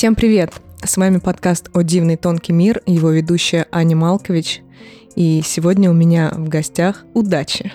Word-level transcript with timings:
Всем 0.00 0.14
привет! 0.14 0.54
С 0.82 0.96
вами 0.96 1.18
подкаст 1.18 1.68
«О 1.74 1.82
дивный 1.82 2.16
тонкий 2.16 2.54
мир» 2.54 2.80
и 2.86 2.92
его 2.94 3.10
ведущая 3.10 3.66
Аня 3.70 3.96
Малкович. 3.96 4.62
И 5.14 5.42
сегодня 5.44 5.90
у 5.90 5.92
меня 5.92 6.32
в 6.34 6.48
гостях 6.48 7.04
удачи. 7.12 7.70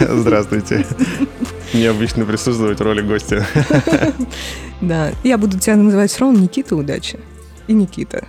Здравствуйте. 0.00 0.86
Необычно 1.74 2.24
присутствовать 2.24 2.80
в 2.80 2.82
роли 2.82 3.02
гостя. 3.02 3.46
Да, 4.80 5.12
я 5.24 5.36
буду 5.36 5.58
тебя 5.58 5.76
называть 5.76 6.10
все 6.10 6.20
равно 6.20 6.40
Никита 6.40 6.74
Удачи. 6.74 7.20
И 7.68 7.74
Никита. 7.74 8.26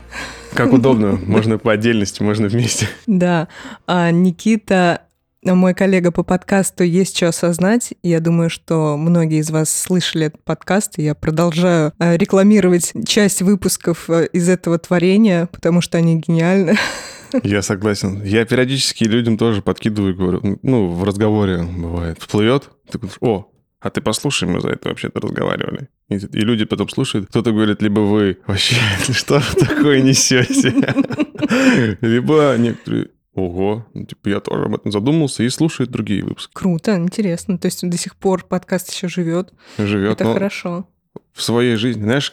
Как 0.53 0.73
удобно. 0.73 1.13
Можно 1.25 1.57
по 1.57 1.71
отдельности, 1.71 2.21
можно 2.23 2.47
вместе. 2.47 2.89
Да. 3.07 3.47
А 3.87 4.11
Никита 4.11 5.04
мой 5.53 5.75
коллега 5.75 6.11
по 6.11 6.23
подкасту 6.23 6.83
«Есть 6.83 7.17
что 7.17 7.27
осознать». 7.27 7.93
Я 8.01 8.19
думаю, 8.19 8.49
что 8.49 8.97
многие 8.97 9.39
из 9.39 9.51
вас 9.51 9.69
слышали 9.69 10.27
этот 10.27 10.43
подкаст, 10.43 10.97
и 10.97 11.03
я 11.03 11.13
продолжаю 11.13 11.93
э, 11.99 12.17
рекламировать 12.17 12.93
часть 13.05 13.43
выпусков 13.43 14.09
э, 14.09 14.27
из 14.33 14.49
этого 14.49 14.79
творения, 14.79 15.45
потому 15.51 15.81
что 15.81 15.99
они 15.99 16.19
гениальны. 16.19 16.75
Я 17.43 17.61
согласен. 17.61 18.23
Я 18.23 18.45
периодически 18.45 19.03
людям 19.03 19.37
тоже 19.37 19.61
подкидываю, 19.61 20.15
говорю, 20.15 20.59
ну, 20.63 20.87
в 20.87 21.03
разговоре 21.03 21.63
бывает, 21.63 22.17
всплывет, 22.19 22.69
ты 22.89 22.97
говоришь, 22.97 23.17
о, 23.19 23.51
а 23.85 23.89
ты 23.91 24.01
послушай, 24.01 24.47
мы 24.47 24.61
за 24.61 24.69
это 24.69 24.89
вообще-то 24.89 25.19
разговаривали. 25.19 25.89
И, 26.09 26.15
и 26.15 26.39
люди 26.41 26.65
потом 26.65 26.89
слушают. 26.89 27.27
Кто-то 27.29 27.51
говорит, 27.51 27.83
либо 27.83 27.99
вы 27.99 28.39
вообще, 28.47 28.77
что 29.11 29.41
такое 29.59 30.01
несете? 30.01 30.73
Либо 32.01 32.55
некоторые, 32.57 33.09
Ого, 33.35 33.85
ну, 33.93 34.05
типа 34.05 34.29
я 34.29 34.39
тоже 34.39 34.63
об 34.63 34.75
этом 34.75 34.91
задумался 34.93 35.43
и 35.43 35.49
слушает 35.49 35.91
другие 35.91 36.23
выпуски. 36.23 36.53
Круто, 36.53 36.95
интересно. 36.95 37.57
То 37.57 37.65
есть 37.65 37.87
до 37.87 37.97
сих 37.97 38.15
пор 38.15 38.45
подкаст 38.45 38.91
еще 38.91 39.09
живет. 39.09 39.53
Живет. 39.77 40.21
Это 40.21 40.33
хорошо. 40.33 40.87
В 41.33 41.43
своей 41.43 41.75
жизни, 41.75 42.01
знаешь, 42.01 42.31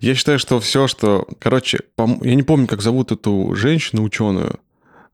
я 0.00 0.14
считаю, 0.14 0.38
что 0.38 0.58
все, 0.60 0.86
что, 0.86 1.28
короче, 1.38 1.80
я 1.98 2.34
не 2.34 2.42
помню, 2.42 2.66
как 2.66 2.80
зовут 2.80 3.12
эту 3.12 3.54
женщину 3.54 4.02
ученую, 4.02 4.58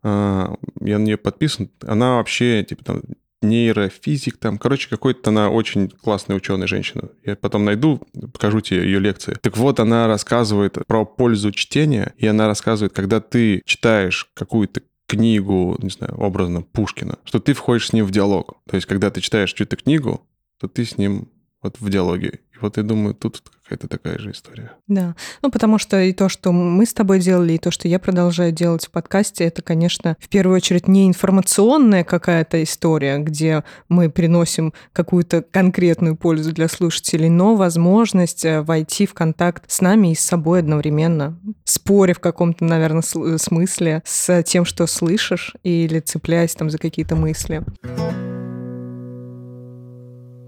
а, 0.05 0.55
я 0.81 1.01
на 1.01 1.03
нее 1.03 1.17
подписан, 1.17 1.71
она 1.85 2.19
вообще 2.19 2.63
типа 2.63 2.85
там 2.85 3.03
нейрофизик, 3.43 4.37
там, 4.37 4.59
короче, 4.59 4.89
какой-то 4.89 5.31
она 5.31 5.51
очень 5.51 5.91
классная 5.91 6.37
ученая 6.37 6.69
женщина. 6.69 7.09
Я 7.25 7.35
потом 7.35 7.65
найду, 7.65 8.01
покажу 8.33 8.61
тебе 8.61 8.85
ее 8.85 9.01
лекции. 9.01 9.37
Так 9.41 9.57
вот, 9.57 9.81
она 9.81 10.07
рассказывает 10.07 10.79
про 10.87 11.05
пользу 11.05 11.51
чтения, 11.51 12.15
и 12.17 12.27
она 12.27 12.47
рассказывает, 12.47 12.93
когда 12.93 13.21
ты 13.21 13.63
читаешь 13.65 14.31
какую-то 14.35 14.83
книгу, 15.07 15.77
не 15.81 15.91
знаю, 15.91 16.15
образно 16.17 16.63
Пушкина, 16.63 17.19
что 17.25 17.39
ты 17.41 17.53
входишь 17.55 17.89
с 17.89 17.93
ним 17.93 18.05
в 18.05 18.11
диалог. 18.11 18.57
То 18.69 18.77
есть, 18.77 18.87
когда 18.87 19.11
ты 19.11 19.21
читаешь 19.21 19.53
чью-то 19.53 19.77
книгу, 19.77 20.23
то 20.61 20.69
ты 20.69 20.85
с 20.85 20.99
ним 20.99 21.29
вот 21.63 21.81
в 21.81 21.89
диалоге. 21.91 22.41
И 22.57 22.59
вот 22.61 22.79
я 22.79 22.83
думаю, 22.83 23.15
тут 23.15 23.43
какая-то 23.63 23.89
такая 23.89 24.19
же 24.19 24.31
история. 24.31 24.73
Да. 24.87 25.15
Ну, 25.43 25.51
потому 25.51 25.79
что 25.79 26.01
и 26.01 26.13
то, 26.13 26.29
что 26.29 26.53
мы 26.53 26.87
с 26.87 26.95
тобой 26.95 27.19
делали, 27.21 27.55
и 27.55 27.59
то, 27.59 27.71
что 27.71 27.89
я 27.89 27.99
продолжаю 27.99 28.53
делать 28.53 28.87
в 28.87 28.91
подкасте, 28.91 29.45
это, 29.45 29.61
конечно, 29.61 30.17
в 30.21 30.29
первую 30.29 30.57
очередь 30.57 30.89
не 30.89 31.07
информационная 31.07 32.05
какая-то 32.05 32.63
история, 32.63 33.19
где 33.19 33.65
мы 33.89 34.09
приносим 34.09 34.73
какую-то 34.93 35.43
конкретную 35.43 36.17
пользу 36.17 36.53
для 36.53 36.69
слушателей, 36.69 37.29
но 37.29 37.57
возможность 37.57 38.45
э, 38.45 38.63
войти 38.63 39.05
в 39.05 39.15
контакт 39.15 39.65
с 39.71 39.81
нами 39.81 40.13
и 40.13 40.15
с 40.15 40.21
собой 40.21 40.61
одновременно, 40.61 41.39
споря 41.65 42.15
в 42.15 42.21
каком-то, 42.21 42.65
наверное, 42.65 43.03
смысле 43.03 44.03
с 44.05 44.43
тем, 44.45 44.65
что 44.65 44.87
слышишь, 44.87 45.55
или 45.63 46.01
цепляясь 46.01 46.55
там 46.55 46.71
за 46.71 46.79
какие-то 46.79 47.17
мысли. 47.17 47.65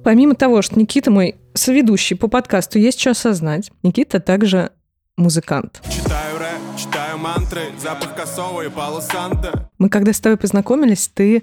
Помимо 0.08 0.34
того, 0.34 0.62
что 0.62 0.78
Никита 0.78 1.10
мой 1.10 1.36
соведущий 1.52 2.16
по 2.16 2.28
подкасту 2.28 2.78
«Есть 2.78 2.98
что 2.98 3.10
осознать», 3.10 3.70
Никита 3.82 4.20
также 4.20 4.70
музыкант. 5.18 5.82
Читаю 5.90 6.38
рэп, 6.38 6.78
читаю 6.78 7.18
мантры, 7.18 7.60
запах 7.78 8.16
косого 8.16 8.62
и 8.62 8.70
полусанта. 8.70 9.68
Мы 9.76 9.90
когда 9.90 10.14
с 10.14 10.20
тобой 10.20 10.38
познакомились, 10.38 11.10
ты 11.12 11.42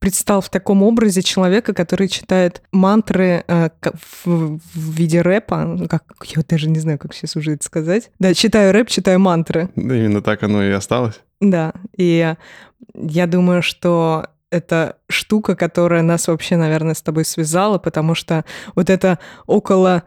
предстал 0.00 0.42
в 0.42 0.50
таком 0.50 0.82
образе 0.82 1.22
человека, 1.22 1.72
который 1.72 2.08
читает 2.08 2.60
мантры 2.72 3.42
э, 3.48 3.70
в, 3.80 4.58
в 4.58 4.60
виде 4.74 5.22
рэпа. 5.22 5.64
Ну, 5.64 5.88
как, 5.88 6.04
я 6.24 6.42
даже 6.46 6.68
не 6.68 6.80
знаю, 6.80 6.98
как 6.98 7.14
сейчас 7.14 7.36
уже 7.36 7.52
это 7.52 7.64
сказать. 7.64 8.10
Да, 8.18 8.34
читаю 8.34 8.74
рэп, 8.74 8.90
читаю 8.90 9.18
мантры. 9.18 9.70
Да, 9.76 9.96
именно 9.96 10.20
так 10.20 10.42
оно 10.42 10.62
и 10.62 10.72
осталось. 10.72 11.22
Да, 11.40 11.72
и 11.96 12.34
я 12.92 13.26
думаю, 13.26 13.62
что 13.62 14.26
это 14.54 14.98
штука, 15.08 15.56
которая 15.56 16.02
нас 16.02 16.28
вообще, 16.28 16.56
наверное, 16.56 16.94
с 16.94 17.02
тобой 17.02 17.24
связала, 17.24 17.78
потому 17.78 18.14
что 18.14 18.44
вот 18.74 18.88
это 18.88 19.18
около 19.46 20.04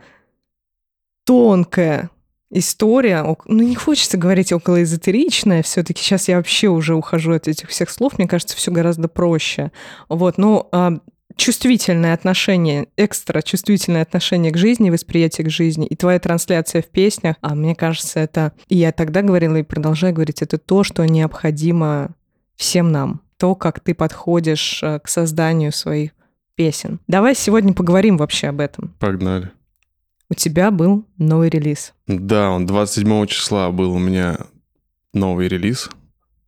тонкая 1.25 2.09
история, 2.50 3.24
ну 3.46 3.62
не 3.62 3.75
хочется 3.75 4.18
говорить 4.18 4.53
около 4.53 4.81
эзотеричная, 4.81 5.62
все-таки 5.63 6.02
сейчас 6.02 6.30
я 6.30 6.38
вообще 6.38 6.69
уже 6.69 6.96
ухожу 6.96 7.34
от 7.34 7.47
этих 7.50 7.69
всех 7.69 7.90
слов, 7.90 8.18
мне 8.18 8.28
кажется, 8.28 8.56
все 8.56 8.72
гораздо 8.72 9.09
проще. 9.09 9.74
Вот, 10.08 10.38
ну 10.38 10.69
а, 10.72 11.00
чувствительное 11.35 12.14
отношение, 12.14 12.88
экстра 12.96 13.41
чувствительное 13.41 14.02
отношение 14.02 14.52
к 14.52 14.58
жизни, 14.58 14.90
восприятие 14.90 15.46
к 15.46 15.50
жизни 15.50 15.85
и 15.85 15.96
твоя 15.97 16.19
трансляция 16.19 16.81
в 16.81 16.88
песнях, 16.88 17.35
а 17.41 17.53
мне 17.53 17.75
кажется, 17.75 18.22
это, 18.22 18.53
и 18.69 18.78
я 18.78 18.94
тогда 18.94 19.22
говорила 19.22 19.58
и 19.58 19.64
продолжаю 19.64 20.14
говорить, 20.14 20.41
это 20.41 20.58
то, 20.58 20.85
что 20.85 21.06
необходимо 21.06 22.16
всем 22.56 22.94
нам 22.94 23.26
то, 23.37 23.55
как 23.55 23.79
ты 23.79 23.93
подходишь 23.93 24.81
э, 24.83 24.99
к 24.99 25.07
созданию 25.07 25.71
своих 25.71 26.11
песен. 26.55 26.99
Давай 27.07 27.35
сегодня 27.35 27.73
поговорим 27.73 28.17
вообще 28.17 28.47
об 28.47 28.59
этом. 28.59 28.95
Погнали. 28.99 29.51
У 30.29 30.33
тебя 30.33 30.71
был 30.71 31.05
новый 31.17 31.49
релиз. 31.49 31.93
Да, 32.07 32.49
он 32.49 32.65
27 32.65 33.27
числа 33.27 33.71
был 33.71 33.93
у 33.93 33.99
меня 33.99 34.37
новый 35.13 35.47
релиз. 35.47 35.89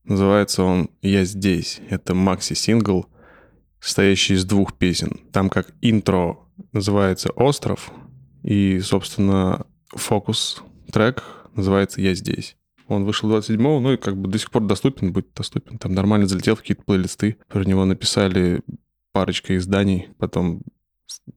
Называется 0.04 0.64
он 0.64 0.90
«Я 1.02 1.24
здесь». 1.24 1.80
Это 1.90 2.16
макси-сингл, 2.16 3.06
состоящий 3.80 4.34
из 4.34 4.44
двух 4.44 4.74
песен. 4.78 5.20
Там 5.32 5.50
как 5.50 5.68
интро 5.82 6.40
называется 6.74 7.30
«Остров», 7.32 7.92
и, 8.44 8.80
собственно, 8.80 9.66
фокус-трек 9.90 11.24
называется 11.54 12.02
«Я 12.02 12.16
здесь». 12.16 12.58
Он 12.90 13.06
вышел 13.06 13.32
27-го, 13.32 13.80
ну 13.80 13.94
и 13.94 13.98
как 13.98 14.18
бы 14.18 14.28
до 14.28 14.38
сих 14.40 14.50
пор 14.52 14.64
доступен, 14.64 15.14
будет 15.14 15.34
доступен. 15.36 15.78
Там 15.78 15.94
нормально 15.94 16.28
залетел 16.28 16.56
в 16.56 16.62
какие-то 16.62 16.84
плейлисты. 16.84 17.38
Про 17.48 17.64
него 17.64 17.86
написали 17.86 18.62
парочка 19.12 19.56
изданий. 19.56 20.10
Потом 20.18 20.64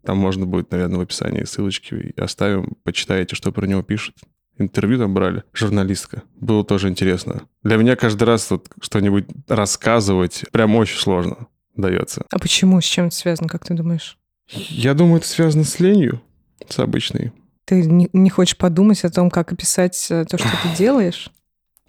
там 0.02 0.16
можно 0.16 0.46
будет, 0.46 0.70
наверное, 0.70 0.98
в 0.98 1.02
описании 1.02 1.44
ссылочки 1.44 2.14
оставим. 2.18 2.76
Почитаете, 2.84 3.36
что 3.36 3.52
про 3.52 3.66
него 3.66 3.82
пишут. 3.82 4.16
Интервью 4.58 4.98
там 4.98 5.14
брали, 5.14 5.44
журналистка. 5.52 6.22
Было 6.36 6.64
тоже 6.64 6.88
интересно. 6.88 7.42
Для 7.62 7.76
меня 7.76 7.96
каждый 7.96 8.24
раз 8.24 8.50
вот 8.50 8.68
что-нибудь 8.80 9.26
рассказывать 9.48 10.44
прям 10.52 10.74
очень 10.76 10.98
сложно 10.98 11.48
дается. 11.76 12.24
А 12.30 12.38
почему? 12.38 12.80
С 12.80 12.84
чем 12.84 13.06
это 13.06 13.16
связано, 13.16 13.48
как 13.48 13.64
ты 13.66 13.74
думаешь? 13.74 14.18
Я 14.48 14.94
думаю, 14.94 15.18
это 15.18 15.28
связано 15.28 15.64
с 15.64 15.80
ленью, 15.80 16.22
с 16.68 16.78
обычной. 16.78 17.32
Ты 17.64 17.84
не, 17.84 18.08
не 18.12 18.30
хочешь 18.30 18.56
подумать 18.56 19.04
о 19.04 19.10
том, 19.10 19.30
как 19.30 19.52
описать 19.52 20.06
э, 20.10 20.24
то, 20.24 20.36
что 20.36 20.48
ты 20.62 20.76
делаешь? 20.76 21.30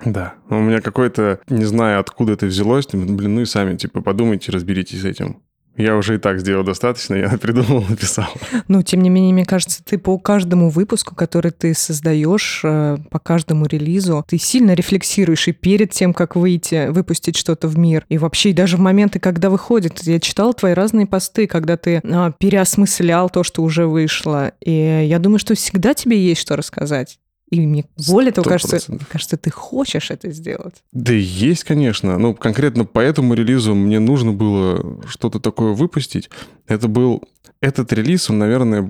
Да, 0.04 0.36
у 0.50 0.56
меня 0.56 0.82
какой-то, 0.82 1.40
не 1.50 1.66
знаю, 1.66 2.00
откуда 2.00 2.34
это 2.34 2.46
взялось, 2.46 2.88
блин, 2.92 3.36
ну 3.36 3.42
и 3.42 3.46
сами, 3.46 3.78
типа, 3.78 4.02
подумайте, 4.02 4.52
разберитесь 4.52 5.02
с 5.02 5.06
этим. 5.06 5.42
Я 5.76 5.98
уже 5.98 6.16
и 6.16 6.18
так 6.20 6.40
сделал 6.40 6.64
достаточно, 6.64 7.16
я 7.16 7.30
придумал, 7.42 7.84
написал. 7.90 8.28
Ну, 8.68 8.84
тем 8.84 9.02
не 9.02 9.10
менее, 9.10 9.34
мне 9.34 9.46
кажется, 9.46 9.84
ты 9.84 9.98
по 9.98 10.20
каждому 10.20 10.70
выпуску, 10.70 11.16
который 11.16 11.52
ты 11.52 11.74
создаешь, 11.74 12.62
э, 12.64 12.98
по 13.10 13.20
каждому 13.20 13.66
релизу, 13.66 14.24
ты 14.28 14.38
сильно 14.38 14.74
рефлексируешь 14.74 15.48
и 15.48 15.52
перед 15.52 15.92
тем, 15.92 16.14
как 16.14 16.36
выйти, 16.36 16.90
выпустить 16.90 17.38
что-то 17.38 17.68
в 17.68 17.78
мир. 17.78 18.06
И 18.10 18.18
вообще, 18.18 18.52
и 18.52 18.54
даже 18.54 18.78
в 18.78 18.82
моменты, 18.82 19.20
когда 19.20 19.50
выходит. 19.50 20.04
Я 20.04 20.20
читала 20.20 20.54
твои 20.54 20.74
разные 20.74 21.08
посты, 21.08 21.48
когда 21.48 21.76
ты 21.76 22.02
а, 22.04 22.32
переосмыслял 22.32 23.30
то, 23.30 23.44
что 23.44 23.64
уже 23.64 23.88
вышло. 23.88 24.52
И 24.64 25.06
я 25.08 25.18
думаю, 25.18 25.40
что 25.40 25.56
всегда 25.56 25.94
тебе 25.96 26.24
есть 26.24 26.42
что 26.42 26.56
рассказать. 26.56 27.20
И 27.54 27.68
мне 27.68 27.86
более 28.10 28.32
того, 28.32 28.50
кажется, 28.50 28.80
кажется, 29.12 29.38
ты 29.38 29.52
хочешь 29.52 30.10
это 30.10 30.32
сделать. 30.32 30.84
Да 30.92 31.14
есть, 31.14 31.64
конечно. 31.64 32.18
Ну, 32.18 32.34
конкретно 32.34 32.84
по 32.84 33.00
этому 33.00 33.36
релизу 33.36 33.76
мне 33.76 34.00
нужно 34.00 34.34
было 34.34 35.04
что-то 35.08 35.40
такое 35.40 35.74
выпустить. 35.74 36.32
Это 36.66 36.88
был... 36.88 37.22
Этот 37.62 37.94
релиз, 37.94 38.32
он, 38.32 38.40
наверное... 38.40 38.90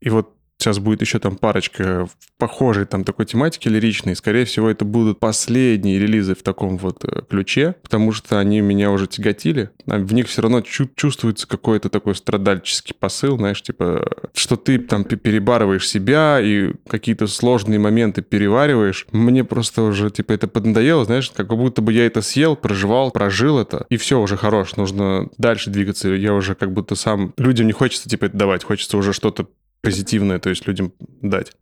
И 0.00 0.10
вот 0.10 0.30
сейчас 0.58 0.78
будет 0.78 1.00
еще 1.00 1.18
там 1.18 1.36
парочка 1.36 2.08
похожей 2.38 2.84
там 2.84 3.04
такой 3.04 3.26
тематики 3.26 3.68
лиричной. 3.68 4.16
Скорее 4.16 4.44
всего, 4.44 4.68
это 4.68 4.84
будут 4.84 5.20
последние 5.20 5.98
релизы 5.98 6.34
в 6.34 6.42
таком 6.42 6.76
вот 6.78 7.04
э, 7.04 7.22
ключе, 7.28 7.76
потому 7.82 8.12
что 8.12 8.38
они 8.38 8.60
меня 8.60 8.90
уже 8.90 9.06
тяготили. 9.06 9.70
А 9.86 9.98
в 9.98 10.12
них 10.12 10.28
все 10.28 10.42
равно 10.42 10.60
чувствуется 10.60 11.46
какой-то 11.46 11.88
такой 11.88 12.14
страдальческий 12.14 12.94
посыл, 12.98 13.36
знаешь, 13.36 13.62
типа, 13.62 14.28
что 14.34 14.56
ты 14.56 14.78
там 14.78 15.04
перебарываешь 15.04 15.88
себя 15.88 16.40
и 16.40 16.72
какие-то 16.88 17.26
сложные 17.26 17.78
моменты 17.78 18.22
перевариваешь. 18.22 19.06
Мне 19.12 19.44
просто 19.44 19.82
уже, 19.82 20.10
типа, 20.10 20.32
это 20.32 20.48
поднадоело, 20.48 21.04
знаешь, 21.04 21.30
как 21.30 21.48
будто 21.48 21.82
бы 21.82 21.92
я 21.92 22.06
это 22.06 22.20
съел, 22.22 22.56
проживал, 22.56 23.10
прожил 23.10 23.58
это, 23.58 23.86
и 23.90 23.96
все, 23.96 24.20
уже 24.20 24.36
хорош, 24.36 24.76
нужно 24.76 25.28
дальше 25.38 25.70
двигаться. 25.70 26.08
Я 26.08 26.34
уже 26.34 26.54
как 26.54 26.72
будто 26.72 26.94
сам... 26.94 27.32
Людям 27.36 27.66
не 27.66 27.72
хочется, 27.72 28.08
типа, 28.08 28.26
это 28.26 28.36
давать, 28.36 28.64
хочется 28.64 28.96
уже 28.96 29.12
что-то 29.12 29.48
позитивное, 29.84 30.38
то 30.38 30.50
есть 30.50 30.66
людям 30.66 30.92
дать. 31.22 31.52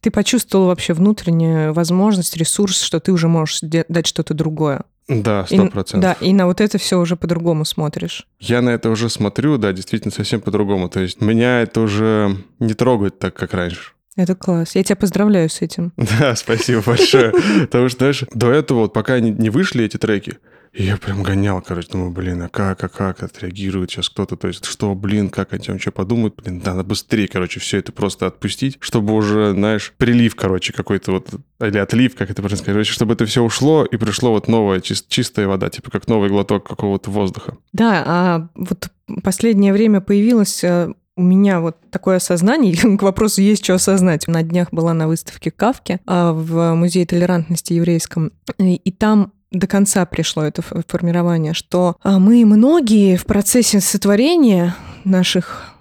Ты 0.00 0.10
почувствовал 0.10 0.66
вообще 0.66 0.94
внутреннюю 0.94 1.72
возможность, 1.72 2.36
ресурс, 2.36 2.80
что 2.80 3.00
ты 3.00 3.12
уже 3.12 3.28
можешь 3.28 3.60
дать 3.60 4.06
что-то 4.06 4.34
другое. 4.34 4.82
Да, 5.06 5.44
сто 5.46 5.66
процентов. 5.66 6.00
Да, 6.00 6.26
и 6.26 6.32
на 6.32 6.46
вот 6.46 6.62
это 6.62 6.78
все 6.78 6.98
уже 6.98 7.16
по-другому 7.16 7.66
смотришь. 7.66 8.26
Я 8.40 8.62
на 8.62 8.70
это 8.70 8.88
уже 8.88 9.10
смотрю, 9.10 9.58
да, 9.58 9.72
действительно 9.72 10.12
совсем 10.12 10.40
по-другому. 10.40 10.88
То 10.88 11.00
есть 11.00 11.20
меня 11.20 11.60
это 11.60 11.82
уже 11.82 12.38
не 12.58 12.72
трогает 12.72 13.18
так, 13.18 13.34
как 13.34 13.52
раньше. 13.52 13.92
Это 14.16 14.34
класс. 14.34 14.76
Я 14.76 14.84
тебя 14.84 14.96
поздравляю 14.96 15.50
с 15.50 15.60
этим. 15.60 15.92
Да, 16.18 16.34
спасибо 16.36 16.82
большое. 16.86 17.32
Потому 17.62 17.88
что, 17.88 17.98
знаешь, 17.98 18.24
до 18.32 18.50
этого, 18.50 18.80
вот 18.80 18.92
пока 18.92 19.20
не 19.20 19.50
вышли 19.50 19.84
эти 19.84 19.96
треки, 19.96 20.38
и 20.74 20.84
я 20.84 20.96
прям 20.96 21.22
гонял, 21.22 21.62
короче, 21.62 21.88
думаю, 21.92 22.10
блин, 22.10 22.42
а 22.42 22.48
как, 22.48 22.82
а 22.82 22.88
как 22.88 23.22
отреагирует 23.22 23.90
сейчас 23.90 24.08
кто-то, 24.08 24.36
то 24.36 24.48
есть 24.48 24.64
что, 24.64 24.94
блин, 24.94 25.30
как 25.30 25.52
они 25.52 25.62
там 25.62 25.78
что 25.78 25.92
подумают, 25.92 26.34
блин, 26.34 26.60
надо 26.64 26.82
быстрее, 26.82 27.28
короче, 27.28 27.60
все 27.60 27.78
это 27.78 27.92
просто 27.92 28.26
отпустить, 28.26 28.78
чтобы 28.80 29.14
уже, 29.14 29.52
знаешь, 29.52 29.94
прилив, 29.96 30.34
короче, 30.34 30.72
какой-то 30.72 31.12
вот, 31.12 31.28
или 31.60 31.78
отлив, 31.78 32.16
как 32.16 32.30
это 32.30 32.42
правильно 32.42 32.56
сказать, 32.56 32.74
короче, 32.74 32.92
чтобы 32.92 33.14
это 33.14 33.24
все 33.24 33.42
ушло 33.42 33.84
и 33.84 33.96
пришло 33.96 34.32
вот 34.32 34.48
новая 34.48 34.80
чис- 34.80 35.04
чистая 35.08 35.46
вода, 35.46 35.70
типа 35.70 35.92
как 35.92 36.08
новый 36.08 36.28
глоток 36.28 36.66
какого-то 36.66 37.10
воздуха. 37.10 37.56
Да, 37.72 38.02
а 38.04 38.48
вот 38.56 38.88
последнее 39.22 39.72
время 39.72 40.00
появилось 40.00 40.64
э, 40.64 40.92
у 41.16 41.22
меня 41.22 41.60
вот 41.60 41.76
такое 41.90 42.16
осознание, 42.16 42.74
к 42.98 43.02
вопросу 43.02 43.40
есть 43.40 43.64
что 43.64 43.74
осознать. 43.74 44.26
На 44.26 44.42
днях 44.42 44.68
была 44.72 44.92
на 44.94 45.06
выставке 45.06 45.50
Кавки 45.50 46.00
а, 46.06 46.32
в 46.32 46.74
Музее 46.74 47.06
толерантности 47.06 47.74
еврейском, 47.74 48.32
и 48.58 48.90
там 48.90 49.32
до 49.58 49.66
конца 49.66 50.04
пришло 50.06 50.42
это 50.42 50.62
формирование, 50.62 51.54
что 51.54 51.96
а, 52.02 52.18
мы 52.18 52.44
многие 52.44 53.16
в 53.16 53.26
процессе 53.26 53.80
сотворения 53.80 54.74
наших 55.04 55.74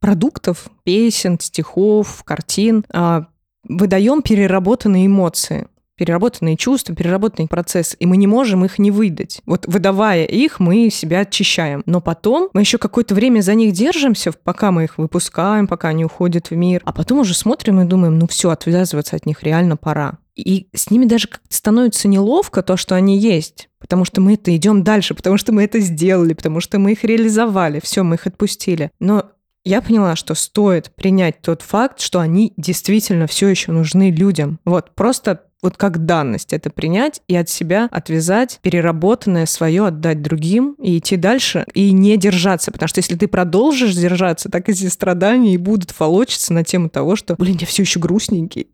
продуктов, 0.00 0.68
песен, 0.84 1.38
стихов, 1.40 2.22
картин 2.24 2.84
а, 2.90 3.26
выдаем 3.68 4.22
переработанные 4.22 5.06
эмоции 5.06 5.68
переработанные 6.02 6.56
чувства, 6.56 6.96
переработанный 6.96 7.46
процесс, 7.46 7.94
и 7.96 8.06
мы 8.06 8.16
не 8.16 8.26
можем 8.26 8.64
их 8.64 8.80
не 8.80 8.90
выдать. 8.90 9.40
Вот 9.46 9.66
выдавая 9.68 10.24
их, 10.24 10.58
мы 10.58 10.90
себя 10.90 11.20
очищаем. 11.20 11.84
Но 11.86 12.00
потом 12.00 12.48
мы 12.54 12.62
еще 12.62 12.78
какое-то 12.78 13.14
время 13.14 13.40
за 13.40 13.54
них 13.54 13.72
держимся, 13.72 14.32
пока 14.32 14.72
мы 14.72 14.84
их 14.84 14.98
выпускаем, 14.98 15.68
пока 15.68 15.88
они 15.88 16.04
уходят 16.04 16.50
в 16.50 16.56
мир, 16.56 16.82
а 16.84 16.92
потом 16.92 17.20
уже 17.20 17.34
смотрим 17.34 17.80
и 17.80 17.84
думаем, 17.84 18.18
ну 18.18 18.26
все, 18.26 18.50
отвязываться 18.50 19.14
от 19.14 19.26
них 19.26 19.44
реально 19.44 19.76
пора. 19.76 20.18
И 20.34 20.68
с 20.74 20.90
ними 20.90 21.04
даже 21.04 21.28
как-то 21.28 21.54
становится 21.54 22.08
неловко 22.08 22.62
то, 22.62 22.76
что 22.76 22.94
они 22.94 23.18
есть, 23.18 23.68
потому 23.78 24.04
что 24.04 24.20
мы 24.20 24.34
это 24.34 24.54
идем 24.56 24.82
дальше, 24.82 25.14
потому 25.14 25.36
что 25.36 25.52
мы 25.52 25.64
это 25.64 25.80
сделали, 25.80 26.32
потому 26.32 26.60
что 26.60 26.78
мы 26.78 26.92
их 26.92 27.04
реализовали, 27.04 27.80
все, 27.82 28.02
мы 28.02 28.14
их 28.14 28.26
отпустили. 28.26 28.90
Но 28.98 29.30
я 29.64 29.80
поняла, 29.80 30.16
что 30.16 30.34
стоит 30.34 30.94
принять 30.94 31.40
тот 31.40 31.62
факт, 31.62 32.00
что 32.00 32.20
они 32.20 32.52
действительно 32.56 33.26
все 33.26 33.48
еще 33.48 33.72
нужны 33.72 34.10
людям. 34.10 34.58
Вот 34.64 34.94
просто 34.94 35.44
вот 35.62 35.76
как 35.76 36.04
данность 36.04 36.52
это 36.52 36.70
принять 36.70 37.22
и 37.28 37.36
от 37.36 37.48
себя 37.48 37.88
отвязать 37.92 38.58
переработанное 38.62 39.46
свое, 39.46 39.86
отдать 39.86 40.20
другим 40.20 40.74
и 40.82 40.98
идти 40.98 41.16
дальше 41.16 41.64
и 41.72 41.92
не 41.92 42.16
держаться. 42.16 42.72
Потому 42.72 42.88
что 42.88 42.98
если 42.98 43.14
ты 43.14 43.28
продолжишь 43.28 43.94
держаться, 43.94 44.48
так 44.48 44.68
эти 44.68 44.88
страдания 44.88 45.54
и 45.54 45.58
будут 45.58 45.98
волочиться 45.98 46.52
на 46.52 46.64
тему 46.64 46.88
того, 46.88 47.14
что, 47.14 47.36
блин, 47.36 47.58
я 47.60 47.66
все 47.66 47.84
еще 47.84 48.00
грустненький. 48.00 48.68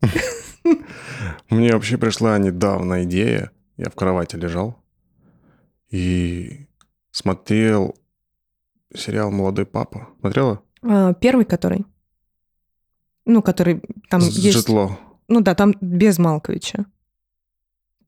Мне 1.50 1.72
вообще 1.72 1.98
пришла 1.98 2.38
недавно 2.38 3.04
идея. 3.04 3.50
Я 3.76 3.90
в 3.90 3.94
кровати 3.94 4.36
лежал 4.36 4.76
и 5.90 6.66
смотрел 7.10 7.96
сериал 8.94 9.30
«Молодой 9.30 9.66
папа». 9.66 10.08
Смотрела? 10.20 10.62
А, 10.82 11.14
первый 11.14 11.44
который? 11.44 11.84
Ну, 13.24 13.42
который 13.42 13.82
там 14.08 14.20
С 14.20 14.30
есть... 14.30 14.56
Житло. 14.56 14.98
Ну 15.28 15.40
да, 15.40 15.54
там 15.54 15.74
без 15.80 16.18
Малковича. 16.18 16.86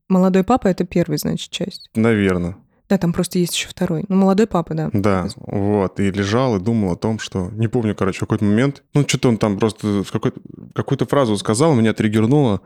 «Молодой 0.09 0.43
папа»— 0.43 0.67
это 0.69 0.85
первый, 0.85 1.19
значит, 1.19 1.51
часть. 1.51 1.89
Наверное. 1.95 2.57
Да, 2.91 2.99
там 2.99 3.13
просто 3.13 3.39
есть 3.39 3.55
еще 3.55 3.69
второй. 3.69 4.05
Ну, 4.09 4.17
молодой 4.17 4.49
папа, 4.49 4.75
да. 4.75 4.91
Да, 4.93 5.29
вот. 5.37 6.01
И 6.01 6.11
лежал 6.11 6.57
и 6.57 6.61
думал 6.61 6.93
о 6.93 6.97
том, 6.97 7.21
что... 7.21 7.49
Не 7.53 7.69
помню, 7.69 7.95
короче, 7.95 8.19
в 8.19 8.21
какой-то 8.23 8.45
момент... 8.45 8.83
Ну, 8.95 9.07
что-то 9.07 9.29
он 9.29 9.39
там 9.39 9.61
просто 9.61 10.03
какой-то, 10.11 10.41
какую-то 10.75 11.07
фразу 11.07 11.37
сказал, 11.37 11.73
меня 11.75 11.95
триггернуло. 11.95 12.61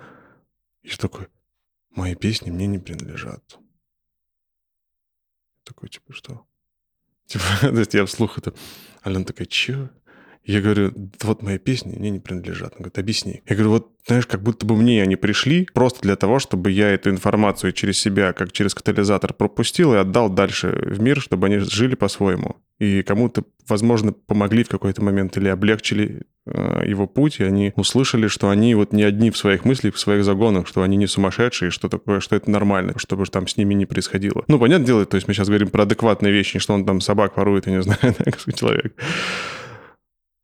И 0.83 0.89
я 0.89 0.97
такой, 0.97 1.27
мои 1.95 2.15
песни 2.15 2.51
мне 2.51 2.67
не 2.67 2.79
принадлежат. 2.79 3.59
Такой, 5.63 5.91
типа, 5.91 6.15
что? 6.15 6.47
Типа, 7.27 7.45
то 7.61 7.79
есть 7.79 7.93
я 7.93 8.07
вслух 8.07 8.39
это... 8.39 8.55
Алена 9.03 9.25
такая, 9.25 9.47
че? 9.47 9.91
Я 10.45 10.61
говорю, 10.61 10.93
вот 11.23 11.43
мои 11.43 11.59
песни 11.59 11.97
мне 11.97 12.11
не 12.11 12.21
принадлежат. 12.21 12.73
Он 12.75 12.79
говорит, 12.81 12.99
объясни. 12.99 13.43
Я 13.49 13.57
говорю, 13.57 13.71
вот 13.71 13.91
знаешь, 14.07 14.27
как 14.27 14.43
будто 14.43 14.67
бы 14.67 14.77
мне 14.77 15.03
они 15.03 15.17
пришли 15.17 15.67
просто 15.73 16.01
для 16.03 16.17
того, 16.17 16.39
чтобы 16.39 16.71
я 16.71 16.91
эту 16.91 17.11
информацию 17.11 17.73
через 17.73 17.99
себя, 17.99 18.35
как 18.35 18.53
через 18.53 18.75
катализатор 18.75 19.33
пропустил 19.33 19.95
и 19.95 19.97
отдал 19.97 20.29
дальше 20.29 20.69
в 20.69 21.01
мир, 21.01 21.21
чтобы 21.21 21.47
они 21.47 21.59
жили 21.59 21.95
по-своему. 21.95 22.57
И 22.79 23.03
кому-то, 23.03 23.45
возможно, 23.69 24.13
помогли 24.13 24.65
в 24.65 24.69
какой-то 24.69 25.03
момент 25.03 25.37
или 25.39 25.49
облегчили 25.49 26.23
э, 26.45 26.83
его 26.87 27.07
путь, 27.07 27.41
и 27.41 27.45
они 27.45 27.73
услышали, 27.77 28.27
что 28.27 28.51
они 28.51 28.75
вот 28.75 28.93
не 28.93 29.05
одни 29.05 29.31
в 29.31 29.39
своих 29.39 29.65
мыслях, 29.65 29.95
в 29.95 30.01
своих 30.01 30.25
загонах, 30.25 30.67
что 30.67 30.83
они 30.83 30.97
не 30.97 31.07
сумасшедшие, 31.07 31.71
что 31.71 31.89
такое, 31.89 32.21
что 32.21 32.37
это 32.37 32.51
нормально, 32.51 32.93
чтобы 32.97 33.25
там 33.27 33.47
с 33.47 33.57
ними 33.57 33.73
не 33.73 33.87
происходило. 33.87 34.45
Ну, 34.49 34.59
понятное 34.59 34.87
дело, 34.87 35.07
то 35.07 35.15
есть 35.15 35.29
мы 35.29 35.35
сейчас 35.35 35.49
говорим 35.49 35.69
про 35.69 35.85
адекватные 35.85 36.33
вещи, 36.33 36.59
что 36.59 36.75
он 36.75 36.85
там 36.85 37.01
собак 37.01 37.37
ворует, 37.39 37.67
я 37.67 37.75
не 37.75 37.83
знаю, 37.83 37.99
человек. 38.57 38.95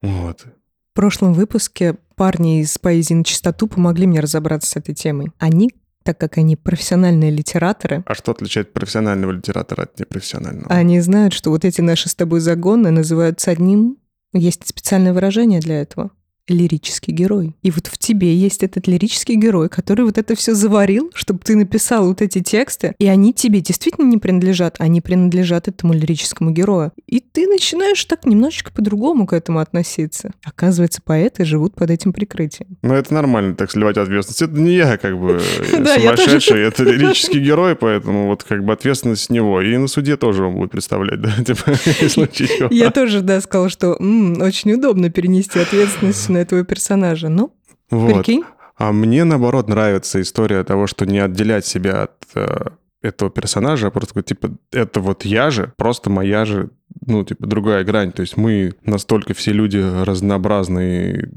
Вот. 0.02 0.46
В 0.90 0.94
прошлом 0.94 1.32
выпуске 1.34 1.96
парни 2.16 2.60
из 2.60 2.76
поэзии 2.78 3.14
на 3.14 3.24
чистоту 3.24 3.68
помогли 3.68 4.06
мне 4.06 4.20
разобраться 4.20 4.70
с 4.70 4.76
этой 4.76 4.94
темой. 4.94 5.32
Они 5.38 5.70
так 6.02 6.18
как 6.18 6.38
они 6.38 6.56
профессиональные 6.56 7.30
литераторы. 7.30 8.02
А 8.06 8.14
что 8.14 8.32
отличает 8.32 8.72
профессионального 8.72 9.32
литератора 9.32 9.82
от 9.82 9.98
непрофессионального? 10.00 10.70
Они 10.70 10.98
знают, 11.00 11.34
что 11.34 11.50
вот 11.50 11.66
эти 11.66 11.82
наши 11.82 12.08
с 12.08 12.14
тобой 12.14 12.40
загоны 12.40 12.90
называются 12.90 13.50
одним. 13.50 13.98
Есть 14.32 14.66
специальное 14.66 15.12
выражение 15.12 15.60
для 15.60 15.82
этого 15.82 16.10
лирический 16.52 17.12
герой. 17.12 17.54
И 17.62 17.70
вот 17.70 17.86
в 17.86 17.98
тебе 17.98 18.34
есть 18.34 18.62
этот 18.62 18.86
лирический 18.86 19.36
герой, 19.36 19.68
который 19.68 20.04
вот 20.04 20.18
это 20.18 20.34
все 20.34 20.54
заварил, 20.54 21.10
чтобы 21.14 21.40
ты 21.40 21.56
написал 21.56 22.08
вот 22.08 22.22
эти 22.22 22.40
тексты, 22.40 22.94
и 22.98 23.06
они 23.06 23.32
тебе 23.32 23.60
действительно 23.60 24.06
не 24.06 24.18
принадлежат, 24.18 24.76
они 24.78 25.00
принадлежат 25.00 25.68
этому 25.68 25.92
лирическому 25.92 26.50
герою. 26.50 26.92
И 27.06 27.20
ты 27.20 27.46
начинаешь 27.46 28.04
так 28.04 28.26
немножечко 28.26 28.72
по-другому 28.72 29.26
к 29.26 29.32
этому 29.32 29.58
относиться. 29.60 30.32
Оказывается, 30.44 31.00
поэты 31.02 31.44
живут 31.44 31.74
под 31.74 31.90
этим 31.90 32.12
прикрытием. 32.12 32.78
Ну, 32.82 32.94
это 32.94 33.12
нормально, 33.14 33.54
так 33.54 33.70
сливать 33.70 33.96
ответственность. 33.96 34.42
Это 34.42 34.60
не 34.60 34.74
я, 34.74 34.96
как 34.96 35.18
бы, 35.18 35.40
сумасшедший, 35.70 36.62
это 36.62 36.84
лирический 36.84 37.40
герой, 37.40 37.76
поэтому 37.76 38.26
вот 38.26 38.44
как 38.44 38.64
бы 38.64 38.72
ответственность 38.72 39.24
с 39.24 39.30
него. 39.30 39.60
И 39.60 39.76
на 39.76 39.88
суде 39.88 40.16
тоже 40.16 40.44
он 40.44 40.54
будет 40.54 40.70
представлять, 40.70 41.20
да, 41.22 41.32
типа, 41.44 42.70
Я 42.70 42.90
тоже, 42.90 43.20
да, 43.20 43.40
сказал, 43.40 43.68
что 43.68 43.94
очень 43.94 44.72
удобно 44.72 45.10
перенести 45.10 45.58
ответственность 45.58 46.28
на 46.28 46.38
этого 46.40 46.64
персонажа. 46.64 47.28
Ну, 47.28 47.52
вот. 47.90 48.24
прикинь. 48.24 48.44
А 48.76 48.92
мне, 48.92 49.24
наоборот, 49.24 49.68
нравится 49.68 50.20
история 50.20 50.64
того, 50.64 50.86
что 50.86 51.04
не 51.04 51.18
отделять 51.18 51.66
себя 51.66 52.04
от 52.04 52.24
э, 52.34 52.70
этого 53.02 53.30
персонажа, 53.30 53.88
а 53.88 53.90
просто 53.90 54.22
типа, 54.22 54.50
это 54.72 55.00
вот 55.00 55.24
я 55.24 55.50
же, 55.50 55.72
просто 55.76 56.08
моя 56.08 56.44
же, 56.44 56.70
ну, 57.06 57.24
типа, 57.24 57.46
другая 57.46 57.84
грань. 57.84 58.12
То 58.12 58.22
есть 58.22 58.36
мы 58.36 58.74
настолько 58.84 59.34
все 59.34 59.52
люди 59.52 59.78
разнообразные, 59.78 61.30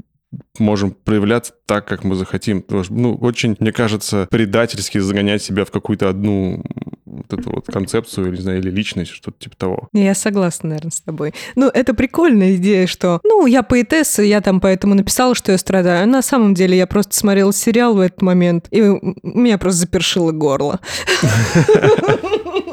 можем 0.58 0.92
проявляться 0.92 1.52
так, 1.66 1.86
как 1.86 2.04
мы 2.04 2.14
захотим. 2.14 2.64
Ну, 2.90 3.14
очень, 3.14 3.56
мне 3.58 3.72
кажется, 3.72 4.26
предательски 4.30 4.98
загонять 4.98 5.42
себя 5.42 5.64
в 5.64 5.70
какую-то 5.70 6.08
одну 6.08 6.62
вот 7.06 7.32
эту 7.32 7.50
вот 7.50 7.66
концепцию, 7.66 8.28
или, 8.28 8.36
не 8.36 8.42
знаю, 8.42 8.58
или 8.58 8.70
личность, 8.70 9.12
что-то 9.12 9.38
типа 9.38 9.56
того. 9.56 9.88
Я 9.92 10.14
согласна, 10.14 10.70
наверное, 10.70 10.90
с 10.90 11.00
тобой. 11.00 11.34
Ну, 11.54 11.68
это 11.68 11.94
прикольная 11.94 12.56
идея, 12.56 12.86
что, 12.86 13.20
ну, 13.24 13.46
я 13.46 13.62
поэтесса, 13.62 14.22
я 14.22 14.40
там 14.40 14.60
поэтому 14.60 14.94
написала, 14.94 15.34
что 15.34 15.52
я 15.52 15.58
страдаю. 15.58 16.08
На 16.08 16.22
самом 16.22 16.54
деле 16.54 16.76
я 16.76 16.86
просто 16.86 17.16
смотрела 17.16 17.52
сериал 17.52 17.94
в 17.94 18.00
этот 18.00 18.22
момент, 18.22 18.66
и 18.70 18.80
меня 19.22 19.58
просто 19.58 19.80
запершило 19.80 20.32
горло. 20.32 20.80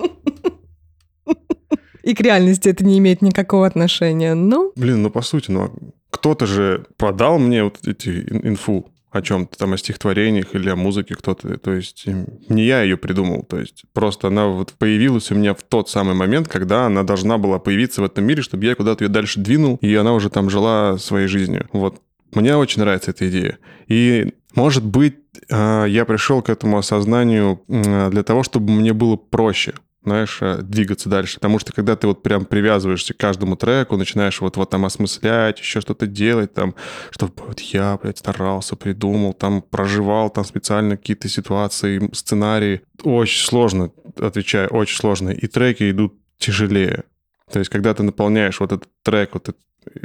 И 2.03 2.13
к 2.13 2.21
реальности 2.21 2.69
это 2.69 2.83
не 2.85 2.97
имеет 2.97 3.21
никакого 3.21 3.67
отношения. 3.67 4.33
Ну, 4.33 4.71
Блин, 4.75 5.01
ну 5.03 5.09
по 5.09 5.21
сути, 5.21 5.51
ну 5.51 5.63
а 5.63 5.71
кто-то 6.09 6.45
же 6.45 6.85
продал 6.97 7.39
мне 7.39 7.63
вот 7.63 7.79
эти 7.87 8.09
ин- 8.09 8.47
инфу 8.49 8.87
о 9.11 9.21
чем-то 9.21 9.57
там, 9.57 9.73
о 9.73 9.77
стихотворениях 9.77 10.55
или 10.55 10.69
о 10.69 10.75
музыке 10.75 11.15
кто-то. 11.15 11.57
То 11.57 11.73
есть 11.73 12.05
не 12.07 12.63
я 12.65 12.81
ее 12.81 12.95
придумал. 12.95 13.43
То 13.43 13.59
есть 13.59 13.83
просто 13.93 14.27
она 14.29 14.47
вот 14.47 14.73
появилась 14.77 15.31
у 15.31 15.35
меня 15.35 15.53
в 15.53 15.61
тот 15.63 15.89
самый 15.89 16.15
момент, 16.15 16.47
когда 16.47 16.85
она 16.85 17.03
должна 17.03 17.37
была 17.37 17.59
появиться 17.59 18.01
в 18.01 18.05
этом 18.05 18.23
мире, 18.23 18.41
чтобы 18.41 18.65
я 18.65 18.75
куда-то 18.75 19.03
ее 19.03 19.09
дальше 19.09 19.39
двинул, 19.41 19.77
и 19.81 19.93
она 19.95 20.13
уже 20.13 20.29
там 20.29 20.49
жила 20.49 20.97
своей 20.97 21.27
жизнью. 21.27 21.67
Вот. 21.73 22.01
Мне 22.33 22.55
очень 22.55 22.81
нравится 22.81 23.11
эта 23.11 23.29
идея. 23.29 23.57
И, 23.87 24.33
может 24.55 24.85
быть, 24.85 25.15
а, 25.51 25.83
я 25.85 26.05
пришел 26.05 26.41
к 26.41 26.49
этому 26.49 26.77
осознанию 26.77 27.61
для 27.67 28.23
того, 28.23 28.43
чтобы 28.43 28.71
мне 28.71 28.93
было 28.93 29.17
проще 29.17 29.73
знаешь, 30.03 30.39
э, 30.41 30.59
двигаться 30.61 31.09
дальше. 31.09 31.35
Потому 31.35 31.59
что 31.59 31.73
когда 31.73 31.95
ты 31.95 32.07
вот 32.07 32.23
прям 32.23 32.45
привязываешься 32.45 33.13
к 33.13 33.17
каждому 33.17 33.55
треку, 33.55 33.97
начинаешь 33.97 34.41
вот, 34.41 34.57
вот 34.57 34.69
там 34.69 34.85
осмыслять, 34.85 35.59
еще 35.59 35.81
что-то 35.81 36.07
делать, 36.07 36.53
там, 36.53 36.75
чтобы 37.11 37.33
вот 37.45 37.59
я, 37.59 37.97
блядь, 38.01 38.17
старался, 38.17 38.75
придумал, 38.75 39.33
там, 39.33 39.61
проживал 39.61 40.29
там 40.29 40.43
специально 40.43 40.97
какие-то 40.97 41.29
ситуации, 41.29 42.09
сценарии. 42.13 42.81
Очень 43.03 43.45
сложно, 43.45 43.91
отвечаю, 44.17 44.69
очень 44.69 44.97
сложно. 44.97 45.29
И 45.29 45.47
треки 45.47 45.91
идут 45.91 46.15
тяжелее. 46.37 47.03
То 47.51 47.59
есть, 47.59 47.69
когда 47.69 47.93
ты 47.93 48.03
наполняешь 48.03 48.59
вот 48.59 48.71
этот 48.71 48.89
трек 49.03 49.33
вот 49.33 49.49
эт- 49.49 49.55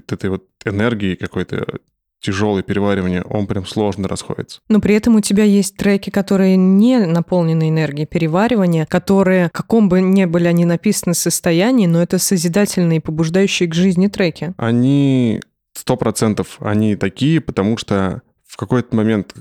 этой 0.08 0.30
вот 0.30 0.44
энергией 0.64 1.16
какой-то 1.16 1.78
тяжелое 2.26 2.62
переваривание, 2.62 3.22
он 3.22 3.46
прям 3.46 3.64
сложно 3.66 4.08
расходится. 4.08 4.60
но 4.68 4.80
при 4.80 4.96
этом 4.96 5.14
у 5.14 5.20
тебя 5.20 5.44
есть 5.44 5.76
треки, 5.76 6.10
которые 6.10 6.56
не 6.56 6.98
наполнены 6.98 7.68
энергией 7.68 8.06
переваривания, 8.06 8.84
которые, 8.84 9.48
каком 9.50 9.88
бы 9.88 10.00
ни 10.00 10.24
были 10.24 10.48
они 10.48 10.64
написаны 10.64 11.14
состоянии, 11.14 11.86
но 11.86 12.02
это 12.02 12.18
созидательные, 12.18 13.00
побуждающие 13.00 13.68
к 13.68 13.74
жизни 13.74 14.08
треки. 14.08 14.54
Они 14.56 15.40
сто 15.72 15.96
процентов 15.96 16.56
они 16.60 16.96
такие, 16.96 17.40
потому 17.40 17.76
что 17.76 18.22
в 18.44 18.56
какой-то 18.56 18.96
момент 18.96 19.34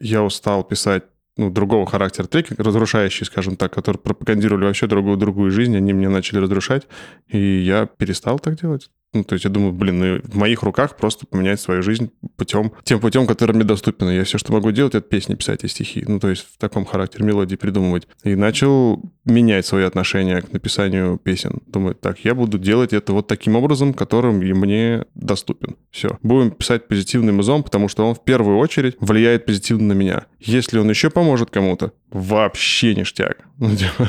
я 0.00 0.22
устал 0.22 0.64
писать 0.64 1.04
ну, 1.36 1.50
другого 1.50 1.86
характера 1.86 2.26
треки, 2.26 2.54
разрушающие, 2.58 3.24
скажем 3.24 3.56
так, 3.56 3.72
которые 3.72 4.00
пропагандировали 4.00 4.64
вообще 4.64 4.88
другую 4.88 5.16
другую 5.16 5.52
жизнь, 5.52 5.76
они 5.76 5.92
мне 5.92 6.08
начали 6.08 6.40
разрушать, 6.40 6.88
и 7.28 7.38
я 7.38 7.86
перестал 7.86 8.40
так 8.40 8.60
делать. 8.60 8.90
Ну, 9.18 9.24
то 9.24 9.34
есть 9.34 9.44
я 9.44 9.50
думаю, 9.50 9.72
блин, 9.72 9.98
ну, 9.98 10.20
в 10.22 10.36
моих 10.36 10.62
руках 10.62 10.96
просто 10.96 11.26
поменять 11.26 11.60
свою 11.60 11.82
жизнь 11.82 12.10
путем, 12.36 12.72
тем 12.84 13.00
путем, 13.00 13.26
который 13.26 13.52
мне 13.52 13.64
доступен. 13.64 14.08
Я 14.10 14.24
все, 14.24 14.38
что 14.38 14.52
могу 14.52 14.70
делать, 14.70 14.94
это 14.94 15.06
песни 15.06 15.34
писать 15.34 15.64
и 15.64 15.68
стихи. 15.68 16.04
Ну, 16.06 16.20
то 16.20 16.28
есть 16.28 16.46
в 16.54 16.58
таком 16.58 16.84
характере 16.84 17.24
мелодии 17.24 17.56
придумывать. 17.56 18.06
И 18.22 18.34
начал 18.36 19.02
менять 19.24 19.66
свои 19.66 19.84
отношения 19.84 20.40
к 20.40 20.52
написанию 20.52 21.18
песен. 21.18 21.60
Думаю, 21.66 21.94
так, 21.94 22.20
я 22.24 22.34
буду 22.34 22.58
делать 22.58 22.92
это 22.92 23.12
вот 23.12 23.26
таким 23.26 23.56
образом, 23.56 23.92
которым 23.92 24.42
и 24.42 24.52
мне 24.52 25.04
доступен. 25.14 25.76
Все. 25.90 26.18
Будем 26.22 26.50
писать 26.52 26.88
позитивным 26.88 27.40
изом, 27.40 27.62
потому 27.62 27.88
что 27.88 28.06
он 28.06 28.14
в 28.14 28.22
первую 28.24 28.58
очередь 28.58 28.96
влияет 29.00 29.46
позитивно 29.46 29.88
на 29.88 29.92
меня. 29.92 30.26
Если 30.40 30.78
он 30.78 30.88
еще 30.88 31.10
поможет 31.10 31.50
кому-то, 31.50 31.92
вообще 32.10 32.94
ништяк. 32.94 33.38
Ну, 33.58 33.74
типа, 33.74 34.08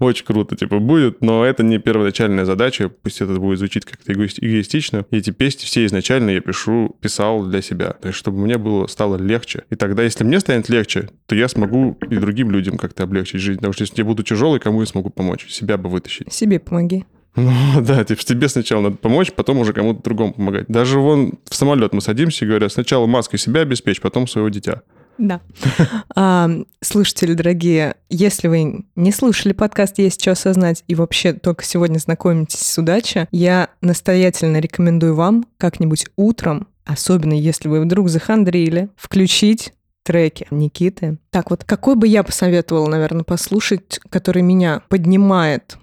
Очень 0.00 0.24
круто, 0.24 0.56
типа, 0.56 0.80
будет, 0.80 1.22
но 1.22 1.44
это 1.44 1.62
не 1.62 1.78
первоначальная 1.78 2.44
задача, 2.44 2.88
пусть 2.88 3.20
это 3.20 3.34
будет 3.34 3.60
звучить 3.60 3.84
как-то 3.84 4.12
эгоист- 4.12 4.38
эгоистично. 4.40 5.06
Эти 5.12 5.30
песни 5.30 5.64
все 5.64 5.86
изначально 5.86 6.30
я 6.30 6.40
пишу, 6.40 6.96
писал 7.00 7.44
для 7.44 7.62
себя, 7.62 7.92
то 7.92 8.08
есть 8.08 8.18
чтобы 8.18 8.38
мне 8.38 8.58
было, 8.58 8.88
стало 8.88 9.16
легче. 9.16 9.62
И 9.70 9.76
тогда, 9.76 10.02
если 10.02 10.24
мне 10.24 10.40
станет 10.40 10.68
легче, 10.68 11.10
то 11.26 11.36
я 11.36 11.46
смогу 11.48 11.96
и 12.10 12.16
другим 12.16 12.50
людям 12.50 12.76
как-то 12.76 13.04
облегчить 13.04 13.40
жизнь, 13.40 13.58
потому 13.58 13.72
что 13.72 13.84
если 13.84 13.98
я 13.98 14.04
буду 14.04 14.24
тяжелый, 14.24 14.58
кому 14.58 14.80
я 14.80 14.86
смогу 14.86 15.10
помочь? 15.10 15.46
Себя 15.48 15.76
бы 15.76 15.88
вытащить. 15.88 16.32
Себе 16.32 16.58
помоги. 16.58 17.04
Ну 17.36 17.80
да, 17.80 18.04
типа 18.04 18.22
тебе 18.22 18.48
сначала 18.48 18.82
надо 18.82 18.96
помочь, 18.96 19.32
потом 19.32 19.58
уже 19.58 19.72
кому-то 19.72 20.02
другому 20.02 20.34
помогать. 20.34 20.66
Даже 20.68 20.98
вон 20.98 21.34
в 21.48 21.54
самолет 21.54 21.94
мы 21.94 22.00
садимся 22.00 22.44
и 22.44 22.48
говорят, 22.48 22.72
сначала 22.72 23.06
маской 23.06 23.38
себя 23.38 23.62
обеспечь, 23.62 24.00
потом 24.00 24.26
своего 24.26 24.48
дитя. 24.50 24.82
Да. 25.18 25.40
А, 26.14 26.50
слушатели 26.80 27.34
дорогие, 27.34 27.94
если 28.10 28.48
вы 28.48 28.84
не 28.96 29.12
слушали 29.12 29.52
подкаст 29.52 29.98
«Есть 29.98 30.20
что 30.20 30.32
осознать» 30.32 30.84
и 30.88 30.94
вообще 30.94 31.32
только 31.32 31.64
сегодня 31.64 31.98
знакомитесь 31.98 32.60
с 32.60 32.78
«Удача», 32.78 33.28
я 33.30 33.68
настоятельно 33.80 34.58
рекомендую 34.58 35.14
вам 35.14 35.46
как-нибудь 35.58 36.06
утром, 36.16 36.66
особенно 36.84 37.32
если 37.32 37.68
вы 37.68 37.80
вдруг 37.80 38.08
захандрили, 38.08 38.88
включить 38.96 39.72
треки 40.02 40.46
Никиты. 40.50 41.18
Так 41.30 41.50
вот, 41.50 41.64
какой 41.64 41.94
бы 41.94 42.06
я 42.08 42.22
посоветовала, 42.22 42.88
наверное, 42.88 43.24
послушать, 43.24 44.00
который 44.10 44.42
меня 44.42 44.82
поднимает 44.88 45.78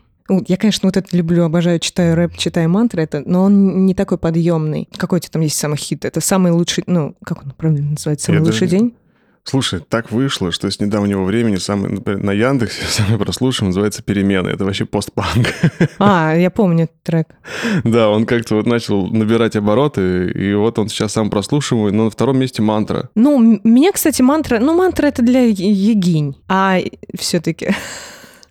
Я, 0.48 0.58
конечно, 0.58 0.88
вот 0.88 0.98
это 0.98 1.16
люблю, 1.18 1.44
обожаю, 1.46 1.80
читаю 1.80 2.16
рэп, 2.16 2.38
читаю 2.38 2.70
мантры, 2.70 3.02
это, 3.02 3.24
но 3.26 3.44
он 3.44 3.86
не 3.86 3.96
такой 3.96 4.18
подъемный. 4.20 4.88
Какой 4.98 5.18
у 5.18 5.20
тебя 5.22 5.32
там 5.32 5.42
есть 5.42 5.58
самый 5.58 5.78
хит? 5.78 6.06
Это 6.06 6.22
самый 6.22 6.52
лучший, 6.52 6.84
ну, 6.86 7.16
как 7.24 7.44
он 7.44 7.52
правильно 7.52 7.92
называется? 7.92 8.28
Самый 8.28 8.40
Я 8.40 8.44
лучший 8.44 8.68
даже- 8.68 8.78
день? 8.78 8.94
Слушай, 9.43 9.81
так 9.88 10.12
вышло, 10.12 10.51
что 10.51 10.69
с 10.69 10.79
недавнего 10.79 11.24
времени 11.24 11.55
самый, 11.55 11.91
например, 11.91 12.24
на 12.24 12.31
Яндексе 12.31 12.84
самый 12.88 13.17
прослушиваемый 13.17 13.69
называется 13.69 14.03
«Перемены». 14.03 14.50
Это 14.50 14.65
вообще 14.65 14.86
постпанк. 14.86 15.53
А, 15.98 16.36
я 16.36 16.50
помню 16.50 16.86
этот 16.86 17.03
трек. 17.03 17.27
да, 17.84 18.10
он 18.10 18.25
как-то 18.25 18.55
вот 18.55 18.65
начал 18.65 19.08
набирать 19.08 19.55
обороты, 19.55 20.29
и 20.31 20.53
вот 20.53 20.79
он 20.79 20.89
сейчас 20.89 21.13
сам 21.13 21.29
прослушиваемый, 21.29 21.91
но 21.91 22.05
на 22.05 22.10
втором 22.10 22.38
месте 22.38 22.62
мантра. 22.62 23.10
Ну, 23.15 23.60
меня, 23.63 23.91
кстати, 23.91 24.22
мантра... 24.22 24.60
Ну, 24.60 24.75
мантра 24.75 25.08
это 25.08 25.22
для 25.22 25.41
егинь. 25.46 26.36
А 26.48 26.79
все-таки... 27.17 27.69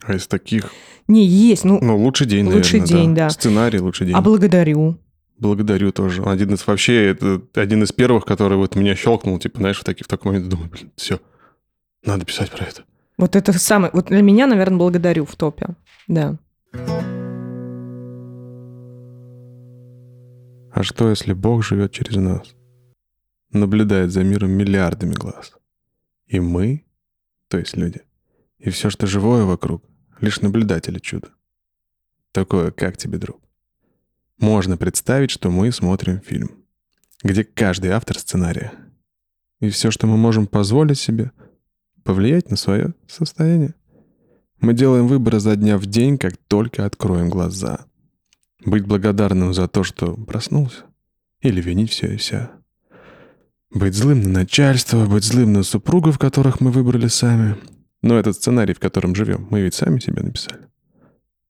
А 0.04 0.14
из 0.14 0.26
таких, 0.26 0.73
Не, 1.07 1.25
есть. 1.26 1.64
Ну, 1.64 1.78
ну, 1.83 1.99
«Лучший 1.99 2.26
день», 2.26 2.47
«Лучший 2.47 2.80
наверное, 2.80 3.02
день», 3.02 3.14
да. 3.14 3.30
Сценарий 3.30 3.78
«Лучший 3.78 4.07
день». 4.07 4.16
а 4.16 4.21
благодарю. 4.21 4.97
Благодарю 5.38 5.92
тоже. 5.92 6.23
Один 6.25 6.54
из 6.54 6.66
вообще, 6.66 7.07
это 7.11 7.40
один 7.54 7.83
из 7.85 7.92
первых, 7.92 8.25
который 8.25 8.59
вот 8.59 8.75
меня 8.75 8.97
щелкнул, 8.97 9.38
типа, 9.38 9.59
знаешь, 9.59 9.78
в, 9.78 9.85
таки, 9.85 10.02
в 10.02 10.09
такой 10.09 10.33
момент 10.33 10.49
думаю, 10.49 10.68
блин, 10.68 10.90
все, 10.97 11.21
надо 12.04 12.25
писать 12.25 12.50
про 12.50 12.64
это. 12.64 12.83
Вот 13.16 13.37
это 13.37 13.52
самое... 13.52 13.92
Вот 13.92 14.07
для 14.07 14.23
меня, 14.23 14.47
наверное, 14.47 14.78
благодарю 14.78 15.25
в 15.25 15.37
топе. 15.37 15.76
Да. 16.09 16.38
А 20.71 20.83
что, 20.83 21.11
если 21.11 21.33
Бог 21.33 21.64
живет 21.64 21.92
через 21.92 22.16
нас? 22.16 22.54
Наблюдает 23.50 24.12
за 24.12 24.23
миром 24.23 24.50
миллиардами 24.50 25.14
глаз. 25.14 25.54
И 26.26 26.40
мы, 26.40 26.85
то 27.49 27.59
есть 27.59 27.76
люди, 27.76 28.02
и 28.59 28.71
все, 28.71 28.90
что 28.90 29.07
живое 29.07 29.45
вокруг, 29.45 29.85
лишь 30.21 30.40
наблюдатели 30.40 30.99
чуда. 30.99 31.28
Такое, 32.33 32.71
как 32.71 32.97
тебе, 32.97 33.18
друг? 33.18 33.40
Можно 34.38 34.76
представить, 34.76 35.30
что 35.33 35.50
мы 35.50 35.73
смотрим 35.73 36.21
фильм, 36.21 36.52
где 37.25 37.42
каждый 37.42 37.90
автор 37.90 38.18
сценария. 38.18 38.73
И 39.61 39.68
все, 39.68 39.90
что 39.90 40.07
мы 40.07 40.16
можем 40.16 40.47
позволить 40.47 40.99
себе, 40.99 41.33
повлиять 42.04 42.49
на 42.49 42.57
свое 42.57 42.95
состояние. 43.09 43.75
Мы 44.61 44.75
делаем 44.75 45.09
выбор 45.09 45.40
за 45.40 45.57
дня 45.57 45.76
в 45.76 45.87
день, 45.87 46.18
как 46.18 46.37
только 46.37 46.87
откроем 46.87 47.28
глаза. 47.28 47.87
Быть 48.64 48.87
благодарным 48.87 49.52
за 49.52 49.66
то, 49.66 49.83
что 49.83 50.14
проснулся. 50.14 50.85
Или 51.40 51.61
винить 51.61 51.90
все 51.90 52.14
и 52.14 52.16
вся. 52.16 52.52
Быть 53.71 53.95
злым 53.95 54.23
на 54.23 54.28
начальство, 54.30 55.04
быть 55.07 55.25
злым 55.25 55.52
на 55.52 55.64
супругов, 55.64 56.18
которых 56.18 56.61
мы 56.61 56.71
выбрали 56.71 57.09
сами. 57.09 57.57
Но 58.02 58.16
этот 58.16 58.37
сценарий, 58.37 58.75
в 58.75 58.80
котором 58.80 59.16
живем, 59.16 59.49
мы 59.50 59.61
ведь 59.62 59.75
сами 59.75 59.99
себе 59.99 60.23
написали. 60.23 60.68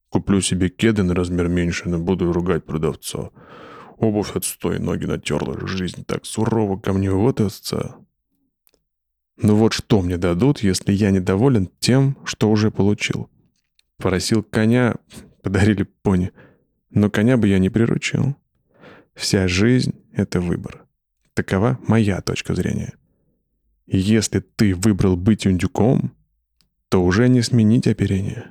Куплю 0.08 0.40
себе 0.40 0.68
кеды 0.68 1.02
на 1.02 1.14
размер 1.14 1.48
меньше, 1.48 1.88
но 1.88 1.98
буду 1.98 2.32
ругать 2.32 2.64
продавца. 2.64 3.30
Обувь 3.98 4.34
отстой, 4.34 4.78
ноги 4.78 5.04
натерла, 5.04 5.66
жизнь 5.66 6.04
так 6.04 6.24
сурова 6.24 6.78
ко 6.78 6.92
мне, 6.92 7.10
вот 7.10 7.40
отца. 7.40 7.96
Ну 9.40 9.54
вот 9.54 9.72
что 9.72 10.00
мне 10.00 10.16
дадут, 10.16 10.60
если 10.60 10.92
я 10.92 11.10
недоволен 11.10 11.68
тем, 11.78 12.16
что 12.24 12.50
уже 12.50 12.70
получил? 12.70 13.30
Просил 13.96 14.42
коня, 14.42 14.96
подарили 15.42 15.82
пони. 15.82 16.32
Но 16.90 17.10
коня 17.10 17.36
бы 17.36 17.48
я 17.48 17.58
не 17.58 17.68
приручил. 17.68 18.36
Вся 19.14 19.46
жизнь— 19.46 19.94
это 20.12 20.40
выбор. 20.40 20.86
Такова 21.34 21.78
моя 21.86 22.20
точка 22.20 22.54
зрения. 22.54 22.94
Если 23.86 24.40
ты 24.40 24.74
выбрал 24.74 25.16
быть 25.16 25.46
индюком, 25.46 26.12
то 26.88 27.04
уже 27.04 27.28
не 27.28 27.42
сменить 27.42 27.86
оперение. 27.86 28.50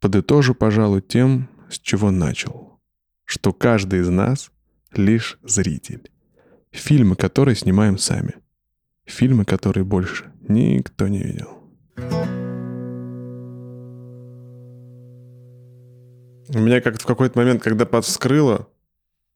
Подытожу, 0.00 0.54
пожалуй, 0.54 1.02
тем, 1.02 1.50
с 1.68 1.78
чего 1.78 2.10
начал. 2.10 2.80
Что 3.26 3.52
каждый 3.52 4.00
из 4.00 4.08
нас— 4.08 4.50
лишь 4.92 5.38
зритель. 5.42 6.10
Фильмы, 6.70 7.16
которые 7.16 7.54
снимаем 7.54 7.98
сами. 7.98 8.36
Фильмы, 9.04 9.44
которые 9.44 9.84
больше 9.84 10.32
никто 10.48 11.06
не 11.06 11.22
видел. 11.22 11.58
У 16.48 16.58
меня 16.58 16.80
как-то 16.80 17.04
в 17.04 17.06
какой-то 17.06 17.38
момент, 17.38 17.62
когда 17.62 17.84
подскрыло, 17.84 18.68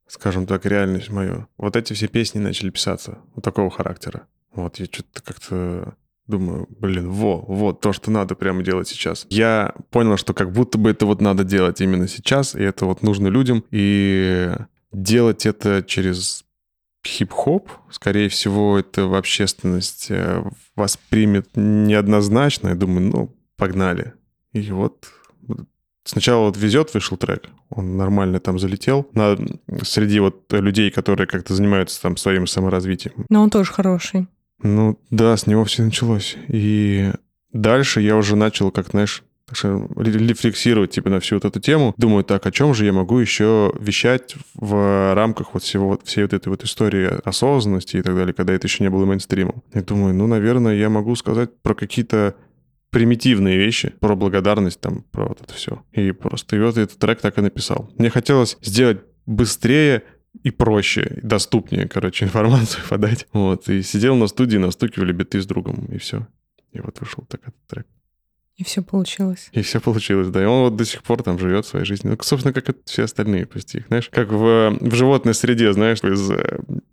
скажем 0.07 0.47
так, 0.47 0.65
реальность 0.65 1.11
мою, 1.11 1.47
вот 1.57 1.75
эти 1.75 1.93
все 1.93 2.07
песни 2.07 2.39
начали 2.39 2.71
писаться 2.71 3.19
вот 3.35 3.43
такого 3.45 3.69
характера. 3.69 4.27
Вот 4.51 4.77
я 4.77 4.85
что-то 4.85 5.21
как-то 5.21 5.95
Думаю, 6.27 6.67
блин, 6.79 7.11
во, 7.11 7.39
вот 7.41 7.81
то, 7.81 7.93
что 7.93 8.09
надо 8.09 8.35
прямо 8.35 8.63
делать 8.63 8.87
сейчас. 8.87 9.27
Я 9.29 9.75
понял, 9.91 10.17
что 10.17 10.33
как 10.33 10.51
будто 10.51 10.77
бы 10.77 10.89
это 10.89 11.05
вот 11.05 11.21
надо 11.21 11.43
делать 11.43 11.81
именно 11.81 12.07
сейчас, 12.07 12.55
и 12.55 12.63
это 12.63 12.85
вот 12.85 13.03
нужно 13.03 13.27
людям, 13.27 13.63
и 13.69 14.51
делать 14.91 15.45
это 15.45 15.83
через 15.83 16.45
хип-хоп, 17.05 17.69
скорее 17.91 18.29
всего, 18.29 18.79
это 18.79 19.05
в 19.05 19.13
общественность 19.13 20.07
э, 20.09 20.43
воспримет 20.75 21.49
неоднозначно. 21.55 22.69
Я 22.69 22.75
думаю, 22.75 23.11
ну, 23.11 23.35
погнали. 23.57 24.13
И 24.53 24.71
вот 24.71 25.05
Сначала 26.07 26.45
вот 26.45 26.55
«Везет» 26.55 26.93
вышел 26.93 27.17
трек, 27.17 27.49
он 27.69 27.97
нормально 27.97 28.39
там 28.39 28.59
залетел 28.59 29.09
на, 29.13 29.35
среди 29.81 30.19
вот 30.19 30.53
людей, 30.53 30.91
которые 30.91 31.25
как-то 31.25 31.55
занимаются 31.55 31.99
там 31.99 32.15
своим 32.15 32.45
саморазвитием. 32.45 33.25
Но 33.27 33.41
он 33.41 33.49
тоже 33.49 33.73
хороший. 33.73 34.27
Ну 34.61 34.99
да, 35.09 35.35
с 35.35 35.47
него 35.47 35.65
все 35.65 35.83
началось. 35.83 36.37
И 36.47 37.11
дальше 37.51 38.01
я 38.01 38.15
уже 38.15 38.35
начал, 38.35 38.71
как, 38.71 38.87
знаешь, 38.87 39.23
рефлексировать 39.49 40.91
типа 40.91 41.09
на 41.09 41.19
всю 41.19 41.35
вот 41.35 41.45
эту 41.45 41.59
тему. 41.59 41.93
Думаю, 41.97 42.23
так, 42.23 42.45
о 42.45 42.51
чем 42.51 42.73
же 42.73 42.85
я 42.85 42.93
могу 42.93 43.19
еще 43.19 43.73
вещать 43.79 44.35
в 44.55 45.13
рамках 45.13 45.53
вот 45.53 45.63
всего, 45.63 45.99
всей 46.03 46.23
вот 46.23 46.33
этой 46.33 46.49
вот 46.49 46.63
истории 46.63 47.19
осознанности 47.23 47.97
и 47.97 48.01
так 48.01 48.15
далее, 48.15 48.33
когда 48.33 48.53
это 48.53 48.67
еще 48.67 48.83
не 48.83 48.89
было 48.89 49.05
мейнстримом. 49.05 49.63
Я 49.73 49.81
думаю, 49.81 50.15
ну, 50.15 50.27
наверное, 50.27 50.75
я 50.75 50.89
могу 50.89 51.15
сказать 51.15 51.51
про 51.61 51.75
какие-то 51.75 52.35
примитивные 52.89 53.57
вещи, 53.57 53.93
про 53.99 54.15
благодарность, 54.15 54.79
там, 54.79 55.03
про 55.11 55.27
вот 55.27 55.41
это 55.41 55.53
все. 55.53 55.83
И 55.91 56.11
просто 56.11 56.55
и 56.55 56.59
вот 56.59 56.77
этот 56.77 56.97
трек 56.97 57.19
так 57.21 57.37
и 57.37 57.41
написал. 57.41 57.91
Мне 57.97 58.09
хотелось 58.09 58.57
сделать 58.61 59.01
быстрее 59.25 60.03
и 60.45 60.51
проще, 60.51 61.17
и 61.17 61.21
доступнее, 61.21 61.87
короче, 61.87 62.25
информацию 62.25 62.83
подать. 62.87 63.27
Вот, 63.33 63.67
и 63.67 63.81
сидел 63.81 64.15
на 64.15 64.27
студии, 64.27 64.57
настукивали 64.57 65.11
биты 65.11 65.41
с 65.41 65.47
другом, 65.47 65.85
и 65.91 65.97
все. 65.97 66.27
И 66.71 66.79
вот 66.79 66.99
вышел 66.99 67.25
так 67.27 67.41
этот 67.41 67.67
трек. 67.67 67.87
И 68.57 68.63
все 68.63 68.81
получилось. 68.81 69.49
И 69.51 69.61
все 69.63 69.81
получилось, 69.81 70.29
да. 70.29 70.41
И 70.41 70.45
он 70.45 70.61
вот 70.61 70.77
до 70.77 70.85
сих 70.85 71.03
пор 71.03 71.23
там 71.23 71.37
живет 71.39 71.65
своей 71.65 71.85
жизнью. 71.85 72.11
Ну, 72.11 72.23
собственно, 72.23 72.53
как 72.53 72.69
и 72.69 72.73
все 72.85 73.03
остальные 73.03 73.47
почти. 73.47 73.83
Знаешь, 73.87 74.09
как 74.09 74.29
в, 74.29 74.77
в 74.79 74.95
животной 74.95 75.33
среде, 75.33 75.73
знаешь, 75.73 76.01
из, 76.03 76.31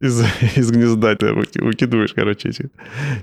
из, 0.01 0.25
из 0.57 0.71
гнезда 0.73 1.15
ты 1.15 1.33
выкидываешь, 1.33 2.15
короче, 2.15 2.49
эти 2.49 2.71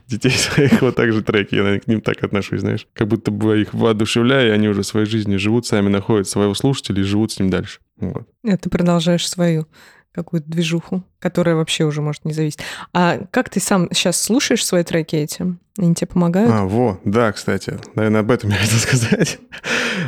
детей 0.08 0.32
своих. 0.38 0.82
Вот 0.82 0.96
так 0.96 1.12
же 1.12 1.22
треки. 1.22 1.56
Я 1.56 1.80
к 1.80 1.88
ним 1.88 2.02
так 2.02 2.24
отношусь, 2.24 2.62
знаешь. 2.62 2.88
Как 2.94 3.08
будто 3.08 3.32
бы 3.32 3.62
их 3.62 3.74
воодушевляю, 3.74 4.50
и 4.50 4.52
они 4.52 4.70
уже 4.70 4.84
своей 4.84 5.08
жизнью 5.08 5.40
живут, 5.40 5.66
сами 5.66 5.90
находят 5.90 6.30
своего 6.30 6.54
слушателя 6.54 7.02
и 7.02 7.04
живут 7.04 7.32
с 7.32 7.40
ним 7.40 7.50
дальше. 7.50 7.80
Вот. 7.98 8.30
И 8.44 8.56
ты 8.56 8.70
продолжаешь 8.70 9.28
свою 9.28 9.68
какую-то 10.12 10.50
движуху, 10.50 11.04
которая 11.20 11.56
вообще 11.56 11.84
уже 11.86 12.02
может 12.02 12.26
не 12.26 12.34
зависеть. 12.34 12.60
А 12.94 13.20
как 13.32 13.50
ты 13.50 13.60
сам 13.60 13.90
сейчас 13.92 14.22
слушаешь 14.22 14.66
свои 14.66 14.84
треки 14.84 15.16
эти? 15.16 15.56
Они 15.78 15.96
тебе 15.96 16.08
помогают? 16.08 16.52
А, 16.52 16.66
во, 16.66 17.00
да, 17.06 17.32
кстати. 17.32 17.80
Наверное, 17.96 18.22
об 18.22 18.32
этом 18.32 18.50
я 18.50 18.58
хотел 18.62 18.80
сказать. 18.80 19.40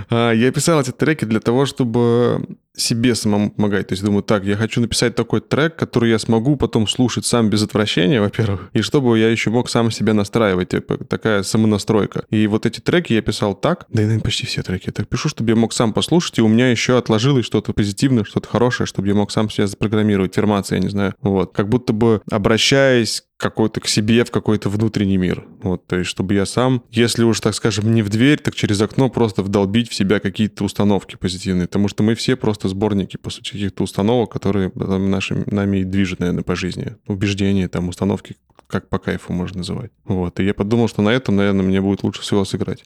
А, 0.09 0.31
я 0.31 0.51
писал 0.51 0.81
эти 0.81 0.91
треки 0.91 1.25
для 1.25 1.39
того, 1.39 1.65
чтобы 1.65 2.45
себе 2.75 3.15
самому 3.15 3.51
помогать. 3.51 3.87
То 3.87 3.93
есть 3.93 4.03
думаю, 4.03 4.23
так, 4.23 4.43
я 4.43 4.55
хочу 4.55 4.81
написать 4.81 5.15
такой 5.15 5.41
трек, 5.41 5.75
который 5.75 6.09
я 6.09 6.19
смогу 6.19 6.55
потом 6.55 6.87
слушать 6.87 7.25
сам 7.25 7.49
без 7.49 7.63
отвращения, 7.63 8.21
во-первых, 8.21 8.69
и 8.73 8.81
чтобы 8.81 9.17
я 9.19 9.29
еще 9.29 9.49
мог 9.49 9.69
сам 9.69 9.91
себя 9.91 10.13
настраивать, 10.13 10.69
типа 10.69 10.97
такая 11.05 11.43
самонастройка. 11.43 12.23
И 12.29 12.47
вот 12.47 12.65
эти 12.65 12.79
треки 12.79 13.13
я 13.13 13.21
писал 13.21 13.55
так, 13.55 13.85
да 13.89 14.01
и, 14.01 14.05
наверное, 14.05 14.23
почти 14.23 14.45
все 14.45 14.63
треки 14.63 14.87
я 14.87 14.93
так 14.93 15.07
пишу, 15.07 15.29
чтобы 15.29 15.49
я 15.49 15.55
мог 15.55 15.73
сам 15.73 15.93
послушать, 15.93 16.39
и 16.39 16.41
у 16.41 16.47
меня 16.47 16.71
еще 16.71 16.97
отложилось 16.97 17.45
что-то 17.45 17.73
позитивное, 17.73 18.23
что-то 18.23 18.47
хорошее, 18.47 18.87
чтобы 18.87 19.07
я 19.09 19.15
мог 19.15 19.31
сам 19.31 19.49
себя 19.49 19.67
запрограммировать, 19.67 20.33
фирмация, 20.33 20.77
я 20.77 20.83
не 20.83 20.89
знаю. 20.89 21.13
Вот. 21.21 21.53
Как 21.53 21.67
будто 21.67 21.93
бы 21.93 22.21
обращаясь 22.29 23.23
какой-то 23.41 23.81
к 23.81 23.87
себе 23.87 24.23
в 24.23 24.31
какой-то 24.31 24.69
внутренний 24.69 25.17
мир. 25.17 25.45
Вот, 25.63 25.85
то 25.87 25.97
есть, 25.97 26.09
чтобы 26.09 26.35
я 26.35 26.45
сам, 26.45 26.83
если 26.91 27.23
уж, 27.23 27.39
так 27.39 27.55
скажем, 27.55 27.93
не 27.93 28.03
в 28.03 28.09
дверь, 28.09 28.39
так 28.39 28.55
через 28.55 28.79
окно 28.81 29.09
просто 29.09 29.41
вдолбить 29.41 29.89
в 29.89 29.95
себя 29.95 30.19
какие-то 30.19 30.63
установки 30.63 31.15
позитивные. 31.15 31.67
Потому 31.67 31.87
что 31.87 32.03
мы 32.03 32.15
все 32.15 32.35
просто 32.35 32.69
сборники, 32.69 33.17
по 33.17 33.29
сути, 33.29 33.51
каких-то 33.51 33.83
установок, 33.83 34.31
которые 34.31 34.69
там, 34.69 35.09
нашими, 35.09 35.43
нами 35.47 35.77
и 35.77 35.83
движут, 35.83 36.19
наверное, 36.19 36.43
по 36.43 36.55
жизни. 36.55 36.95
Убеждения, 37.07 37.67
там, 37.67 37.89
установки, 37.89 38.35
как 38.67 38.87
по 38.89 38.99
кайфу 38.99 39.33
можно 39.33 39.59
называть. 39.59 39.91
Вот, 40.05 40.39
и 40.39 40.45
я 40.45 40.53
подумал, 40.53 40.87
что 40.87 41.01
на 41.01 41.09
этом, 41.09 41.35
наверное, 41.35 41.65
мне 41.65 41.81
будет 41.81 42.03
лучше 42.03 42.21
всего 42.21 42.45
сыграть. 42.45 42.83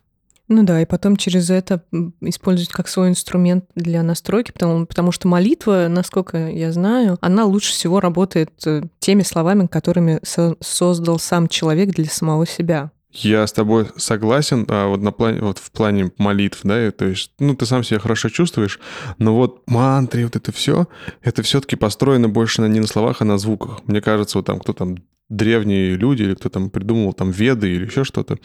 Ну 0.47 0.63
да, 0.63 0.81
и 0.81 0.85
потом 0.85 1.17
через 1.17 1.49
это 1.49 1.83
использовать 2.21 2.71
как 2.71 2.87
свой 2.87 3.09
инструмент 3.09 3.65
для 3.75 4.03
настройки, 4.03 4.51
потому, 4.51 4.85
потому 4.85 5.11
что 5.11 5.27
молитва, 5.27 5.87
насколько 5.89 6.49
я 6.49 6.71
знаю, 6.71 7.17
она 7.21 7.45
лучше 7.45 7.71
всего 7.71 7.99
работает 7.99 8.51
э, 8.65 8.83
теми 8.99 9.23
словами, 9.23 9.65
которыми 9.65 10.19
со 10.21 10.55
создал 10.59 11.17
сам 11.17 11.47
человек 11.47 11.89
для 11.89 12.05
самого 12.05 12.45
себя. 12.45 12.91
Я 13.11 13.47
с 13.47 13.53
тобой 13.53 13.87
согласен, 13.95 14.65
а 14.69 14.87
вот 14.87 15.01
на 15.01 15.13
плане, 15.13 15.39
вот 15.39 15.57
в 15.57 15.71
плане 15.71 16.11
молитв, 16.17 16.59
да, 16.63 16.91
то 16.91 17.05
есть, 17.05 17.31
ну, 17.39 17.55
ты 17.55 17.65
сам 17.65 17.81
себя 17.81 17.99
хорошо 17.99 18.27
чувствуешь, 18.27 18.79
но 19.17 19.33
вот 19.33 19.63
мантри, 19.67 20.25
вот 20.25 20.35
это 20.35 20.51
все, 20.51 20.87
это 21.21 21.41
все-таки 21.41 21.77
построено 21.77 22.27
больше 22.27 22.61
не 22.63 22.81
на 22.81 22.87
словах, 22.87 23.21
а 23.21 23.25
на 23.25 23.37
звуках. 23.37 23.79
Мне 23.85 24.01
кажется, 24.01 24.37
вот 24.37 24.45
там 24.45 24.59
кто 24.59 24.73
там 24.73 24.97
древние 25.29 25.95
люди 25.95 26.23
или 26.23 26.35
кто 26.35 26.49
там 26.49 26.69
придумал 26.69 27.13
там 27.13 27.31
веды 27.31 27.69
или 27.69 27.85
еще 27.85 28.03
что-то, 28.03 28.37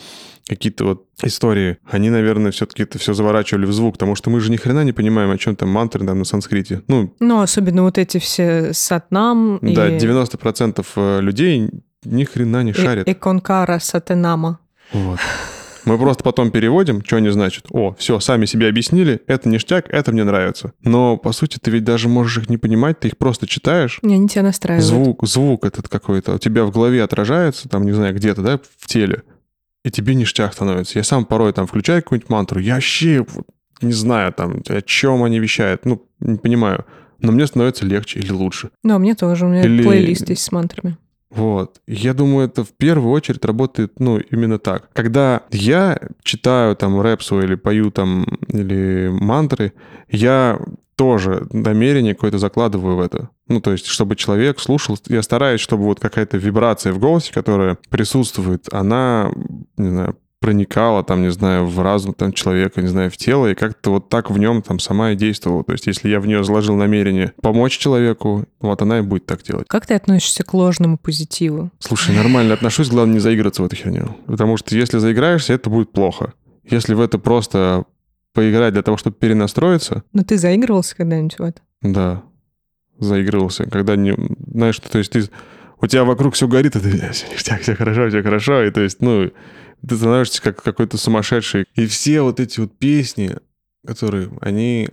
какие-то 0.49 0.85
вот 0.85 1.07
истории, 1.23 1.79
они, 1.85 2.11
наверное, 2.11 2.51
все-таки 2.51 2.85
это 2.85 2.99
все 2.99 3.13
заворачивали 3.13 3.67
в 3.67 3.73
звук, 3.73 3.95
потому 3.95 4.15
что 4.15 4.31
мы 4.31 4.41
же 4.41 4.51
ни 4.51 4.57
хрена 4.57 4.85
не 4.85 4.93
понимаем, 4.93 5.31
о 5.31 5.39
чем 5.39 5.57
там 5.57 5.69
мантры 5.69 6.07
там 6.07 6.19
на 6.19 6.25
санскрите. 6.25 6.83
Ну, 6.89 7.15
ну 7.21 7.41
особенно 7.41 7.83
вот 7.83 7.99
эти 7.99 8.19
все 8.19 8.73
сатнам. 8.73 9.59
Да, 9.63 9.89
и... 9.89 9.99
90% 9.99 10.87
э, 10.97 11.21
людей 11.21 11.71
ни 12.05 12.25
хрена 12.25 12.63
не 12.63 12.73
шарят. 12.73 13.07
И, 13.07 13.15
конкара 13.15 13.79
сатенама. 13.79 14.59
Вот. 14.93 15.21
Мы 15.85 15.99
просто 15.99 16.23
потом 16.23 16.51
переводим, 16.51 17.05
что 17.05 17.17
они 17.17 17.31
значат. 17.31 17.67
О, 17.71 17.95
все, 17.99 18.21
сами 18.21 18.45
себе 18.45 18.69
объяснили, 18.69 19.21
это 19.27 19.49
ништяк, 19.49 19.87
это 19.89 20.13
мне 20.13 20.25
нравится. 20.25 20.73
Но, 20.83 21.17
по 21.17 21.33
сути, 21.33 21.59
ты 21.61 21.71
ведь 21.71 21.85
даже 21.85 22.09
можешь 22.09 22.39
их 22.39 22.51
не 22.51 22.59
понимать, 22.59 23.01
ты 23.01 23.09
их 23.09 23.19
просто 23.19 23.47
читаешь. 23.47 23.99
Не, 24.03 24.15
они 24.15 24.29
тебя 24.29 24.43
настраивают. 24.43 24.87
Звук, 24.87 25.27
звук 25.27 25.65
этот 25.65 25.89
какой-то 25.89 26.35
у 26.35 26.39
тебя 26.39 26.65
в 26.65 26.71
голове 26.71 27.03
отражается, 27.03 27.69
там, 27.69 27.85
не 27.85 27.93
знаю, 27.93 28.15
где-то, 28.15 28.43
да, 28.43 28.61
в 28.79 28.87
теле. 28.87 29.23
И 29.85 29.91
тебе 29.91 30.15
ништяк 30.15 30.53
становится. 30.53 30.99
Я 30.99 31.05
сам 31.05 31.25
порой 31.25 31.53
там 31.53 31.67
включаю 31.67 32.03
какую-нибудь 32.03 32.31
мантру, 32.31 32.61
я 32.61 32.75
вообще 32.75 33.25
не 33.81 33.93
знаю 33.93 34.33
там, 34.33 34.63
о 34.69 34.83
чем 34.83 35.23
они 35.23 35.39
вещают, 35.39 35.87
ну, 35.87 36.07
не 36.21 36.37
понимаю. 36.37 36.85
Но 37.19 37.33
мне 37.33 37.47
становится 37.47 37.85
легче 37.85 38.19
или 38.19 38.33
лучше. 38.33 38.71
Да, 38.83 38.99
мне 38.99 39.15
тоже. 39.15 39.47
У 39.47 39.49
меня 39.49 39.63
или... 39.63 39.83
плейлист 39.83 40.29
есть 40.31 40.43
с 40.43 40.53
мантрами. 40.53 40.97
Вот. 41.31 41.81
Я 41.87 42.13
думаю, 42.13 42.47
это 42.49 42.65
в 42.65 42.73
первую 42.73 43.13
очередь 43.13 43.45
работает, 43.45 44.01
ну, 44.01 44.19
именно 44.19 44.59
так. 44.59 44.91
Когда 44.93 45.43
я 45.51 45.99
читаю 46.23 46.75
там 46.75 47.01
рэпсу 47.01 47.41
или 47.41 47.55
пою 47.55 47.91
там, 47.91 48.27
или 48.49 49.09
мантры, 49.13 49.73
я 50.09 50.59
тоже 50.97 51.47
намерение 51.53 52.15
какое-то 52.15 52.39
закладываю 52.39 52.97
в 52.97 53.01
это. 53.01 53.31
Ну, 53.49 53.61
то 53.61 53.73
есть, 53.73 53.87
чтобы 53.87 54.17
человек 54.17 54.61
слушал, 54.61 54.99
я 55.07 55.23
стараюсь, 55.23 55.61
чтобы 55.61 55.85
вот 55.85 55.99
какая-то 55.99 56.37
вибрация 56.37 56.93
в 56.93 56.99
голосе, 56.99 57.33
которая 57.33 57.79
присутствует, 57.89 58.69
она, 58.73 59.33
не 59.79 59.89
знаю, 59.89 60.17
проникала, 60.41 61.05
там, 61.05 61.23
не 61.23 61.31
знаю, 61.31 61.67
в 61.67 61.81
разум 61.81 62.15
там, 62.15 62.33
человека, 62.33 62.81
не 62.81 62.89
знаю, 62.89 63.11
в 63.11 63.17
тело, 63.17 63.51
и 63.51 63.55
как-то 63.55 63.91
вот 63.91 64.09
так 64.09 64.31
в 64.31 64.39
нем 64.39 64.63
там 64.63 64.79
сама 64.79 65.13
и 65.13 65.17
действовала. 65.17 65.63
То 65.63 65.73
есть, 65.73 65.87
если 65.87 66.09
я 66.09 66.19
в 66.19 66.27
нее 66.27 66.43
заложил 66.43 66.77
намерение 66.77 67.35
помочь 67.43 67.77
человеку, 67.77 68.47
вот 68.59 68.81
она 68.81 68.99
и 68.99 69.03
будет 69.03 69.27
так 69.27 69.43
делать. 69.43 69.69
Как 69.69 69.87
ты 69.87 69.95
относишься 69.95 70.43
к 70.43 70.55
ложному 70.55 70.97
позитиву? 70.97 71.71
Слушай, 71.79 72.17
нормально 72.17 72.55
отношусь, 72.55 72.89
главное 72.89 73.15
не 73.15 73.21
заиграться 73.21 73.63
в 73.63 73.67
эту 73.67 73.77
херню. 73.77 74.17
Потому 74.27 74.57
что 74.57 74.75
если 74.75 74.99
заиграешься, 74.99 75.53
это 75.53 75.69
будет 75.69 75.93
плохо. 75.93 76.33
Если 76.65 76.95
в 76.95 77.01
это 77.01 77.19
просто 77.19 77.85
поиграть 78.33 78.73
для 78.73 78.83
того, 78.83 78.97
чтобы 78.97 79.17
перенастроиться... 79.17 80.05
Но 80.13 80.23
ты 80.23 80.39
заигрывался 80.39 80.97
когда-нибудь 80.97 81.39
в 81.39 81.43
это? 81.43 81.61
Да, 81.83 82.23
заигрывался. 82.99 83.65
Когда 83.65 83.97
не... 83.97 84.15
Знаешь, 84.53 84.79
то 84.79 84.99
есть 84.99 85.13
ты... 85.13 85.29
У 85.83 85.87
тебя 85.87 86.05
вокруг 86.05 86.35
все 86.35 86.47
горит, 86.47 86.77
и 86.77 86.81
ты... 86.81 87.11
Все, 87.13 87.57
все 87.59 87.75
хорошо, 87.75 88.09
все 88.09 88.23
хорошо. 88.23 88.63
И 88.63 88.71
то 88.71 88.81
есть, 88.81 89.01
ну, 89.01 89.31
ты 89.87 89.97
становишься 89.97 90.43
как 90.43 90.63
какой-то 90.63 90.99
сумасшедший. 90.99 91.67
И 91.75 91.87
все 91.87 92.23
вот 92.23 92.41
эти 92.41 92.61
вот 92.61 92.77
песни, 92.79 93.37
которые, 93.87 94.31
они 94.41 94.91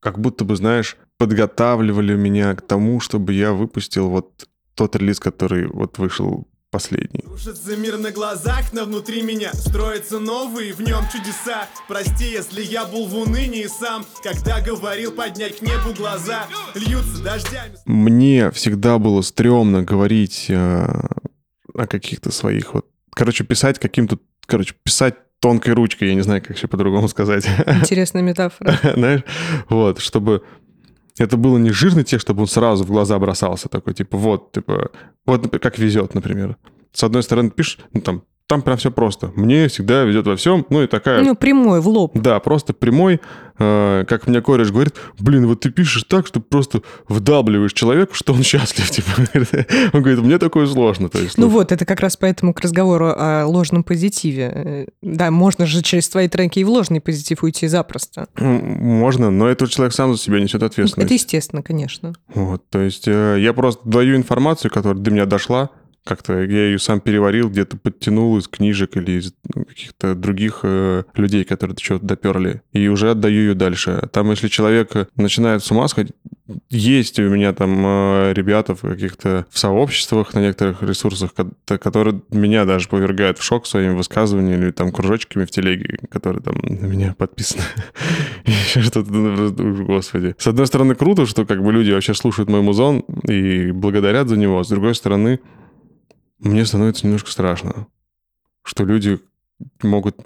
как 0.00 0.18
будто 0.18 0.44
бы, 0.44 0.56
знаешь, 0.56 0.96
подготавливали 1.18 2.14
меня 2.14 2.54
к 2.54 2.62
тому, 2.62 3.00
чтобы 3.00 3.32
я 3.32 3.52
выпустил 3.52 4.08
вот 4.08 4.48
тот 4.74 4.96
релиз, 4.96 5.20
который 5.20 5.66
вот 5.66 5.98
вышел 5.98 6.46
последний. 6.74 7.22
Рушится 7.24 7.76
мир 7.76 7.98
на 7.98 8.10
глазах, 8.10 8.72
но 8.72 8.84
внутри 8.84 9.22
меня 9.22 9.52
строятся 9.52 10.18
новые, 10.18 10.74
в 10.74 10.80
нем 10.80 11.04
чудеса. 11.12 11.68
Прости, 11.86 12.24
если 12.24 12.62
я 12.62 12.84
был 12.84 13.06
в 13.06 13.16
унынии 13.16 13.68
сам, 13.68 14.04
когда 14.24 14.60
говорил 14.60 15.12
поднять 15.12 15.58
к 15.58 15.62
небу 15.62 15.94
глаза, 15.96 16.48
льются 16.74 17.22
дождями. 17.22 17.76
Мне 17.86 18.50
всегда 18.50 18.98
было 18.98 19.22
стрёмно 19.22 19.84
говорить 19.84 20.46
э, 20.48 20.86
о 21.74 21.86
каких-то 21.86 22.32
своих 22.32 22.74
вот 22.74 22.86
короче, 23.14 23.44
писать 23.44 23.78
каким-то, 23.78 24.18
короче, 24.46 24.74
писать 24.82 25.14
тонкой 25.40 25.74
ручкой, 25.74 26.08
я 26.08 26.14
не 26.14 26.22
знаю, 26.22 26.42
как 26.42 26.56
еще 26.56 26.68
по-другому 26.68 27.08
сказать. 27.08 27.46
Интересная 27.66 28.22
метафора. 28.22 28.78
Знаешь, 28.94 29.22
вот, 29.68 30.00
чтобы 30.00 30.42
это 31.18 31.36
было 31.36 31.58
не 31.58 31.70
жирный 31.70 32.04
текст, 32.04 32.26
чтобы 32.26 32.42
он 32.42 32.48
сразу 32.48 32.84
в 32.84 32.88
глаза 32.88 33.18
бросался, 33.18 33.68
такой, 33.68 33.94
типа, 33.94 34.16
вот, 34.16 34.52
типа, 34.52 34.90
вот, 35.26 35.58
как 35.60 35.78
везет, 35.78 36.14
например. 36.14 36.56
С 36.92 37.04
одной 37.04 37.22
стороны, 37.22 37.50
пишешь, 37.50 37.78
ну, 37.92 38.00
там, 38.00 38.24
там 38.46 38.60
прям 38.60 38.76
все 38.76 38.90
просто. 38.90 39.32
Мне 39.36 39.68
всегда 39.68 40.02
везет 40.02 40.26
во 40.26 40.36
всем, 40.36 40.66
ну 40.68 40.82
и 40.82 40.86
такая... 40.86 41.22
Ну, 41.22 41.34
прямой, 41.34 41.80
в 41.80 41.88
лоб. 41.88 42.12
Да, 42.14 42.38
просто 42.40 42.74
прямой, 42.74 43.20
э, 43.58 44.04
как 44.06 44.26
мне 44.26 44.42
кореш 44.42 44.70
говорит, 44.70 44.94
блин, 45.18 45.46
вот 45.46 45.60
ты 45.60 45.70
пишешь 45.70 46.04
так, 46.04 46.26
что 46.26 46.40
просто 46.40 46.82
вдавливаешь 47.08 47.72
человеку, 47.72 48.14
что 48.14 48.34
он 48.34 48.42
счастлив. 48.42 48.90
Типа. 48.94 49.08
Он 49.94 50.02
говорит, 50.02 50.20
мне 50.20 50.38
такое 50.38 50.66
сложно. 50.66 51.08
То 51.08 51.20
есть, 51.20 51.38
ну, 51.38 51.46
ну 51.46 51.52
вот, 51.52 51.72
это 51.72 51.86
как 51.86 52.00
раз 52.00 52.18
поэтому 52.18 52.52
к 52.52 52.60
разговору 52.60 53.14
о 53.16 53.46
ложном 53.46 53.82
позитиве. 53.82 54.52
Э, 54.54 54.86
да, 55.00 55.30
можно 55.30 55.64
же 55.64 55.82
через 55.82 56.10
твои 56.10 56.28
треки 56.28 56.58
и 56.58 56.64
в 56.64 56.68
ложный 56.68 57.00
позитив 57.00 57.42
уйти 57.44 57.66
запросто. 57.66 58.26
Можно, 58.38 59.30
но 59.30 59.48
этот 59.48 59.70
человек 59.70 59.94
сам 59.94 60.12
за 60.12 60.20
себя 60.20 60.38
несет 60.38 60.62
ответственность. 60.62 61.06
Это 61.06 61.14
естественно, 61.14 61.62
конечно. 61.62 62.12
Вот, 62.34 62.68
то 62.68 62.80
есть 62.80 63.08
э, 63.08 63.38
я 63.40 63.54
просто 63.54 63.80
даю 63.88 64.16
информацию, 64.16 64.70
которая 64.70 65.00
до 65.00 65.10
меня 65.10 65.24
дошла, 65.24 65.70
как-то 66.04 66.40
я 66.40 66.66
ее 66.66 66.78
сам 66.78 67.00
переварил, 67.00 67.48
где-то 67.48 67.76
подтянул 67.76 68.36
из 68.36 68.46
книжек 68.46 68.96
или 68.96 69.18
из 69.18 69.32
ну, 69.54 69.64
каких-то 69.64 70.14
других 70.14 70.60
э, 70.62 71.04
людей, 71.14 71.44
которые 71.44 71.76
что-то 71.80 72.04
доперли, 72.04 72.62
и 72.72 72.88
уже 72.88 73.10
отдаю 73.10 73.40
ее 73.40 73.54
дальше. 73.54 74.08
Там, 74.12 74.30
если 74.30 74.48
человек 74.48 74.92
начинает 75.16 75.64
с 75.64 75.70
ума 75.70 75.88
сходить, 75.88 76.12
есть 76.68 77.18
у 77.18 77.28
меня 77.30 77.54
там 77.54 77.82
э, 77.86 78.32
ребята 78.34 78.74
в 78.74 78.82
каких-то 78.82 79.46
в 79.50 79.58
сообществах 79.58 80.34
на 80.34 80.40
некоторых 80.40 80.82
ресурсах, 80.82 81.30
которые 81.66 82.20
меня 82.30 82.66
даже 82.66 82.88
повергают 82.88 83.38
в 83.38 83.42
шок 83.42 83.66
своими 83.66 83.94
высказываниями 83.94 84.64
или 84.64 84.70
там 84.72 84.92
кружочками 84.92 85.46
в 85.46 85.50
телеге, 85.50 85.98
которые 86.10 86.42
там 86.42 86.56
на 86.62 86.84
меня 86.84 87.14
подписаны. 87.16 87.62
Еще 88.44 88.82
что-то, 88.82 89.10
ну, 89.10 89.84
господи. 89.86 90.34
С 90.38 90.46
одной 90.46 90.66
стороны, 90.66 90.94
круто, 90.94 91.24
что 91.24 91.46
как 91.46 91.62
бы 91.62 91.72
люди 91.72 91.92
вообще 91.92 92.12
слушают 92.12 92.50
мой 92.50 92.60
музон 92.60 93.00
и 93.26 93.70
благодарят 93.72 94.28
за 94.28 94.36
него, 94.36 94.58
а 94.58 94.64
с 94.64 94.68
другой 94.68 94.94
стороны, 94.94 95.40
мне 96.44 96.64
становится 96.64 97.06
немножко 97.06 97.30
страшно, 97.30 97.86
что 98.62 98.84
люди 98.84 99.20
могут 99.82 100.16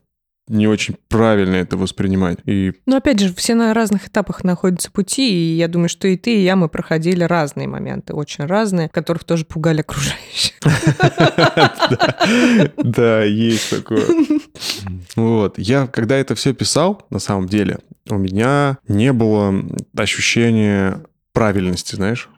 не 0.48 0.66
очень 0.66 0.96
правильно 1.08 1.56
это 1.56 1.76
воспринимать. 1.76 2.38
И... 2.46 2.72
Но 2.86 2.96
опять 2.96 3.20
же, 3.20 3.34
все 3.34 3.54
на 3.54 3.74
разных 3.74 4.08
этапах 4.08 4.44
находятся 4.44 4.90
пути, 4.90 5.30
и 5.30 5.56
я 5.56 5.68
думаю, 5.68 5.88
что 5.88 6.08
и 6.08 6.16
ты, 6.16 6.36
и 6.36 6.42
я, 6.42 6.56
мы 6.56 6.68
проходили 6.68 7.22
разные 7.22 7.68
моменты, 7.68 8.14
очень 8.14 8.44
разные, 8.46 8.88
которых 8.88 9.24
тоже 9.24 9.44
пугали 9.44 9.80
окружающих. 9.80 10.54
Да, 12.76 13.22
есть 13.24 13.70
такое. 13.70 14.04
Вот. 15.16 15.58
Я, 15.58 15.86
когда 15.86 16.16
это 16.16 16.34
все 16.34 16.52
писал, 16.52 17.06
на 17.10 17.18
самом 17.18 17.46
деле, 17.46 17.78
у 18.08 18.16
меня 18.16 18.78
не 18.86 19.12
было 19.12 19.54
ощущения 19.96 21.02
правильности, 21.32 21.96
знаешь? 21.96 22.28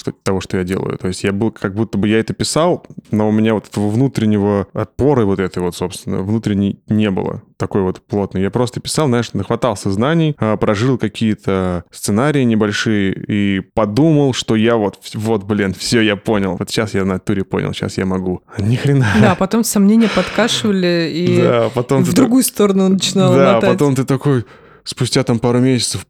Что, 0.00 0.12
того, 0.12 0.40
что 0.40 0.56
я 0.56 0.64
делаю. 0.64 0.98
То 0.98 1.08
есть 1.08 1.22
я 1.22 1.32
был, 1.32 1.50
как 1.50 1.74
будто 1.74 1.98
бы 1.98 2.08
я 2.08 2.18
это 2.18 2.32
писал, 2.32 2.86
но 3.10 3.28
у 3.28 3.32
меня 3.32 3.54
вот 3.54 3.68
этого 3.68 3.88
внутреннего 3.88 4.66
отпора 4.72 5.24
вот 5.24 5.38
этой 5.38 5.62
вот, 5.62 5.76
собственно, 5.76 6.22
внутренней 6.22 6.80
не 6.88 7.10
было 7.10 7.42
такой 7.58 7.82
вот 7.82 8.00
плотный. 8.00 8.40
Я 8.40 8.50
просто 8.50 8.80
писал, 8.80 9.06
знаешь, 9.08 9.34
нахватался 9.34 9.90
знаний, 9.90 10.34
а, 10.38 10.56
прожил 10.56 10.96
какие-то 10.96 11.84
сценарии 11.90 12.42
небольшие 12.42 13.12
и 13.12 13.60
подумал, 13.60 14.32
что 14.32 14.56
я 14.56 14.76
вот, 14.76 14.98
вот, 15.12 15.44
блин, 15.44 15.74
все, 15.74 16.00
я 16.00 16.16
понял. 16.16 16.56
Вот 16.58 16.70
сейчас 16.70 16.94
я 16.94 17.04
на 17.04 17.18
туре 17.18 17.44
понял, 17.44 17.74
сейчас 17.74 17.98
я 17.98 18.06
могу. 18.06 18.42
Ни 18.58 18.76
хрена. 18.76 19.06
Да, 19.20 19.34
потом 19.34 19.62
сомнения 19.62 20.08
подкашивали 20.08 21.10
и 21.12 21.36
да, 21.42 21.70
потом 21.74 22.02
в 22.02 22.14
другую 22.14 22.42
так... 22.42 22.52
сторону 22.54 22.88
начинал 22.88 23.34
Да, 23.34 23.54
мотать. 23.54 23.70
потом 23.72 23.94
ты 23.94 24.04
такой 24.04 24.46
спустя 24.84 25.22
там 25.22 25.38
пару 25.38 25.58
месяцев 25.58 26.06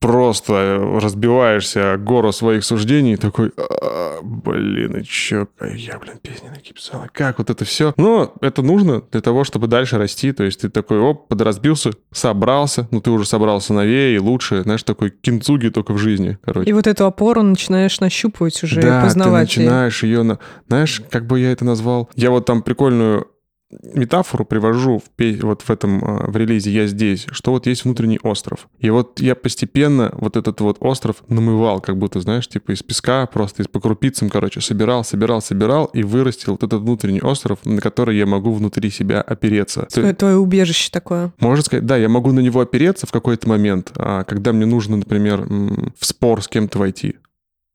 просто 0.00 0.98
разбиваешься 1.00 1.96
гору 1.98 2.32
своих 2.32 2.64
суждений, 2.64 3.16
такой, 3.16 3.52
а, 3.56 4.18
блин, 4.22 4.96
и 4.96 5.04
чё, 5.04 5.46
я, 5.60 5.98
блин, 5.98 6.18
песни 6.22 6.48
написал, 6.48 7.04
как 7.12 7.38
вот 7.38 7.50
это 7.50 7.64
все. 7.64 7.92
Но 7.96 8.34
это 8.40 8.62
нужно 8.62 9.02
для 9.12 9.20
того, 9.20 9.44
чтобы 9.44 9.66
дальше 9.66 9.98
расти, 9.98 10.32
то 10.32 10.42
есть 10.42 10.62
ты 10.62 10.70
такой, 10.70 10.98
оп, 10.98 11.28
подразбился, 11.28 11.90
собрался, 12.12 12.88
ну 12.90 13.00
ты 13.00 13.10
уже 13.10 13.26
собрался 13.26 13.74
новее 13.74 14.16
и 14.16 14.18
лучше, 14.18 14.62
знаешь, 14.62 14.82
такой 14.82 15.10
кинцуги 15.10 15.68
только 15.68 15.92
в 15.92 15.98
жизни, 15.98 16.38
короче. 16.42 16.68
И 16.68 16.72
вот 16.72 16.86
эту 16.86 17.04
опору 17.04 17.42
начинаешь 17.42 18.00
нащупывать 18.00 18.62
уже, 18.62 18.80
да, 18.80 19.02
познавать. 19.02 19.52
ты 19.52 19.60
начинаешь 19.60 20.02
ее, 20.02 20.22
на... 20.22 20.38
знаешь, 20.68 21.02
как 21.10 21.26
бы 21.26 21.40
я 21.40 21.52
это 21.52 21.66
назвал? 21.66 22.08
Я 22.16 22.30
вот 22.30 22.46
там 22.46 22.62
прикольную 22.62 23.28
метафору 23.70 24.44
привожу 24.44 24.98
в, 24.98 25.42
вот 25.42 25.62
в 25.62 25.70
этом, 25.70 26.02
а, 26.04 26.30
в 26.30 26.36
релизе 26.36 26.70
«Я 26.70 26.86
здесь», 26.86 27.26
что 27.30 27.52
вот 27.52 27.66
есть 27.66 27.84
внутренний 27.84 28.18
остров. 28.22 28.68
И 28.78 28.90
вот 28.90 29.20
я 29.20 29.34
постепенно 29.34 30.12
вот 30.14 30.36
этот 30.36 30.60
вот 30.60 30.78
остров 30.80 31.22
намывал, 31.28 31.80
как 31.80 31.96
будто, 31.96 32.20
знаешь, 32.20 32.48
типа 32.48 32.72
из 32.72 32.82
песка, 32.82 33.26
просто 33.26 33.62
из 33.62 33.68
по 33.68 33.80
крупицам, 33.80 34.28
короче, 34.28 34.60
собирал, 34.60 35.04
собирал, 35.04 35.40
собирал 35.40 35.86
и 35.86 36.02
вырастил 36.02 36.52
вот 36.52 36.62
этот 36.62 36.82
внутренний 36.82 37.20
остров, 37.20 37.58
на 37.64 37.80
который 37.80 38.16
я 38.16 38.26
могу 38.26 38.52
внутри 38.52 38.90
себя 38.90 39.20
опереться. 39.20 39.86
Твое, 39.92 40.14
твое 40.14 40.36
убежище 40.36 40.90
такое. 40.90 41.32
Можно 41.38 41.62
сказать, 41.62 41.86
да, 41.86 41.96
я 41.96 42.08
могу 42.08 42.32
на 42.32 42.40
него 42.40 42.60
опереться 42.60 43.06
в 43.06 43.12
какой-то 43.12 43.48
момент, 43.48 43.92
а 43.96 44.24
когда 44.24 44.52
мне 44.52 44.66
нужно, 44.66 44.96
например, 44.96 45.46
в 45.46 46.04
спор 46.04 46.42
с 46.42 46.48
кем-то 46.48 46.78
войти 46.78 47.16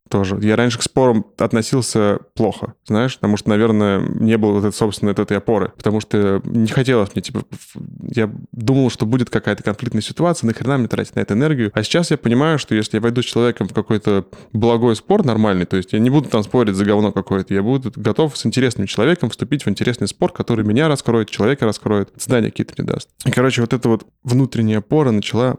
тоже. 0.10 0.38
Я 0.42 0.56
раньше 0.56 0.78
к 0.78 0.84
спорам 0.84 1.26
относился 1.38 2.20
плохо, 2.36 2.76
знаешь, 2.86 3.16
потому 3.16 3.38
что, 3.38 3.50
наверное, 3.50 4.00
не 4.00 4.38
было 4.38 4.54
вот 4.54 4.66
этой, 4.66 4.76
собственно, 4.76 5.10
этой 5.10 5.38
опоры, 5.38 5.72
потому 5.76 6.00
что 6.00 6.42
не 6.46 6.68
хотелось 6.68 7.14
мне, 7.16 7.22
типа, 7.22 7.44
я 8.12 8.32
думал, 8.52 8.90
что 8.90 9.06
будет 9.06 9.30
какая-то 9.30 9.64
конфликтная 9.64 10.02
ситуация, 10.02 10.48
нахрена 10.48 10.78
мне 10.78 10.88
тратить 10.88 11.16
на 11.16 11.22
это 11.22 11.34
энергию. 11.34 11.72
А 11.74 11.84
сейчас 11.84 12.12
я 12.12 12.18
понимаю, 12.18 12.60
что 12.60 12.76
если 12.76 12.98
я 12.98 13.02
войду 13.02 13.22
с 13.22 13.26
человеком 13.26 13.68
в 13.68 13.74
какой-то 13.74 14.26
благой 14.54 14.96
спор 14.96 15.26
нормальный, 15.26 15.66
то 15.66 15.78
есть 15.78 15.94
я 15.94 16.00
не 16.00 16.10
буду 16.10 16.30
там 16.30 16.44
спорить 16.44 16.76
за 16.76 16.86
говно 16.86 17.12
какое-то, 17.12 17.54
я 17.54 17.64
буду 17.64 17.92
готов 17.96 18.38
с 18.38 18.46
интересным 18.46 18.88
человеком 18.88 19.30
вступить 19.30 19.66
в 19.66 19.70
интересный 19.70 20.08
спор, 20.08 20.32
который 20.32 20.66
меня 20.66 20.88
раскроет, 20.88 21.30
человека 21.30 21.66
раскроет, 21.66 22.10
знания 22.18 22.52
какие-то 22.52 22.74
мне 22.78 22.88
даст. 22.88 23.10
И, 23.26 23.32
короче, 23.32 23.62
вот 23.62 23.74
эта 23.74 23.90
вот 23.90 24.06
внутренняя 24.24 24.80
опора 24.80 25.12
начала 25.12 25.58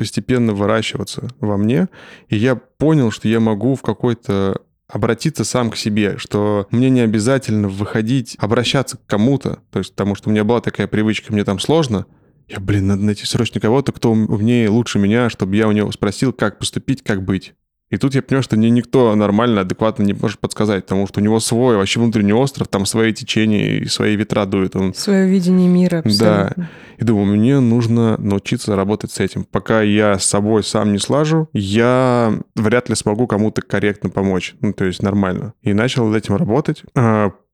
постепенно 0.00 0.54
выращиваться 0.54 1.28
во 1.40 1.58
мне, 1.58 1.90
и 2.30 2.36
я 2.36 2.56
понял, 2.56 3.10
что 3.10 3.28
я 3.28 3.38
могу 3.38 3.74
в 3.74 3.82
какой-то 3.82 4.62
обратиться 4.88 5.44
сам 5.44 5.70
к 5.70 5.76
себе, 5.76 6.16
что 6.16 6.66
мне 6.70 6.88
не 6.88 7.02
обязательно 7.02 7.68
выходить, 7.68 8.34
обращаться 8.38 8.96
к 8.96 9.04
кому-то, 9.04 9.58
то 9.70 9.78
есть 9.78 9.90
потому 9.90 10.14
что 10.14 10.30
у 10.30 10.32
меня 10.32 10.42
была 10.42 10.62
такая 10.62 10.86
привычка, 10.86 11.34
мне 11.34 11.44
там 11.44 11.58
сложно, 11.58 12.06
я, 12.48 12.60
блин, 12.60 12.86
надо 12.86 13.02
найти 13.02 13.26
срочно 13.26 13.60
кого-то, 13.60 13.92
кто 13.92 14.10
умнее, 14.10 14.70
лучше 14.70 14.98
меня, 14.98 15.28
чтобы 15.28 15.54
я 15.54 15.68
у 15.68 15.72
него 15.72 15.92
спросил, 15.92 16.32
как 16.32 16.58
поступить, 16.58 17.02
как 17.02 17.22
быть. 17.22 17.52
И 17.90 17.96
тут 17.96 18.14
я 18.14 18.22
понял, 18.22 18.42
что 18.42 18.56
мне 18.56 18.70
никто 18.70 19.14
нормально, 19.16 19.62
адекватно 19.62 20.04
не 20.04 20.12
может 20.12 20.38
подсказать, 20.38 20.84
потому 20.84 21.06
что 21.08 21.20
у 21.20 21.22
него 21.22 21.40
свой 21.40 21.76
вообще 21.76 21.98
внутренний 21.98 22.32
остров, 22.32 22.68
там 22.68 22.86
свои 22.86 23.12
течения 23.12 23.80
и 23.80 23.86
свои 23.86 24.14
ветра 24.14 24.46
дуют. 24.46 24.76
Он... 24.76 24.94
Свое 24.94 25.28
видение 25.28 25.68
мира. 25.68 25.98
Абсолютно. 25.98 26.54
Да. 26.56 26.68
И 26.98 27.04
думаю, 27.04 27.26
мне 27.26 27.58
нужно 27.58 28.16
научиться 28.18 28.76
работать 28.76 29.10
с 29.10 29.20
этим. 29.20 29.44
Пока 29.44 29.82
я 29.82 30.18
с 30.18 30.24
собой 30.24 30.62
сам 30.62 30.92
не 30.92 30.98
слажу, 30.98 31.48
я 31.52 32.32
вряд 32.54 32.88
ли 32.88 32.94
смогу 32.94 33.26
кому-то 33.26 33.62
корректно 33.62 34.10
помочь. 34.10 34.54
Ну, 34.60 34.72
то 34.72 34.84
есть 34.84 35.02
нормально. 35.02 35.54
И 35.62 35.72
начал 35.72 36.06
над 36.06 36.16
этим 36.16 36.36
работать. 36.36 36.84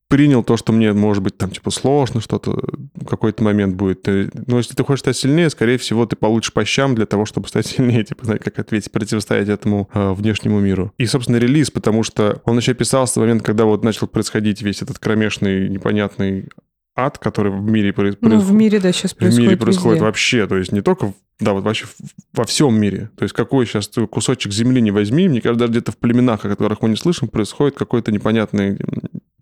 Принял 0.08 0.44
то, 0.44 0.56
что 0.56 0.72
мне, 0.72 0.92
может 0.92 1.22
быть, 1.22 1.36
там, 1.36 1.50
типа, 1.50 1.70
сложно 1.70 2.20
что-то, 2.20 2.62
какой-то 3.08 3.42
момент 3.42 3.74
будет. 3.74 4.06
Но 4.06 4.58
если 4.58 4.74
ты 4.74 4.84
хочешь 4.84 5.00
стать 5.00 5.16
сильнее, 5.16 5.50
скорее 5.50 5.78
всего, 5.78 6.06
ты 6.06 6.14
получишь 6.14 6.52
по 6.52 6.64
щам 6.64 6.94
для 6.94 7.06
того, 7.06 7.24
чтобы 7.26 7.48
стать 7.48 7.66
сильнее, 7.66 8.04
типа, 8.04 8.24
знаете, 8.24 8.44
как 8.44 8.58
ответить, 8.58 8.92
противостоять 8.92 9.48
этому 9.48 9.88
э, 9.92 10.12
внешнему 10.12 10.60
миру. 10.60 10.92
И, 10.98 11.06
собственно, 11.06 11.36
релиз, 11.36 11.70
потому 11.70 12.04
что 12.04 12.40
он 12.44 12.56
еще 12.56 12.74
писался 12.74 13.18
в 13.18 13.22
момент, 13.22 13.42
когда 13.42 13.64
вот 13.64 13.82
начал 13.82 14.06
происходить 14.06 14.62
весь 14.62 14.82
этот 14.82 14.98
кромешный, 14.98 15.68
непонятный 15.68 16.50
ад, 16.96 17.18
который 17.18 17.52
в 17.52 17.62
мире 17.62 17.92
происходит. 17.92 18.22
Ну, 18.22 18.40
в 18.40 18.52
мире, 18.52 18.80
да, 18.80 18.90
сейчас 18.92 19.12
происходит 19.12 19.44
В 19.44 19.50
мире 19.50 19.56
происходит 19.56 19.96
везде. 19.96 20.04
вообще, 20.04 20.46
то 20.46 20.56
есть 20.56 20.72
не 20.72 20.80
только, 20.80 21.12
да, 21.38 21.52
вот 21.52 21.62
вообще 21.62 21.86
во 22.32 22.44
всем 22.44 22.80
мире. 22.80 23.10
То 23.16 23.24
есть 23.24 23.34
какой 23.34 23.66
сейчас 23.66 23.90
кусочек 24.10 24.52
земли 24.52 24.80
не 24.80 24.90
возьми, 24.90 25.28
мне 25.28 25.42
кажется, 25.42 25.60
даже 25.60 25.72
где-то 25.72 25.92
в 25.92 25.98
племенах, 25.98 26.44
о 26.44 26.48
которых 26.48 26.80
мы 26.80 26.88
не 26.88 26.96
слышим, 26.96 27.28
происходит 27.28 27.76
какой-то 27.76 28.12
непонятный 28.12 28.78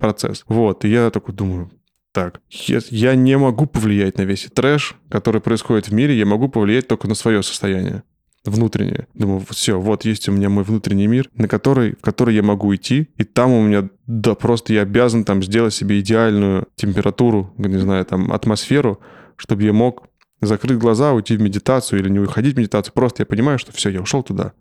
процесс. 0.05 0.45
Вот, 0.49 0.85
и 0.85 0.89
я 0.89 1.11
такой 1.11 1.35
думаю, 1.35 1.71
так, 2.13 2.43
я, 2.51 3.15
не 3.15 3.39
могу 3.39 3.65
повлиять 3.65 4.19
на 4.19 4.23
весь 4.23 4.47
трэш, 4.55 4.97
который 5.09 5.41
происходит 5.41 5.89
в 5.89 5.95
мире, 5.95 6.19
я 6.19 6.27
могу 6.27 6.49
повлиять 6.49 6.89
только 6.89 7.09
на 7.09 7.15
свое 7.15 7.43
состояние 7.43 8.03
внутреннее. 8.45 9.09
Думаю, 9.15 9.43
все, 9.49 9.81
вот 9.81 10.05
есть 10.05 10.29
у 10.29 10.33
меня 10.33 10.51
мой 10.51 10.63
внутренний 10.63 11.07
мир, 11.07 11.31
на 11.35 11.49
который, 11.49 11.97
в 11.97 12.03
который 12.03 12.35
я 12.35 12.43
могу 12.43 12.75
идти, 12.75 13.09
и 13.17 13.25
там 13.25 13.53
у 13.53 13.63
меня, 13.63 13.89
да, 14.07 14.35
просто 14.35 14.75
я 14.75 14.83
обязан 14.83 15.25
там 15.25 15.43
сделать 15.43 15.73
себе 15.73 15.99
идеальную 16.01 16.69
температуру, 16.77 17.55
не 17.57 17.79
знаю, 17.79 18.05
там, 18.05 18.31
атмосферу, 18.31 19.01
чтобы 19.37 19.63
я 19.63 19.73
мог 19.73 20.07
закрыть 20.43 20.77
глаза, 20.77 21.15
уйти 21.15 21.39
в 21.39 21.41
медитацию 21.41 22.01
или 22.01 22.11
не 22.11 22.19
уходить 22.19 22.57
в 22.57 22.59
медитацию. 22.59 22.93
Просто 22.93 23.23
я 23.23 23.27
понимаю, 23.27 23.59
что 23.59 23.73
все, 23.73 23.89
я 23.89 24.03
ушел 24.03 24.23
туда, 24.23 24.53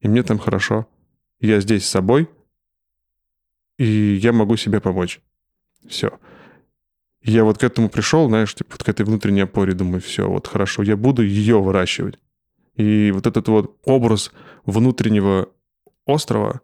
и 0.00 0.08
мне 0.08 0.22
там 0.22 0.38
хорошо. 0.38 0.86
Я 1.40 1.60
здесь 1.60 1.84
с 1.84 1.90
собой, 1.90 2.30
и 3.78 4.18
я 4.20 4.32
могу 4.32 4.56
себе 4.56 4.80
помочь. 4.80 5.20
Все. 5.88 6.18
Я 7.22 7.44
вот 7.44 7.58
к 7.58 7.64
этому 7.64 7.88
пришел, 7.88 8.28
знаешь, 8.28 8.54
типа, 8.54 8.72
вот 8.72 8.84
к 8.84 8.88
этой 8.88 9.04
внутренней 9.04 9.42
опоре, 9.42 9.72
думаю, 9.74 10.00
все, 10.00 10.28
вот 10.28 10.46
хорошо, 10.46 10.82
я 10.82 10.96
буду 10.96 11.22
ее 11.22 11.60
выращивать. 11.60 12.18
И 12.76 13.10
вот 13.12 13.26
этот 13.26 13.48
вот 13.48 13.76
образ 13.84 14.32
внутреннего 14.64 15.48
острова, 16.06 16.60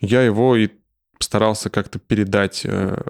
я 0.00 0.22
его 0.22 0.56
и 0.56 0.68
старался 1.18 1.70
как-то 1.70 1.98
передать 1.98 2.62
э, 2.64 3.02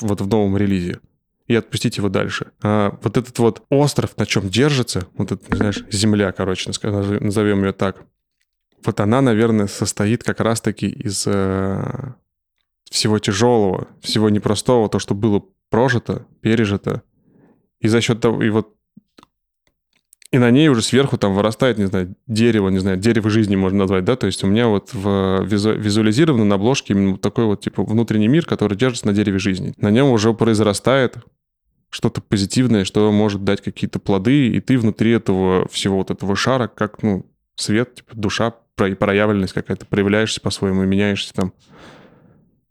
вот 0.00 0.20
в 0.20 0.28
новом 0.28 0.56
релизе. 0.56 1.00
и 1.46 1.54
отпустить 1.54 1.96
его 1.96 2.10
дальше. 2.10 2.52
А 2.62 2.98
вот 3.02 3.16
этот 3.16 3.38
вот 3.38 3.64
остров, 3.70 4.16
на 4.18 4.26
чем 4.26 4.50
держится, 4.50 5.06
вот 5.14 5.32
это, 5.32 5.56
знаешь, 5.56 5.82
земля, 5.90 6.30
короче, 6.32 6.70
назовем 7.20 7.64
ее 7.64 7.72
так, 7.72 8.04
вот 8.84 9.00
она, 9.00 9.22
наверное, 9.22 9.66
состоит 9.66 10.22
как 10.22 10.40
раз-таки 10.40 10.86
из 10.86 11.26
э, 11.26 12.12
всего 12.90 13.18
тяжелого, 13.18 13.88
всего 14.00 14.30
непростого, 14.30 14.88
то, 14.88 14.98
что 14.98 15.14
было 15.14 15.42
прожито, 15.70 16.26
пережито. 16.40 17.02
И 17.80 17.88
за 17.88 18.00
счет 18.00 18.20
того, 18.20 18.42
и 18.42 18.50
вот 18.50 18.74
и 20.30 20.36
на 20.36 20.50
ней 20.50 20.68
уже 20.68 20.82
сверху 20.82 21.16
там 21.16 21.34
вырастает, 21.34 21.78
не 21.78 21.86
знаю, 21.86 22.14
дерево, 22.26 22.68
не 22.68 22.78
знаю, 22.78 22.98
дерево 22.98 23.30
жизни 23.30 23.56
можно 23.56 23.78
назвать, 23.78 24.04
да, 24.04 24.14
то 24.14 24.26
есть 24.26 24.44
у 24.44 24.46
меня 24.46 24.68
вот 24.68 24.92
в 24.92 25.42
визу, 25.44 25.72
визуализировано 25.72 26.44
на 26.44 26.56
обложке 26.56 26.92
именно 26.92 27.16
такой 27.16 27.46
вот 27.46 27.62
типа 27.62 27.82
внутренний 27.82 28.28
мир, 28.28 28.44
который 28.44 28.76
держится 28.76 29.06
на 29.06 29.14
дереве 29.14 29.38
жизни. 29.38 29.72
На 29.78 29.90
нем 29.90 30.10
уже 30.10 30.34
произрастает 30.34 31.16
что-то 31.88 32.20
позитивное, 32.20 32.84
что 32.84 33.10
может 33.10 33.44
дать 33.44 33.62
какие-то 33.62 33.98
плоды, 33.98 34.48
и 34.48 34.60
ты 34.60 34.76
внутри 34.78 35.12
этого 35.12 35.66
всего 35.68 35.96
вот 35.96 36.10
этого 36.10 36.36
шара, 36.36 36.68
как, 36.68 37.02
ну, 37.02 37.24
свет, 37.54 37.94
типа 37.94 38.14
душа, 38.14 38.54
проявленность 38.76 39.54
какая-то, 39.54 39.86
проявляешься 39.86 40.42
по-своему, 40.42 40.84
меняешься 40.84 41.32
там. 41.32 41.54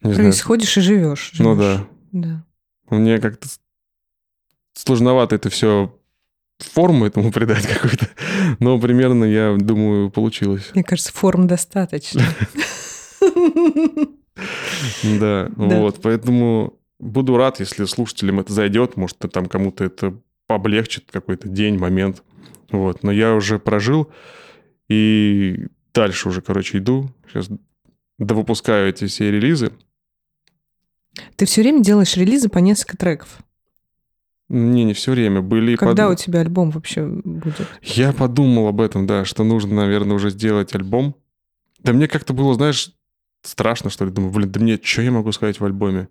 Не 0.01 0.13
Происходишь 0.13 0.73
знаю. 0.73 0.85
и 0.85 0.89
живешь, 0.89 1.31
живешь. 1.33 1.39
Ну 1.39 1.55
да. 1.55 1.87
Да. 2.11 2.45
Мне 2.89 3.19
как-то 3.19 3.47
сложновато 4.73 5.35
это 5.35 5.49
все 5.49 5.93
форму 6.59 7.05
этому 7.05 7.31
придать 7.33 7.67
какую-то. 7.67 8.09
Но 8.59 8.79
примерно, 8.79 9.25
я 9.25 9.55
думаю, 9.57 10.09
получилось. 10.09 10.71
Мне 10.73 10.83
кажется, 10.83 11.11
форм 11.13 11.47
достаточно. 11.47 12.23
Да, 15.03 15.49
вот. 15.55 15.99
Поэтому 16.03 16.79
буду 16.99 17.37
рад, 17.37 17.59
если 17.59 17.85
слушателям 17.85 18.39
это 18.39 18.53
зайдет. 18.53 18.95
Может, 18.95 19.17
там 19.17 19.47
кому-то 19.47 19.83
это 19.83 20.15
облегчит 20.47 21.09
какой-то 21.11 21.49
день, 21.49 21.77
момент. 21.79 22.23
Вот. 22.69 23.01
Но 23.03 23.11
я 23.11 23.33
уже 23.33 23.57
прожил 23.59 24.11
и 24.89 25.67
дальше 25.93 26.29
уже, 26.29 26.41
короче, 26.41 26.77
иду. 26.77 27.09
Сейчас 27.27 27.49
довыпускаю 28.19 28.89
эти 28.89 29.07
все 29.07 29.31
релизы. 29.31 29.71
Ты 31.35 31.45
все 31.45 31.61
время 31.61 31.83
делаешь 31.83 32.15
релизы 32.15 32.49
по 32.49 32.59
несколько 32.59 32.97
треков? 32.97 33.39
Не, 34.49 34.85
не 34.85 34.93
все 34.93 35.11
время. 35.11 35.41
Были 35.41 35.75
Когда 35.75 36.07
под... 36.07 36.19
у 36.19 36.23
тебя 36.23 36.39
альбом 36.39 36.71
вообще 36.71 37.05
будет? 37.05 37.67
Я 37.81 38.13
подумал 38.13 38.67
об 38.67 38.79
этом, 38.79 39.05
да, 39.05 39.25
что 39.25 39.43
нужно, 39.43 39.75
наверное, 39.75 40.15
уже 40.15 40.29
сделать 40.29 40.73
альбом. 40.73 41.15
Да 41.79 41.93
мне 41.93 42.07
как-то 42.07 42.33
было, 42.33 42.53
знаешь, 42.53 42.93
страшно, 43.41 43.89
что 43.89 44.05
ли. 44.05 44.11
Думаю, 44.11 44.31
блин, 44.31 44.51
да 44.51 44.59
мне 44.59 44.79
что 44.81 45.01
я 45.01 45.11
могу 45.11 45.31
сказать 45.31 45.59
в 45.59 45.65
альбоме? 45.65 46.07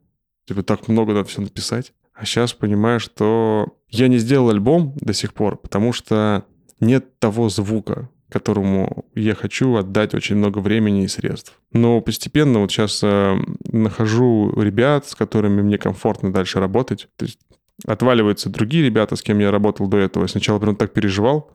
Типа 0.46 0.62
так 0.62 0.88
много 0.88 1.12
надо 1.12 1.28
все 1.28 1.40
написать. 1.40 1.92
А 2.14 2.24
сейчас 2.24 2.52
понимаю, 2.52 3.00
что 3.00 3.78
я 3.88 4.08
не 4.08 4.18
сделал 4.18 4.50
альбом 4.50 4.94
до 4.96 5.12
сих 5.12 5.34
пор, 5.34 5.56
потому 5.56 5.92
что 5.92 6.44
нет 6.80 7.18
того 7.18 7.48
звука, 7.48 8.08
которому 8.38 9.06
я 9.14 9.34
хочу 9.34 9.76
отдать 9.76 10.14
очень 10.14 10.36
много 10.36 10.58
времени 10.58 11.04
и 11.04 11.08
средств. 11.08 11.58
Но 11.72 12.02
постепенно 12.02 12.60
вот 12.60 12.70
сейчас 12.70 13.00
э, 13.02 13.36
нахожу 13.72 14.52
ребят, 14.60 15.08
с 15.08 15.14
которыми 15.14 15.62
мне 15.62 15.78
комфортно 15.78 16.30
дальше 16.32 16.60
работать. 16.60 17.08
То 17.16 17.24
есть 17.24 17.38
отваливаются 17.86 18.50
другие 18.50 18.84
ребята, 18.84 19.16
с 19.16 19.22
кем 19.22 19.38
я 19.38 19.50
работал 19.50 19.86
до 19.86 19.96
этого. 19.96 20.24
Я 20.24 20.28
сначала 20.28 20.58
прям 20.58 20.76
так 20.76 20.92
переживал, 20.92 21.50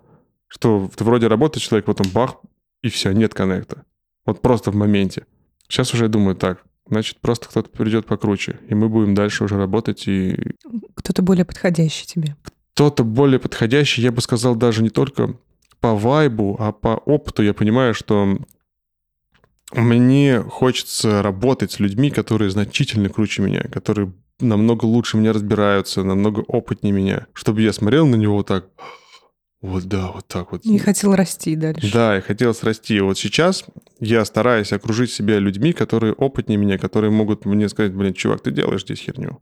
что 0.47 0.89
ты 0.95 1.03
вроде 1.03 1.27
работает 1.27 1.63
человек, 1.63 1.85
потом 1.85 2.07
бах, 2.11 2.37
и 2.81 2.89
все, 2.89 3.11
нет 3.11 3.35
коннекта. 3.35 3.83
Вот 4.25 4.41
просто 4.41 4.71
в 4.71 4.75
моменте. 4.75 5.25
Сейчас 5.67 5.93
уже 5.93 6.05
я 6.05 6.09
думаю 6.09 6.35
так, 6.35 6.63
значит, 6.87 7.19
просто 7.21 7.47
кто-то 7.47 7.69
придет 7.69 8.07
покруче, 8.07 8.59
и 8.67 8.73
мы 8.73 8.89
будем 8.89 9.13
дальше 9.13 9.43
уже 9.43 9.57
работать 9.57 10.07
и... 10.07 10.55
Кто-то 10.95 11.21
более 11.21 11.45
подходящий 11.45 12.07
тебе. 12.07 12.35
Кто-то 12.73 13.03
более 13.03 13.39
подходящий, 13.39 14.01
я 14.01 14.11
бы 14.11 14.21
сказал, 14.21 14.55
даже 14.55 14.81
не 14.81 14.89
только 14.89 15.35
по 15.81 15.95
вайбу, 15.95 16.55
а 16.59 16.71
по 16.71 16.89
опыту 17.05 17.43
я 17.43 17.53
понимаю, 17.53 17.93
что 17.93 18.37
мне 19.73 20.41
хочется 20.41 21.21
работать 21.21 21.71
с 21.71 21.79
людьми, 21.79 22.11
которые 22.11 22.51
значительно 22.51 23.09
круче 23.09 23.41
меня, 23.41 23.63
которые 23.63 24.13
намного 24.39 24.85
лучше 24.85 25.17
меня 25.17 25.33
разбираются, 25.33 26.03
намного 26.03 26.41
опытнее 26.41 26.93
меня, 26.93 27.27
чтобы 27.33 27.61
я 27.61 27.73
смотрел 27.73 28.07
на 28.07 28.15
него 28.15 28.37
вот 28.37 28.47
так, 28.47 28.67
вот 29.61 29.83
да, 29.83 30.11
вот 30.11 30.27
так 30.27 30.51
вот. 30.51 30.65
И 30.65 30.77
хотел 30.79 31.15
расти 31.15 31.55
дальше. 31.55 31.91
Да, 31.93 32.17
и 32.17 32.21
хотел 32.21 32.55
расти. 32.63 32.99
Вот 32.99 33.17
сейчас 33.17 33.65
я 33.99 34.25
стараюсь 34.25 34.73
окружить 34.73 35.11
себя 35.11 35.37
людьми, 35.37 35.71
которые 35.71 36.13
опытнее 36.13 36.57
меня, 36.57 36.79
которые 36.79 37.11
могут 37.11 37.45
мне 37.45 37.69
сказать, 37.69 37.93
блин, 37.93 38.15
чувак, 38.15 38.41
ты 38.41 38.49
делаешь 38.49 38.81
здесь 38.81 38.99
херню. 38.99 39.39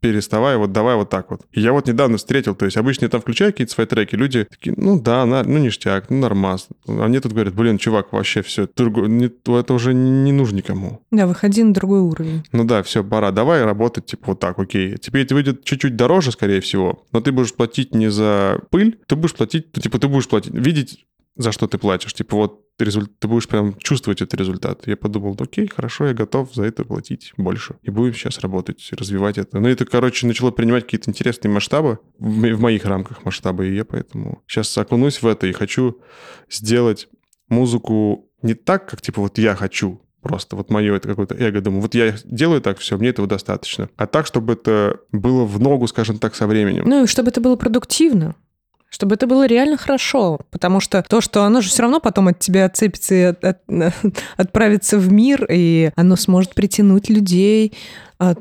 Переставай, 0.00 0.58
вот 0.58 0.72
давай 0.72 0.96
вот 0.96 1.08
так 1.08 1.30
вот. 1.30 1.46
И 1.52 1.62
я 1.62 1.72
вот 1.72 1.88
недавно 1.88 2.18
встретил, 2.18 2.54
то 2.54 2.66
есть 2.66 2.76
обычно 2.76 3.06
я 3.06 3.08
там 3.08 3.22
включаю 3.22 3.52
какие-то 3.52 3.72
свои 3.72 3.86
треки, 3.86 4.14
люди 4.14 4.44
такие, 4.44 4.74
ну 4.76 5.00
да, 5.00 5.24
на, 5.24 5.42
ну 5.42 5.58
ништяк, 5.58 6.10
ну 6.10 6.18
нормас. 6.18 6.68
А 6.86 7.08
мне 7.08 7.20
тут 7.20 7.32
говорят, 7.32 7.54
блин, 7.54 7.78
чувак, 7.78 8.12
вообще 8.12 8.42
все, 8.42 8.68
не, 8.76 9.30
это 9.58 9.72
уже 9.72 9.94
не 9.94 10.32
нужно 10.32 10.56
никому. 10.56 11.00
Да, 11.10 11.26
выходи 11.26 11.62
на 11.62 11.72
другой 11.72 12.00
уровень. 12.00 12.44
Ну 12.52 12.64
да, 12.64 12.82
все, 12.82 13.02
пора, 13.02 13.30
давай 13.30 13.64
работать, 13.64 14.04
типа 14.04 14.24
вот 14.26 14.40
так, 14.40 14.58
окей. 14.58 14.98
Теперь 14.98 15.22
это 15.22 15.34
выйдет 15.34 15.64
чуть-чуть 15.64 15.96
дороже, 15.96 16.32
скорее 16.32 16.60
всего, 16.60 17.06
но 17.12 17.22
ты 17.22 17.32
будешь 17.32 17.54
платить 17.54 17.94
не 17.94 18.10
за 18.10 18.60
пыль, 18.70 18.98
ты 19.06 19.16
будешь 19.16 19.32
платить, 19.32 19.45
типа 19.46 19.98
ты 19.98 20.08
будешь 20.08 20.28
платить, 20.28 20.54
видеть 20.54 21.06
за 21.36 21.52
что 21.52 21.66
ты 21.66 21.78
платишь. 21.78 22.14
Типа 22.14 22.36
вот 22.36 22.64
результ... 22.78 23.18
ты 23.18 23.28
будешь 23.28 23.48
прям 23.48 23.76
чувствовать 23.78 24.22
этот 24.22 24.38
результат. 24.38 24.86
Я 24.86 24.96
подумал, 24.96 25.36
окей, 25.38 25.68
хорошо, 25.68 26.06
я 26.06 26.14
готов 26.14 26.54
за 26.54 26.64
это 26.64 26.84
платить 26.84 27.32
больше. 27.36 27.76
И 27.82 27.90
будем 27.90 28.14
сейчас 28.14 28.40
работать, 28.40 28.88
развивать 28.92 29.38
это. 29.38 29.58
Ну, 29.60 29.68
это, 29.68 29.84
короче, 29.84 30.26
начало 30.26 30.50
принимать 30.50 30.84
какие-то 30.84 31.10
интересные 31.10 31.52
масштабы, 31.52 31.98
в 32.18 32.60
моих 32.60 32.84
рамках 32.84 33.24
масштабы, 33.24 33.68
и 33.68 33.74
я 33.74 33.84
поэтому 33.84 34.42
сейчас 34.46 34.76
окунусь 34.78 35.22
в 35.22 35.26
это 35.26 35.46
и 35.46 35.52
хочу 35.52 36.00
сделать 36.50 37.08
музыку 37.48 38.30
не 38.42 38.54
так, 38.54 38.88
как, 38.88 39.00
типа, 39.00 39.20
вот 39.20 39.38
я 39.38 39.54
хочу, 39.54 40.00
просто 40.20 40.56
вот 40.56 40.70
мое 40.70 40.94
это 40.94 41.08
какое-то 41.08 41.34
эго, 41.34 41.60
думаю, 41.60 41.82
вот 41.82 41.94
я 41.94 42.14
делаю 42.24 42.60
так, 42.60 42.78
все, 42.78 42.96
мне 42.96 43.10
этого 43.10 43.28
достаточно. 43.28 43.88
А 43.96 44.06
так, 44.06 44.26
чтобы 44.26 44.54
это 44.54 45.00
было 45.12 45.44
в 45.44 45.60
ногу, 45.60 45.86
скажем 45.86 46.18
так, 46.18 46.34
со 46.34 46.46
временем. 46.46 46.84
Ну 46.86 47.04
и 47.04 47.06
чтобы 47.06 47.28
это 47.28 47.40
было 47.40 47.56
продуктивно 47.56 48.34
чтобы 48.96 49.16
это 49.16 49.26
было 49.26 49.46
реально 49.46 49.76
хорошо, 49.76 50.40
потому 50.50 50.80
что 50.80 51.04
то, 51.06 51.20
что 51.20 51.42
оно 51.42 51.60
же 51.60 51.68
все 51.68 51.82
равно 51.82 52.00
потом 52.00 52.28
от 52.28 52.38
тебя 52.38 52.64
отцепится 52.64 53.14
и 53.14 53.20
от, 53.20 53.44
от, 53.44 53.58
отправится 54.38 54.96
в 54.96 55.12
мир, 55.12 55.46
и 55.50 55.90
оно 55.96 56.16
сможет 56.16 56.54
притянуть 56.54 57.10
людей. 57.10 57.74
А, 58.18 58.34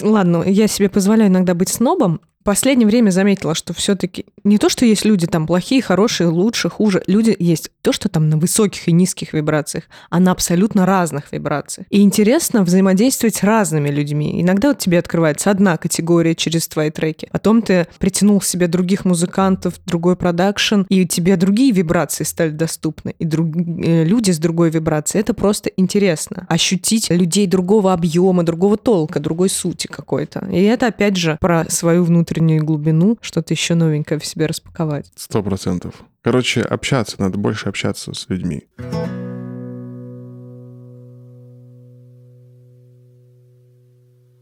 ладно, 0.00 0.44
я 0.46 0.66
себе 0.66 0.88
позволяю 0.88 1.28
иногда 1.28 1.52
быть 1.52 1.68
снобом, 1.68 2.22
последнее 2.46 2.86
время 2.86 3.10
заметила, 3.10 3.54
что 3.54 3.74
все-таки 3.74 4.24
не 4.44 4.56
то, 4.56 4.68
что 4.70 4.86
есть 4.86 5.04
люди 5.04 5.26
там 5.26 5.46
плохие, 5.46 5.82
хорошие, 5.82 6.28
лучше, 6.28 6.70
хуже. 6.70 7.02
Люди 7.06 7.36
есть 7.38 7.70
то, 7.82 7.92
что 7.92 8.08
там 8.08 8.30
на 8.30 8.38
высоких 8.38 8.88
и 8.88 8.92
низких 8.92 9.34
вибрациях, 9.34 9.84
а 10.08 10.20
на 10.20 10.30
абсолютно 10.30 10.86
разных 10.86 11.32
вибрациях. 11.32 11.86
И 11.90 12.00
интересно 12.00 12.62
взаимодействовать 12.62 13.34
с 13.34 13.42
разными 13.42 13.90
людьми. 13.90 14.40
Иногда 14.40 14.68
вот 14.68 14.78
тебе 14.78 14.98
открывается 14.98 15.50
одна 15.50 15.76
категория 15.76 16.34
через 16.34 16.68
твои 16.68 16.90
треки. 16.90 17.28
Потом 17.32 17.60
ты 17.60 17.88
притянул 17.98 18.38
к 18.40 18.44
себе 18.44 18.68
других 18.68 19.04
музыкантов, 19.04 19.74
другой 19.84 20.14
продакшн, 20.14 20.82
и 20.88 21.04
тебе 21.04 21.36
другие 21.36 21.72
вибрации 21.72 22.24
стали 22.24 22.50
доступны. 22.50 23.14
И 23.18 23.24
друг... 23.24 23.48
Э, 23.56 24.04
люди 24.04 24.30
с 24.30 24.38
другой 24.38 24.70
вибрацией. 24.70 25.20
Это 25.20 25.34
просто 25.34 25.68
интересно. 25.76 26.46
Ощутить 26.48 27.10
людей 27.10 27.48
другого 27.48 27.92
объема, 27.92 28.44
другого 28.44 28.76
толка, 28.76 29.18
другой 29.18 29.48
сути 29.48 29.88
какой-то. 29.88 30.46
И 30.52 30.62
это, 30.62 30.86
опять 30.86 31.16
же, 31.16 31.36
про 31.40 31.68
свою 31.68 32.04
внутреннюю 32.04 32.35
внутреннюю 32.36 32.64
глубину, 32.64 33.16
что-то 33.20 33.54
еще 33.54 33.74
новенькое 33.74 34.20
в 34.20 34.26
себе 34.26 34.46
распаковать. 34.46 35.10
Сто 35.16 35.42
процентов. 35.42 35.94
Короче, 36.22 36.60
общаться, 36.60 37.16
надо 37.18 37.38
больше 37.38 37.68
общаться 37.68 38.12
с 38.12 38.28
людьми. 38.28 38.64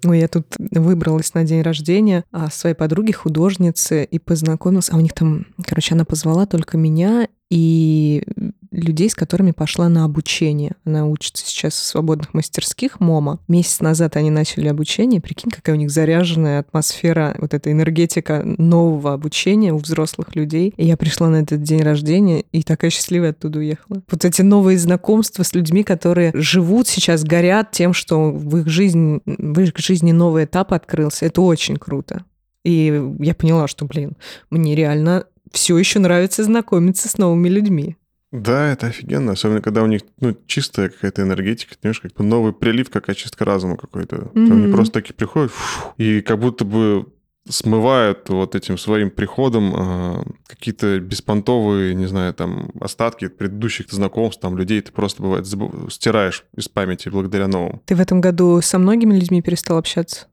Ну, 0.07 0.13
я 0.13 0.29
тут 0.29 0.47
выбралась 0.59 1.33
на 1.33 1.45
день 1.45 1.63
рождения 1.63 2.25
а, 2.31 2.51
своей 2.51 2.75
подруги, 2.75 3.13
художницы, 3.13 4.05
и 4.05 4.19
познакомилась. 4.19 4.91
А 4.91 4.97
у 4.97 5.01
них 5.01 5.15
там, 5.15 5.47
короче, 5.65 5.95
она 5.95 6.05
позвала 6.05 6.45
только 6.45 6.77
меня 6.77 7.29
и 7.51 8.23
людей, 8.75 9.09
с 9.09 9.15
которыми 9.15 9.53
пошла 9.53 9.89
на 9.89 10.05
обучение. 10.05 10.73
Она 10.85 11.07
учится 11.07 11.47
сейчас 11.47 11.75
в 11.75 11.85
свободных 11.85 12.35
мастерских 12.35 13.01
МОМА. 13.01 13.41
Месяц 13.49 13.81
назад 13.81 14.17
они 14.17 14.31
начали 14.31 14.69
обучение. 14.69 15.21
Прикинь, 15.21 15.51
какая 15.51 15.77
у 15.77 15.79
них 15.79 15.91
заряженная 15.91 16.61
атмосфера, 16.61 17.37
вот 17.39 17.55
эта 17.55 17.71
энергетика 17.71 18.43
нового 18.45 19.13
обучения 19.13 19.73
у 19.73 19.79
взрослых 19.79 20.35
людей. 20.35 20.75
И 20.77 20.87
я 20.87 20.97
пришла 20.97 21.29
на 21.29 21.37
этот 21.37 21.63
день 21.63 21.83
рождения 21.83 22.45
и 22.53 22.63
такая 22.63 22.91
счастливая 22.91 23.31
оттуда 23.31 23.59
уехала. 23.59 24.03
Вот 24.11 24.25
эти 24.25 24.43
новые 24.43 24.79
знакомства 24.79 25.43
с 25.43 25.55
людьми, 25.55 25.85
которые 25.85 26.33
живут 26.35 26.89
сейчас, 26.89 27.25
горят 27.25 27.71
тем, 27.71 27.93
что 27.93 28.31
в 28.31 28.59
их 28.59 28.69
жизни, 28.69 29.21
в 29.25 29.61
их 29.61 29.77
жизни 29.77 30.13
новый 30.13 30.45
этап 30.45 30.73
открылся. 30.73 31.27
Это 31.27 31.41
очень 31.41 31.77
круто. 31.77 32.25
И 32.65 33.15
я 33.21 33.35
поняла, 33.35 33.69
что, 33.69 33.85
блин, 33.85 34.17
мне 34.51 34.75
реально 34.75 35.25
все 35.53 35.79
еще 35.79 35.99
нравится 35.99 36.43
знакомиться 36.43 37.09
с 37.09 37.19
новыми 37.19 37.49
людьми. 37.49 37.97
Да, 38.35 38.73
это 38.73 38.89
офигенно, 38.89 39.33
особенно 39.33 39.63
когда 39.63 39.85
у 39.85 39.87
них 39.87 40.03
ну, 40.19 40.37
чистая 40.47 40.89
какая-то 40.89 41.23
энергетика, 41.23 41.77
понимаешь, 41.81 42.01
как 42.01 42.15
бы 42.15 42.25
новый 42.25 42.53
прилив, 42.53 42.91
как 42.91 43.09
очистка 43.09 43.45
разума 43.45 43.77
какой-то. 43.77 44.17
Mm-hmm. 44.17 44.53
Они 44.53 44.73
просто 44.73 44.95
такие 44.95 45.15
приходят, 45.15 45.53
фу, 45.53 45.95
и 45.99 46.21
как 46.21 46.41
будто 46.41 46.65
бы 46.65 47.07
смывают 47.49 48.29
вот 48.31 48.57
этим 48.57 48.77
своим 48.77 49.13
приходом 49.13 49.73
э, 49.77 50.25
какие-то 50.49 50.99
беспонтовые, 50.99 51.95
не 51.95 52.07
знаю, 52.07 52.35
там, 52.35 52.73
остатки 52.81 53.29
предыдущих 53.29 53.93
знакомств, 53.93 54.43
там, 54.43 54.59
людей 54.59 54.81
ты 54.81 54.91
просто, 54.91 55.23
бывает, 55.23 55.47
забыв... 55.47 55.93
стираешь 55.93 56.45
из 56.57 56.69
памяти 56.69 57.11
благодаря 57.11 57.47
новым. 57.47 57.83
Ты 57.85 57.95
в 57.95 58.01
этом 58.01 58.21
году 58.21 58.61
со 58.63 58.79
многими 58.81 59.15
людьми 59.15 59.43
перестал 59.43 59.79
общаться? 59.79 60.27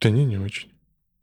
Да 0.00 0.08
не, 0.08 0.24
не 0.24 0.38
очень. 0.38 0.70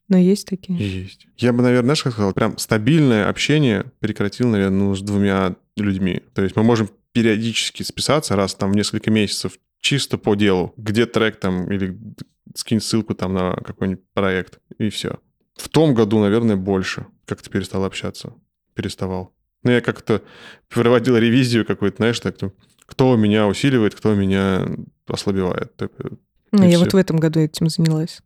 Но 0.07 0.17
есть 0.17 0.47
такие? 0.47 0.77
Есть. 0.77 1.25
Я 1.37 1.53
бы, 1.53 1.63
наверное, 1.63 1.85
знаешь, 1.85 2.03
как 2.03 2.13
сказал, 2.13 2.33
прям 2.33 2.57
стабильное 2.57 3.29
общение 3.29 3.85
прекратил, 4.01 4.49
наверное, 4.49 4.77
ну, 4.77 4.95
с 4.95 5.01
двумя 5.01 5.55
людьми. 5.77 6.21
То 6.33 6.43
есть 6.43 6.55
мы 6.55 6.63
можем 6.63 6.89
периодически 7.11 7.83
списаться 7.83 8.35
раз 8.35 8.55
там 8.55 8.71
в 8.71 8.75
несколько 8.75 9.11
месяцев 9.11 9.57
чисто 9.79 10.17
по 10.17 10.35
делу, 10.35 10.73
где 10.77 11.05
трек 11.05 11.39
там 11.39 11.71
или 11.71 11.97
скинь 12.55 12.79
ссылку 12.79 13.15
там 13.15 13.33
на 13.33 13.53
какой-нибудь 13.53 14.03
проект, 14.13 14.59
и 14.77 14.89
все. 14.89 15.19
В 15.55 15.69
том 15.69 15.93
году, 15.93 16.19
наверное, 16.19 16.55
больше 16.55 17.05
как-то 17.25 17.49
перестал 17.49 17.83
общаться. 17.85 18.33
Переставал. 18.73 19.33
Ну, 19.63 19.71
я 19.71 19.81
как-то 19.81 20.23
проводил 20.69 21.17
ревизию 21.17 21.65
какую-то, 21.65 21.97
знаешь, 21.97 22.19
так, 22.19 22.37
кто 22.85 23.15
меня 23.15 23.47
усиливает, 23.47 23.93
кто 23.95 24.15
меня 24.15 24.67
ослабевает. 25.07 25.73
Ну, 26.51 26.63
я 26.63 26.69
все. 26.69 26.79
вот 26.79 26.93
в 26.93 26.97
этом 26.97 27.17
году 27.17 27.39
этим 27.39 27.69
занялась. 27.69 28.21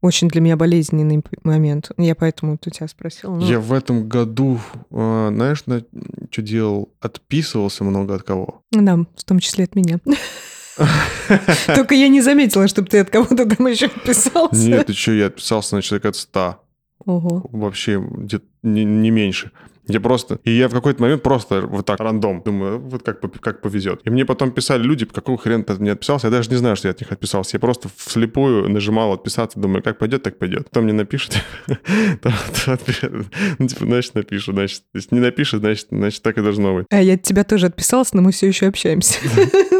Очень 0.00 0.28
для 0.28 0.40
меня 0.40 0.56
болезненный 0.56 1.22
момент. 1.44 1.90
Я 1.98 2.14
поэтому 2.14 2.54
у 2.54 2.70
тебя 2.70 2.88
спросила. 2.88 3.34
Но... 3.34 3.46
Я 3.46 3.60
в 3.60 3.72
этом 3.72 4.08
году, 4.08 4.58
а, 4.90 5.28
знаешь, 5.30 5.66
на... 5.66 5.84
что 6.30 6.42
делал? 6.42 6.92
Отписывался 7.00 7.84
много 7.84 8.14
от 8.14 8.22
кого. 8.22 8.62
Да, 8.72 8.96
в 8.96 9.24
том 9.24 9.40
числе 9.40 9.64
от 9.64 9.74
меня. 9.74 10.00
Только 11.66 11.94
я 11.94 12.08
не 12.08 12.22
заметила, 12.22 12.66
чтобы 12.66 12.88
ты 12.88 13.00
от 13.00 13.10
кого-то 13.10 13.44
там 13.44 13.66
еще 13.66 13.86
отписался. 13.86 14.68
Нет, 14.68 14.86
ты 14.86 14.94
что, 14.94 15.12
я 15.12 15.26
отписался 15.26 15.76
на 15.76 15.82
человека 15.82 16.08
от 16.08 16.16
100. 16.16 16.60
Ого. 17.04 17.46
Вообще, 17.52 18.00
где-то 18.00 18.44
не, 18.62 18.84
не 18.84 19.10
меньше. 19.10 19.52
Я 19.92 20.00
просто... 20.00 20.38
И 20.44 20.50
я 20.50 20.68
в 20.68 20.72
какой-то 20.72 21.02
момент 21.02 21.22
просто 21.22 21.62
вот 21.62 21.86
так 21.86 22.00
рандом 22.00 22.42
думаю, 22.44 22.78
вот 22.78 23.02
как, 23.02 23.20
как 23.40 23.60
повезет. 23.60 24.00
И 24.04 24.10
мне 24.10 24.24
потом 24.24 24.52
писали 24.52 24.82
люди, 24.82 25.04
по 25.04 25.14
какому 25.14 25.36
хрен 25.36 25.64
ты 25.64 25.74
не 25.78 25.90
отписался. 25.90 26.28
Я 26.28 26.30
даже 26.30 26.50
не 26.50 26.56
знаю, 26.56 26.76
что 26.76 26.88
я 26.88 26.92
от 26.92 27.00
них 27.00 27.12
отписался. 27.12 27.56
Я 27.56 27.60
просто 27.60 27.88
вслепую 27.96 28.68
нажимал 28.68 29.12
отписаться, 29.12 29.58
думаю, 29.58 29.82
как 29.82 29.98
пойдет, 29.98 30.22
так 30.22 30.38
пойдет. 30.38 30.68
Кто 30.68 30.80
мне 30.80 30.92
напишет, 30.92 31.42
ну, 31.66 33.66
типа, 33.66 33.84
значит, 33.84 34.14
напишу, 34.14 34.52
значит. 34.52 34.82
Если 34.94 35.14
не 35.14 35.20
напишет, 35.20 35.60
значит, 35.60 35.88
значит, 35.90 36.22
так 36.22 36.38
и 36.38 36.42
должно 36.42 36.74
быть. 36.74 36.86
А 36.90 37.02
я 37.02 37.14
от 37.14 37.22
тебя 37.22 37.44
тоже 37.44 37.66
отписался, 37.66 38.16
но 38.16 38.22
мы 38.22 38.32
все 38.32 38.48
еще 38.48 38.66
общаемся. 38.66 39.18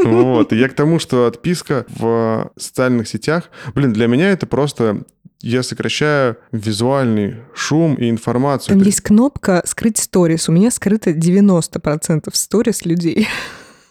Вот. 0.04 0.52
И 0.52 0.56
я 0.56 0.68
к 0.68 0.74
тому, 0.74 0.98
что 0.98 1.26
отписка 1.26 1.86
в 1.88 2.50
социальных 2.56 3.08
сетях, 3.08 3.50
блин, 3.74 3.92
для 3.92 4.06
меня 4.06 4.30
это 4.30 4.46
просто 4.46 5.04
я 5.42 5.62
сокращаю 5.62 6.36
визуальный 6.52 7.36
шум 7.54 7.94
и 7.94 8.10
информацию. 8.10 8.76
Там 8.76 8.84
есть 8.84 9.00
кнопка 9.00 9.62
«Скрыть 9.64 9.98
сторис». 9.98 10.48
У 10.48 10.52
меня 10.52 10.70
скрыто 10.70 11.10
90% 11.10 12.28
сторис 12.32 12.84
людей. 12.84 13.28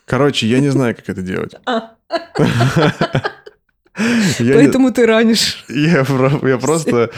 Короче, 0.05 0.47
я 0.47 0.59
не 0.59 0.69
знаю, 0.69 0.95
как 0.95 1.09
это 1.09 1.21
делать. 1.21 1.53
Я 4.39 4.53
Поэтому 4.53 4.87
не... 4.87 4.93
ты 4.93 5.05
ранишь. 5.05 5.63
Я, 5.67 6.05
я 6.43 6.57
просто... 6.57 7.11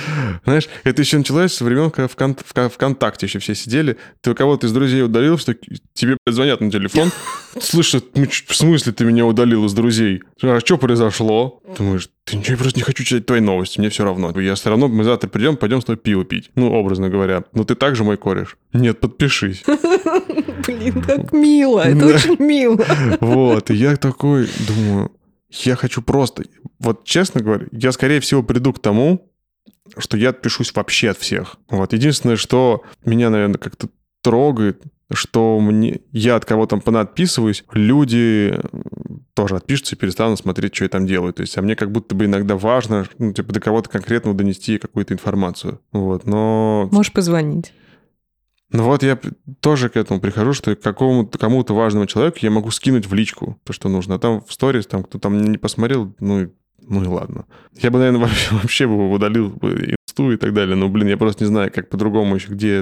Знаешь, 0.44 0.68
это 0.84 1.02
еще 1.02 1.18
началось 1.18 1.54
со 1.54 1.64
времен, 1.64 1.92
когда 1.92 2.08
в, 2.08 2.16
кон... 2.16 2.36
в 2.36 2.70
ВКонтакте 2.70 3.28
еще 3.28 3.40
все 3.40 3.56
сидели. 3.56 3.98
Ты 4.22 4.32
у 4.32 4.36
кого-то 4.36 4.68
из 4.68 4.74
друзей 4.74 5.04
удалил, 5.04 5.38
что 5.38 5.56
тебе 5.94 6.18
звонят 6.28 6.62
на 6.62 6.72
телефон. 6.72 7.12
Слышь, 7.60 7.94
ну, 7.94 8.26
в 8.26 8.56
смысле 8.56 8.94
ты 8.94 9.06
меня 9.06 9.26
удалил 9.26 9.66
из 9.66 9.74
друзей? 9.74 10.24
А 10.42 10.60
что 10.60 10.78
произошло? 10.78 11.62
Думаешь, 11.78 12.10
ты 12.26 12.38
ничего, 12.38 12.54
я 12.54 12.58
просто 12.58 12.80
не 12.80 12.84
хочу 12.84 13.04
читать 13.04 13.26
твои 13.26 13.42
новости, 13.42 13.80
мне 13.80 13.90
все 13.90 14.04
равно. 14.04 14.38
Я 14.40 14.56
все 14.56 14.70
равно, 14.70 14.88
мы 14.88 15.04
завтра 15.04 15.28
придем, 15.28 15.58
пойдем 15.58 15.82
с 15.82 15.86
тобой 15.86 15.98
пиво 15.98 16.24
пить. 16.24 16.52
Ну, 16.56 16.72
образно 16.72 17.10
говоря. 17.10 17.44
Но 17.54 17.64
ты 17.64 17.76
также 17.76 18.04
мой 18.04 18.18
кореш. 18.18 18.58
Нет, 18.74 19.00
подпишись. 19.00 19.64
Блин, 20.66 21.02
как 21.02 21.32
мило, 21.34 21.82
это 21.82 22.06
очень 22.06 22.38
мило. 22.40 22.86
Вот, 23.20 23.70
и 23.72 23.76
я 23.76 23.96
такой 23.96 24.48
думаю, 24.68 25.12
я 25.52 25.76
хочу 25.76 26.02
просто... 26.02 26.44
Вот 26.80 27.04
честно 27.04 27.42
говоря, 27.42 27.68
я, 27.72 27.92
скорее 27.92 28.20
всего, 28.20 28.42
приду 28.42 28.74
к 28.74 28.80
тому, 28.80 29.32
что 29.98 30.18
я 30.18 30.30
отпишусь 30.30 30.74
вообще 30.74 31.10
от 31.10 31.18
всех. 31.18 31.58
Вот. 31.70 31.94
Единственное, 31.94 32.38
что 32.38 32.84
меня, 33.06 33.30
наверное, 33.30 33.58
как-то 33.58 33.90
трогает, 34.22 34.82
что 35.14 35.60
мне, 35.60 36.02
я 36.12 36.36
от 36.36 36.46
кого 36.46 36.66
там 36.66 36.80
понадписываюсь, 36.82 37.66
люди 37.74 38.58
тоже 39.34 39.56
отпишутся 39.56 39.96
и 39.96 39.98
перестанут 39.98 40.40
смотреть, 40.40 40.76
что 40.76 40.86
я 40.86 40.90
там 40.90 41.06
делаю. 41.06 41.34
То 41.34 41.42
есть, 41.42 41.58
а 41.58 41.62
мне 41.62 41.76
как 41.76 41.92
будто 41.92 42.16
бы 42.16 42.26
иногда 42.26 42.56
важно, 42.56 43.06
ну, 43.18 43.34
типа, 43.34 43.54
до 43.54 43.60
кого-то 43.60 43.90
конкретного 43.90 44.38
донести 44.38 44.78
какую-то 44.78 45.14
информацию. 45.14 45.82
Вот, 45.92 46.26
но... 46.26 46.88
Можешь 46.92 47.12
позвонить. 47.12 47.74
Ну 48.72 48.84
вот 48.84 49.04
я 49.04 49.20
тоже 49.60 49.90
к 49.90 49.98
этому 49.98 50.20
прихожу, 50.20 50.54
что 50.54 50.76
какому-то 50.76 51.38
кому-то 51.38 51.74
важному 51.74 52.06
человеку 52.06 52.40
я 52.42 52.52
могу 52.52 52.72
скинуть 52.72 53.06
в 53.06 53.14
личку 53.14 53.60
то, 53.64 53.74
что 53.74 53.90
нужно. 53.90 54.16
А 54.16 54.20
там 54.20 54.42
в 54.42 54.52
сторис, 54.54 54.88
там 54.88 55.04
кто 55.04 55.20
там 55.20 55.42
не 55.52 55.58
посмотрел, 55.58 56.14
ну, 56.20 56.52
ну 56.82 57.04
и 57.04 57.08
ладно. 57.08 57.46
Я 57.76 57.92
бы, 57.92 58.00
наверное, 58.00 58.22
вообще, 58.26 58.56
вообще 58.56 58.88
бы 58.88 59.12
удалил 59.12 59.50
инсту 59.62 60.32
и 60.32 60.38
так 60.38 60.54
далее. 60.54 60.76
Но, 60.76 60.88
блин, 60.90 61.08
я 61.08 61.18
просто 61.18 61.44
не 61.44 61.50
знаю, 61.50 61.72
как 61.74 61.90
по-другому 61.90 62.36
еще, 62.36 62.50
где, 62.50 62.82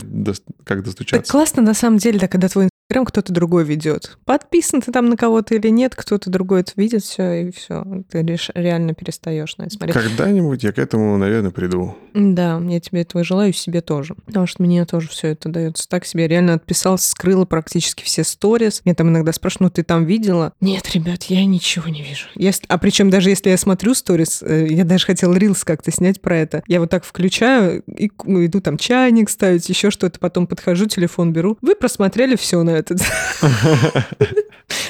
как 0.63 0.83
достучаться. 0.83 1.25
Так 1.25 1.31
классно, 1.31 1.63
на 1.63 1.73
самом 1.73 1.97
деле, 1.97 2.19
да, 2.19 2.27
когда 2.27 2.49
твой 2.49 2.69
Прям 2.89 3.05
кто-то 3.05 3.31
другой 3.31 3.63
ведет. 3.65 4.17
Подписан 4.25 4.81
ты 4.81 4.91
там 4.91 5.09
на 5.09 5.15
кого-то 5.15 5.53
или 5.53 5.69
нет, 5.69 5.93
кто-то 5.95 6.31
другой 6.31 6.61
это 6.61 6.71
видит, 6.75 7.03
все, 7.03 7.43
и 7.43 7.51
все. 7.51 7.85
Ты 8.09 8.23
лишь 8.23 8.49
реально 8.55 8.95
перестаешь 8.95 9.57
на 9.57 9.63
это 9.63 9.75
смотреть. 9.75 9.93
Когда-нибудь 9.93 10.63
я 10.63 10.71
к 10.71 10.79
этому, 10.79 11.15
наверное, 11.17 11.51
приду. 11.51 11.95
Да, 12.15 12.59
я 12.67 12.79
тебе 12.79 13.01
этого 13.01 13.23
желаю, 13.23 13.53
себе 13.53 13.81
тоже. 13.81 14.15
Потому 14.25 14.47
что 14.47 14.63
мне 14.63 14.83
тоже 14.85 15.07
все 15.07 15.27
это 15.27 15.49
дается 15.49 15.87
так 15.87 16.03
себе. 16.03 16.23
Я 16.23 16.29
реально 16.29 16.55
отписалась, 16.55 17.05
скрыла 17.05 17.45
практически 17.45 18.03
все 18.03 18.23
сторис. 18.23 18.81
Меня 18.85 18.95
там 18.95 19.09
иногда 19.09 19.33
спрашивают, 19.33 19.61
ну 19.61 19.69
ты 19.69 19.83
там 19.83 20.05
видела? 20.05 20.53
Нет, 20.59 20.89
ребят, 20.95 21.25
я 21.25 21.45
ничего 21.45 21.89
не 21.89 22.01
вижу. 22.01 22.25
Я... 22.33 22.51
А 22.69 22.79
причем 22.79 23.11
даже 23.11 23.29
если 23.29 23.51
я 23.51 23.57
смотрю 23.57 23.93
сторис, 23.93 24.41
э, 24.41 24.65
я 24.67 24.83
даже 24.83 25.05
хотела 25.05 25.35
рилс 25.35 25.63
как-то 25.63 25.91
снять 25.91 26.21
про 26.21 26.37
это. 26.37 26.63
Я 26.65 26.79
вот 26.79 26.89
так 26.89 27.05
включаю 27.05 27.83
и 27.85 28.07
иду 28.07 28.61
там 28.61 28.79
чайник 28.79 29.29
ставить, 29.29 29.69
еще 29.69 29.91
что-то, 29.91 30.17
потом 30.19 30.47
подхожу, 30.47 30.87
телефон 30.87 31.33
беру. 31.33 31.55
Вы 31.61 31.75
просмотрели 31.75 32.35
все 32.35 32.63
на 32.63 32.78
этот. 32.79 33.01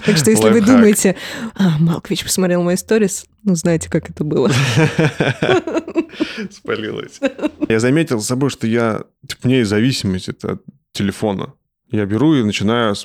Так 0.05 0.17
что 0.17 0.31
если 0.31 0.49
вы 0.49 0.61
думаете, 0.61 1.15
а, 1.55 1.77
Малкович 1.79 2.23
посмотрел 2.23 2.63
мои 2.63 2.75
сторис, 2.75 3.25
ну, 3.43 3.55
знаете, 3.55 3.89
как 3.89 4.09
это 4.09 4.23
было. 4.23 4.51
Спалилось. 6.51 7.19
Я 7.69 7.79
заметил 7.79 8.19
с 8.19 8.27
собой, 8.27 8.49
что 8.49 8.67
я... 8.67 9.03
У 9.43 9.47
меня 9.47 9.59
есть 9.59 9.69
зависимость 9.69 10.29
от 10.29 10.63
телефона. 10.91 11.53
Я 11.91 12.05
беру 12.05 12.35
и 12.35 12.43
начинаю 12.43 12.95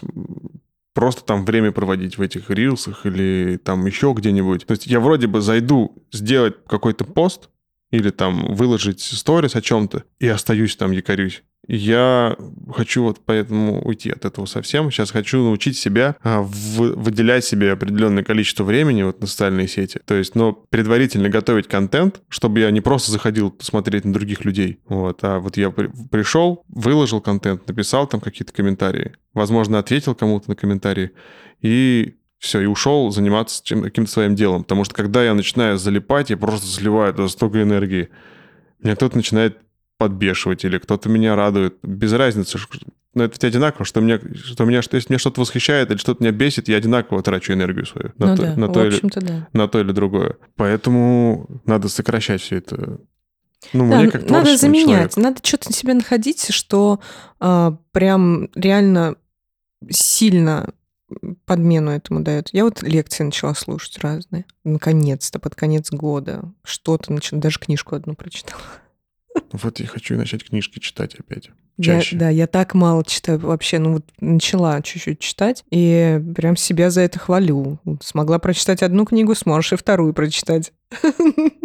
просто 0.95 1.25
там 1.25 1.45
время 1.45 1.73
проводить 1.73 2.19
в 2.19 2.23
этих 2.23 2.51
рилсах 2.51 3.05
или 3.05 3.61
там 3.63 3.85
еще 3.87 4.15
где-нибудь. 4.17 4.67
То 4.67 4.73
есть 4.73 4.87
я 4.87 5.01
вроде 5.01 5.27
бы 5.27 5.41
зайду 5.41 5.97
сделать 6.13 6.55
какой-то 6.67 7.05
пост 7.05 7.51
или 7.91 8.11
там 8.11 8.55
выложить 8.55 9.01
сторис 9.01 9.57
о 9.57 9.61
чем-то 9.61 10.05
и 10.21 10.29
остаюсь 10.29 10.77
там, 10.77 10.93
якорюсь. 10.93 11.43
Я 11.67 12.37
хочу 12.73 13.03
вот 13.05 13.21
поэтому 13.25 13.83
уйти 13.85 14.11
от 14.11 14.25
этого 14.25 14.47
совсем. 14.47 14.91
Сейчас 14.91 15.11
хочу 15.11 15.43
научить 15.43 15.79
себя 15.79 16.17
а, 16.23 16.43
выделять 16.43 17.45
себе 17.45 17.73
определенное 17.73 18.23
количество 18.23 18.65
времени 18.65 19.03
вот 19.03 19.21
на 19.21 19.27
социальные 19.27 19.69
сети. 19.69 20.01
То 20.05 20.15
есть, 20.15 20.35
но 20.35 20.53
предварительно 20.53 21.29
готовить 21.29 21.69
контент, 21.69 22.21
чтобы 22.29 22.61
я 22.61 22.71
не 22.71 22.81
просто 22.81 23.13
заходил 23.13 23.55
смотреть 23.61 24.05
на 24.05 24.13
других 24.13 24.45
людей. 24.45 24.79
Вот, 24.89 25.21
а 25.23 25.39
вот 25.39 25.57
я 25.57 25.71
при, 25.71 25.91
пришел, 26.11 26.65
выложил 26.69 27.21
контент, 27.21 27.67
написал 27.67 28.07
там 28.07 28.21
какие-то 28.21 28.53
комментарии, 28.53 29.13
возможно, 29.33 29.79
ответил 29.79 30.15
кому-то 30.15 30.51
на 30.51 30.57
комментарии 30.57 31.13
и 31.63 32.17
все, 32.39 32.61
и 32.61 32.67
ушел 32.67 33.11
заниматься 33.11 33.65
чем, 33.65 33.83
каким-то 33.83 34.11
своим 34.11 34.35
делом. 34.35 34.65
Потому 34.65 34.85
что 34.85 34.95
когда 34.95 35.25
я 35.25 35.33
начинаю 35.33 35.79
залипать, 35.79 36.29
я 36.29 36.37
просто 36.37 36.67
сливаю 36.67 37.15
туда 37.15 37.29
столько 37.29 37.63
энергии. 37.63 38.11
Меня 38.83 38.97
кто-то 38.97 39.17
начинает 39.17 39.59
подбешивать, 39.99 40.65
или 40.65 40.79
кто-то 40.79 41.09
меня 41.09 41.37
радует. 41.37 41.77
Без 41.83 42.13
разницы. 42.13 42.59
Но 43.15 43.25
это 43.25 43.35
ведь 43.35 43.45
одинаково, 43.45 43.85
что 43.85 44.01
меня, 44.01 44.19
что 44.35 44.65
меня, 44.65 44.83
что 44.83 44.97
если 44.97 45.13
меня 45.13 45.19
что-то 45.19 45.41
восхищает 45.41 45.91
или 45.91 45.99
что-то 45.99 46.23
меня 46.23 46.33
бесит, 46.33 46.69
я 46.69 46.77
одинаково 46.77 47.23
трачу 47.23 47.53
энергию 47.53 47.87
свою 47.87 48.13
на, 48.19 48.27
ну 48.27 48.37
то, 48.37 48.43
да, 48.43 48.57
на, 48.57 48.69
то, 48.69 48.85
или, 48.85 49.01
да. 49.03 49.49
на 49.53 49.69
то 49.69 49.81
или 49.81 49.93
другое. 49.93 50.37
Поэтому 50.57 51.61
надо 51.65 51.89
сокращать 51.89 52.43
все 52.43 52.57
это. 52.57 52.99
Ну, 53.73 53.89
да, 53.89 54.01
мне 54.01 54.11
как 54.11 54.29
надо 54.29 54.57
заменять, 54.57 55.15
человеку. 55.15 55.21
надо 55.21 55.41
что-то 55.43 55.73
себе 55.73 55.95
находить, 55.95 56.53
что 56.53 57.01
э, 57.41 57.73
прям 57.93 58.51
реально 58.55 59.15
сильно 59.89 60.75
подмену 61.47 61.91
этому 61.91 62.21
дает. 62.21 62.49
Я 62.53 62.65
вот 62.65 62.83
лекции 62.83 63.25
начала 63.25 63.55
слушать 63.55 63.99
разные. 63.99 64.45
Наконец-то, 64.65 65.39
под 65.39 65.55
конец 65.55 65.91
года. 65.91 66.53
Что-то 66.65 67.13
начала, 67.13 67.41
даже 67.41 67.59
книжку 67.59 67.95
одну 67.95 68.15
прочитала. 68.15 68.61
Вот 69.53 69.81
я 69.81 69.87
хочу 69.87 70.17
начать 70.17 70.45
книжки 70.45 70.79
читать 70.79 71.15
опять. 71.15 71.51
Я, 71.77 72.01
Чаще. 72.01 72.17
да, 72.17 72.29
я 72.29 72.47
так 72.47 72.75
мало 72.75 73.05
читаю 73.05 73.39
вообще. 73.41 73.79
Ну 73.79 73.95
вот 73.95 74.05
начала 74.21 74.81
чуть-чуть 74.81 75.19
читать, 75.19 75.65
и 75.71 76.21
прям 76.35 76.57
себя 76.57 76.91
за 76.91 77.03
это 77.03 77.19
хвалю. 77.19 77.81
Смогла 78.01 78.39
прочитать 78.39 78.83
одну 78.83 79.05
книгу, 79.05 79.35
сможешь 79.35 79.73
и 79.73 79.77
вторую 79.77 80.15
прочитать. 80.15 80.73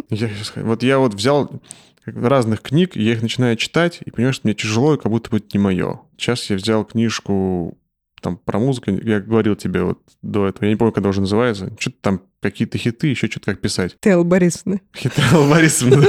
Я 0.09 0.30
вот 0.55 0.82
я 0.84 0.97
вот 0.97 1.13
взял 1.13 1.61
разных 2.05 2.61
книг, 2.61 2.95
я 2.95 3.13
их 3.13 3.22
начинаю 3.22 3.55
читать, 3.55 3.99
и 4.03 4.09
понимаю, 4.09 4.34
что 4.34 4.47
мне 4.47 4.55
тяжело, 4.55 4.95
и 4.95 4.97
как 4.97 5.11
будто 5.11 5.30
бы 5.30 5.38
это 5.38 5.47
не 5.53 5.59
мое. 5.59 5.99
Сейчас 6.17 6.49
я 6.49 6.55
взял 6.55 6.86
книжку 6.86 7.78
там 8.22 8.38
про 8.38 8.59
музыку, 8.59 8.91
я 8.91 9.20
говорил 9.20 9.55
тебе 9.55 9.84
вот 9.84 9.99
до 10.22 10.47
этого, 10.47 10.65
я 10.65 10.72
не 10.72 10.76
помню, 10.76 10.91
когда 10.91 11.09
уже 11.09 11.22
называется, 11.22 11.72
что-то 11.80 11.97
там 12.01 12.22
какие-то 12.41 12.78
хиты, 12.78 13.07
еще 13.07 13.28
что-то 13.28 13.51
как 13.51 13.61
писать. 13.61 13.97
Тел 13.99 14.24
Борисовна. 14.24 14.80
Хиты 14.95 15.22
Аллы 15.32 15.49
Борисовны. 15.49 16.07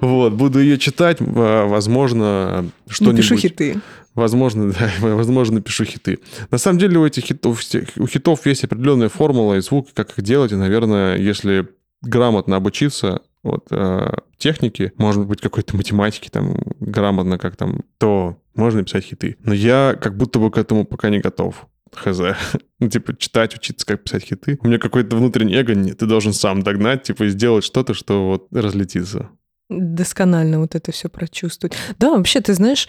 Вот, 0.00 0.32
буду 0.34 0.60
ее 0.60 0.78
читать, 0.78 1.18
возможно, 1.20 2.70
что-нибудь. 2.88 3.16
Напишу 3.16 3.36
хиты. 3.36 3.80
Возможно, 4.14 4.72
да, 4.72 4.90
возможно, 5.00 5.56
напишу 5.56 5.84
хиты. 5.84 6.18
На 6.50 6.58
самом 6.58 6.78
деле 6.78 6.98
у 6.98 7.06
этих 7.06 7.24
хитов, 7.24 7.60
у 7.96 8.06
хитов 8.06 8.46
есть 8.46 8.64
определенная 8.64 9.08
формула 9.08 9.54
и 9.54 9.60
звук, 9.60 9.88
как 9.94 10.10
их 10.18 10.24
делать. 10.24 10.52
И, 10.52 10.56
наверное, 10.56 11.16
если 11.16 11.68
грамотно 12.02 12.56
обучиться 12.56 13.22
вот, 13.42 13.66
э, 13.70 14.12
технике, 14.36 14.92
может 14.96 15.26
быть, 15.26 15.40
какой-то 15.40 15.76
математики, 15.76 16.28
там, 16.28 16.56
грамотно 16.80 17.38
как 17.38 17.56
там, 17.56 17.80
то 17.98 18.36
можно 18.54 18.82
писать 18.82 19.04
хиты. 19.04 19.36
Но 19.44 19.54
я 19.54 19.96
как 20.00 20.16
будто 20.16 20.38
бы 20.38 20.50
к 20.50 20.58
этому 20.58 20.84
пока 20.84 21.08
не 21.10 21.20
готов. 21.20 21.66
Хз. 21.94 22.20
Ну, 22.78 22.88
типа, 22.88 23.14
читать, 23.14 23.54
учиться, 23.54 23.84
как 23.84 24.04
писать 24.04 24.24
хиты. 24.24 24.58
У 24.62 24.66
меня 24.66 24.78
какой-то 24.78 25.14
внутренний 25.14 25.54
эго, 25.54 25.74
нет, 25.74 25.98
ты 25.98 26.06
должен 26.06 26.32
сам 26.32 26.62
догнать, 26.62 27.02
типа, 27.02 27.24
и 27.24 27.28
сделать 27.28 27.62
что-то, 27.62 27.92
что 27.92 28.26
вот 28.26 28.46
разлетится. 28.52 29.28
досконально 29.68 30.60
вот 30.60 30.74
это 30.74 30.90
все 30.90 31.10
прочувствовать. 31.10 31.76
Да, 31.98 32.16
вообще, 32.16 32.40
ты 32.40 32.54
знаешь, 32.54 32.88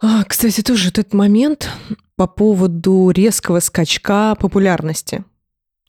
а, 0.00 0.24
кстати, 0.24 0.62
тоже 0.62 0.88
этот 0.88 1.12
момент 1.14 1.70
по 2.16 2.26
поводу 2.26 3.10
резкого 3.10 3.60
скачка 3.60 4.34
популярности. 4.34 5.24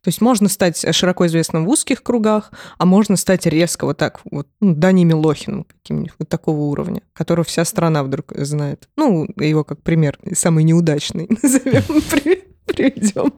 То 0.10 0.12
есть 0.12 0.22
можно 0.22 0.50
стать 0.50 0.84
широко 0.96 1.28
известным 1.28 1.68
в 1.68 1.70
узких 1.70 2.02
кругах, 2.02 2.52
а 2.80 2.88
можно 2.88 3.16
стать 3.16 3.46
резко 3.46 3.86
вот 3.86 4.00
так 4.00 4.22
вот, 4.32 4.48
ну, 4.60 4.74
Дани 4.74 5.04
Милохиным 5.04 5.66
каким-нибудь 5.66 6.14
вот 6.18 6.28
такого 6.28 6.62
уровня, 6.62 7.04
которого 7.14 7.46
вся 7.46 7.64
страна 7.64 8.02
вдруг 8.02 8.34
знает. 8.36 8.90
Ну, 8.98 9.28
его 9.36 9.64
как 9.64 9.84
пример 9.84 10.18
самый 10.34 10.64
неудачный 10.64 11.28
назовем, 11.44 11.84
при- 12.10 12.44
приведем. 12.66 13.32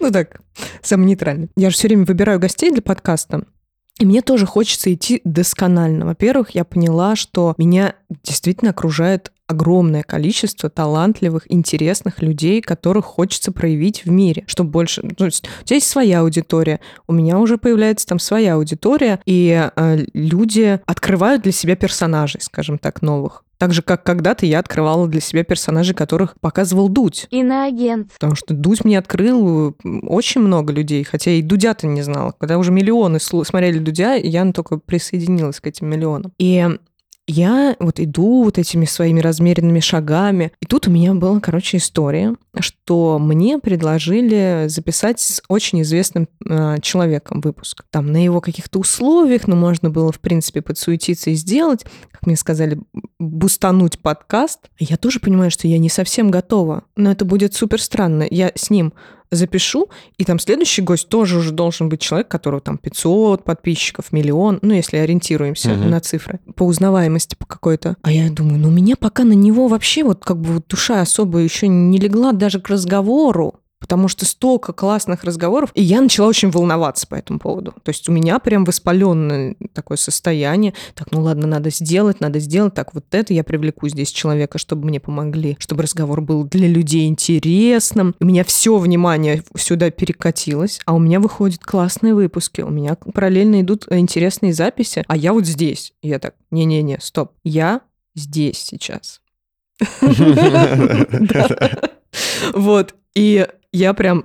Ну 0.00 0.10
так, 0.10 0.40
самый 0.80 1.04
нейтральный. 1.04 1.50
Я 1.54 1.68
же 1.68 1.76
все 1.76 1.88
время 1.88 2.06
выбираю 2.06 2.40
гостей 2.40 2.70
для 2.70 2.80
подкаста. 2.80 3.44
И 3.98 4.06
мне 4.06 4.22
тоже 4.22 4.46
хочется 4.46 4.92
идти 4.92 5.20
досконально. 5.24 6.06
Во-первых, 6.06 6.52
я 6.52 6.64
поняла, 6.64 7.14
что 7.14 7.54
меня 7.58 7.94
действительно 8.22 8.70
окружает 8.70 9.32
огромное 9.46 10.02
количество 10.02 10.70
талантливых, 10.70 11.50
интересных 11.52 12.22
людей, 12.22 12.60
которых 12.60 13.04
хочется 13.04 13.52
проявить 13.52 14.04
в 14.04 14.10
мире, 14.10 14.44
чтобы 14.46 14.70
больше... 14.70 15.02
ну, 15.02 15.10
То 15.10 15.26
есть 15.26 15.46
у 15.62 15.64
тебя 15.64 15.76
есть 15.76 15.88
своя 15.88 16.20
аудитория, 16.20 16.80
у 17.06 17.12
меня 17.12 17.38
уже 17.38 17.58
появляется 17.58 18.06
там 18.06 18.18
своя 18.18 18.54
аудитория, 18.54 19.20
и 19.26 19.70
э, 19.74 19.98
люди 20.14 20.80
открывают 20.86 21.42
для 21.42 21.52
себя 21.52 21.76
персонажей, 21.76 22.40
скажем 22.40 22.78
так, 22.78 23.02
новых. 23.02 23.44
Так 23.58 23.72
же, 23.72 23.82
как 23.82 24.02
когда-то 24.02 24.46
я 24.46 24.58
открывала 24.58 25.06
для 25.06 25.20
себя 25.20 25.44
персонажей, 25.44 25.94
которых 25.94 26.34
показывал 26.40 26.88
Дудь. 26.88 27.28
Иноагент. 27.30 28.12
Потому 28.12 28.34
что 28.34 28.52
Дудь 28.52 28.84
мне 28.84 28.98
открыл 28.98 29.76
очень 30.02 30.40
много 30.40 30.72
людей, 30.72 31.04
хотя 31.04 31.30
и 31.30 31.42
Дудя-то 31.42 31.86
не 31.86 32.02
знала. 32.02 32.34
Когда 32.38 32.58
уже 32.58 32.72
миллионы 32.72 33.20
смотрели 33.20 33.78
Дудя, 33.78 34.14
я 34.14 34.50
только 34.52 34.78
присоединилась 34.78 35.60
к 35.60 35.66
этим 35.66 35.88
миллионам. 35.88 36.32
И 36.38 36.68
я 37.26 37.76
вот 37.80 38.00
иду 38.00 38.44
вот 38.44 38.58
этими 38.58 38.84
своими 38.84 39.20
размеренными 39.20 39.80
шагами. 39.80 40.52
И 40.60 40.66
тут 40.66 40.88
у 40.88 40.90
меня 40.90 41.14
была, 41.14 41.40
короче, 41.40 41.78
история, 41.78 42.34
что 42.58 43.18
мне 43.18 43.58
предложили 43.58 44.66
записать 44.68 45.20
с 45.20 45.42
очень 45.48 45.82
известным 45.82 46.28
э, 46.46 46.76
человеком 46.82 47.40
выпуск. 47.40 47.84
Там 47.90 48.12
на 48.12 48.22
его 48.22 48.40
каких-то 48.40 48.78
условиях, 48.78 49.46
но 49.46 49.56
можно 49.56 49.88
было, 49.88 50.12
в 50.12 50.20
принципе, 50.20 50.60
подсуетиться 50.60 51.30
и 51.30 51.34
сделать, 51.34 51.84
как 52.10 52.26
мне 52.26 52.36
сказали, 52.36 52.78
бустануть 53.18 54.00
подкаст. 54.00 54.60
Я 54.78 54.96
тоже 54.96 55.18
понимаю, 55.20 55.50
что 55.50 55.66
я 55.66 55.78
не 55.78 55.88
совсем 55.88 56.30
готова. 56.30 56.84
Но 56.96 57.10
это 57.10 57.24
будет 57.24 57.54
супер 57.54 57.80
странно. 57.80 58.26
Я 58.30 58.52
с 58.54 58.68
ним 58.68 58.92
запишу, 59.34 59.88
и 60.18 60.24
там 60.24 60.38
следующий 60.38 60.82
гость 60.82 61.08
тоже 61.08 61.38
уже 61.38 61.52
должен 61.52 61.88
быть 61.88 62.00
человек, 62.00 62.28
которого 62.28 62.60
там 62.60 62.78
500 62.78 63.44
подписчиков, 63.44 64.12
миллион, 64.12 64.58
ну, 64.62 64.74
если 64.74 64.96
ориентируемся 64.98 65.70
Мгм. 65.70 65.90
на 65.90 66.00
цифры, 66.00 66.40
по 66.56 66.64
узнаваемости 66.64 67.34
по 67.36 67.46
какой-то. 67.46 67.96
А 68.02 68.12
я 68.12 68.30
думаю, 68.30 68.58
ну, 68.58 68.68
у 68.68 68.72
меня 68.72 68.96
пока 68.96 69.24
на 69.24 69.32
него 69.32 69.68
вообще 69.68 70.04
вот 70.04 70.24
как 70.24 70.38
бы 70.40 70.54
вот 70.54 70.66
душа 70.68 71.00
особо 71.00 71.38
еще 71.38 71.68
не 71.68 71.98
легла 71.98 72.32
даже 72.32 72.60
к 72.60 72.68
разговору, 72.68 73.54
потому 73.84 74.08
что 74.08 74.24
столько 74.24 74.72
классных 74.72 75.24
разговоров, 75.24 75.70
и 75.74 75.82
я 75.82 76.00
начала 76.00 76.26
очень 76.26 76.48
волноваться 76.48 77.06
по 77.06 77.16
этому 77.16 77.38
поводу. 77.38 77.74
То 77.82 77.90
есть 77.90 78.08
у 78.08 78.12
меня 78.12 78.38
прям 78.38 78.64
воспаленное 78.64 79.56
такое 79.74 79.98
состояние. 79.98 80.72
Так, 80.94 81.12
ну 81.12 81.20
ладно, 81.20 81.46
надо 81.46 81.68
сделать, 81.68 82.18
надо 82.18 82.38
сделать. 82.38 82.72
Так, 82.72 82.94
вот 82.94 83.04
это 83.10 83.34
я 83.34 83.44
привлеку 83.44 83.86
здесь 83.88 84.10
человека, 84.10 84.56
чтобы 84.56 84.86
мне 84.86 85.00
помогли, 85.00 85.58
чтобы 85.60 85.82
разговор 85.82 86.22
был 86.22 86.44
для 86.44 86.66
людей 86.66 87.06
интересным. 87.06 88.14
У 88.20 88.24
меня 88.24 88.42
все 88.42 88.78
внимание 88.78 89.42
сюда 89.54 89.90
перекатилось, 89.90 90.80
а 90.86 90.94
у 90.94 90.98
меня 90.98 91.20
выходят 91.20 91.62
классные 91.62 92.14
выпуски, 92.14 92.62
у 92.62 92.70
меня 92.70 92.94
параллельно 92.94 93.60
идут 93.60 93.86
интересные 93.90 94.54
записи, 94.54 95.04
а 95.06 95.14
я 95.14 95.34
вот 95.34 95.44
здесь. 95.44 95.92
И 96.00 96.08
я 96.08 96.18
так, 96.18 96.36
не-не-не, 96.50 97.00
стоп, 97.02 97.32
я 97.44 97.82
здесь 98.14 98.64
сейчас. 98.64 99.20
Вот. 102.54 102.94
И 103.14 103.46
я 103.72 103.94
прям 103.94 104.24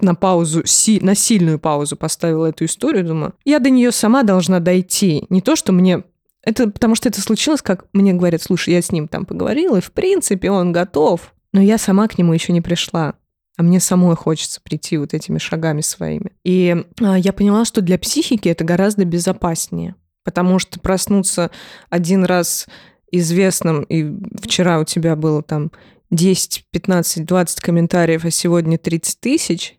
на 0.00 0.14
паузу, 0.14 0.62
си- 0.66 1.00
на 1.00 1.14
сильную 1.14 1.58
паузу 1.58 1.96
поставила 1.96 2.46
эту 2.46 2.64
историю, 2.64 3.04
думаю, 3.04 3.34
я 3.44 3.58
до 3.58 3.70
нее 3.70 3.92
сама 3.92 4.22
должна 4.22 4.60
дойти. 4.60 5.26
Не 5.28 5.40
то, 5.40 5.56
что 5.56 5.72
мне... 5.72 6.04
Это 6.42 6.70
потому 6.70 6.94
что 6.94 7.08
это 7.08 7.20
случилось, 7.20 7.60
как 7.60 7.84
мне 7.92 8.14
говорят, 8.14 8.42
слушай, 8.42 8.72
я 8.72 8.80
с 8.80 8.92
ним 8.92 9.08
там 9.08 9.26
поговорила, 9.26 9.76
и 9.76 9.82
в 9.82 9.92
принципе 9.92 10.50
он 10.50 10.72
готов, 10.72 11.34
но 11.52 11.60
я 11.60 11.76
сама 11.76 12.08
к 12.08 12.16
нему 12.16 12.32
еще 12.32 12.52
не 12.52 12.62
пришла. 12.62 13.14
А 13.58 13.62
мне 13.62 13.78
самой 13.78 14.16
хочется 14.16 14.58
прийти 14.62 14.96
вот 14.96 15.12
этими 15.12 15.36
шагами 15.36 15.82
своими. 15.82 16.32
И 16.44 16.82
а, 17.02 17.18
я 17.18 17.34
поняла, 17.34 17.66
что 17.66 17.82
для 17.82 17.98
психики 17.98 18.48
это 18.48 18.64
гораздо 18.64 19.04
безопаснее. 19.04 19.96
Потому 20.24 20.58
что 20.58 20.80
проснуться 20.80 21.50
один 21.90 22.24
раз 22.24 22.68
известным, 23.12 23.82
и 23.82 24.16
вчера 24.40 24.78
у 24.80 24.84
тебя 24.84 25.14
было 25.14 25.42
там 25.42 25.72
10, 26.10 26.66
15, 26.70 27.24
20 27.24 27.60
комментариев, 27.60 28.24
а 28.24 28.30
сегодня 28.30 28.78
30 28.78 29.20
тысяч 29.20 29.78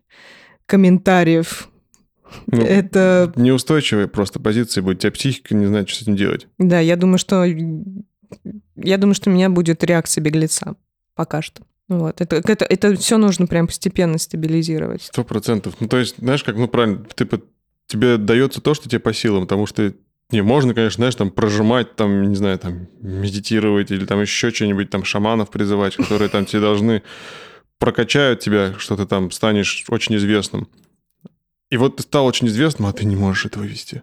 комментариев. 0.66 1.68
Ну, 2.46 2.62
это, 2.62 3.32
Неустойчивая 3.36 4.06
просто 4.06 4.40
позиция 4.40 4.82
будет. 4.82 4.98
У 4.98 5.00
тебя 5.00 5.12
психика 5.12 5.54
не 5.54 5.66
знает, 5.66 5.88
что 5.88 5.98
с 5.98 6.02
этим 6.02 6.16
делать. 6.16 6.48
да, 6.58 6.80
я 6.80 6.96
думаю, 6.96 7.18
что 7.18 7.44
я 7.44 8.98
думаю, 8.98 9.14
что 9.14 9.28
у 9.28 9.32
меня 9.32 9.50
будет 9.50 9.84
реакция 9.84 10.22
беглеца 10.22 10.76
пока 11.14 11.42
что. 11.42 11.62
Вот. 11.88 12.20
Это, 12.20 12.36
это, 12.36 12.64
это 12.64 12.96
все 12.96 13.18
нужно 13.18 13.46
прям 13.46 13.66
постепенно 13.66 14.16
стабилизировать. 14.16 15.02
Сто 15.02 15.24
процентов. 15.24 15.74
Ну, 15.80 15.88
то 15.88 15.98
есть, 15.98 16.16
знаешь, 16.18 16.42
как, 16.42 16.56
ну, 16.56 16.68
правильно, 16.68 17.04
ты, 17.14 17.28
тебе 17.86 18.16
дается 18.16 18.60
то, 18.60 18.72
что 18.72 18.88
тебе 18.88 19.00
по 19.00 19.12
силам, 19.12 19.42
потому 19.42 19.66
что 19.66 19.92
не, 20.32 20.42
можно, 20.42 20.74
конечно, 20.74 20.96
знаешь, 20.96 21.14
там 21.14 21.30
прожимать, 21.30 21.94
там, 21.94 22.28
не 22.28 22.36
знаю, 22.36 22.58
там, 22.58 22.88
медитировать 23.00 23.90
или 23.90 24.04
там 24.04 24.20
еще 24.20 24.50
что-нибудь, 24.50 24.90
там, 24.90 25.04
шаманов 25.04 25.50
призывать, 25.50 25.96
которые 25.96 26.28
там 26.28 26.46
тебе 26.46 26.60
должны 26.60 27.02
прокачают 27.78 28.40
тебя, 28.40 28.74
что 28.78 28.96
ты 28.96 29.06
там 29.06 29.30
станешь 29.30 29.84
очень 29.88 30.16
известным. 30.16 30.68
И 31.70 31.76
вот 31.76 31.96
ты 31.96 32.02
стал 32.02 32.26
очень 32.26 32.46
известным, 32.48 32.86
а 32.86 32.92
ты 32.92 33.04
не 33.04 33.16
можешь 33.16 33.46
этого 33.46 33.64
вести. 33.64 34.02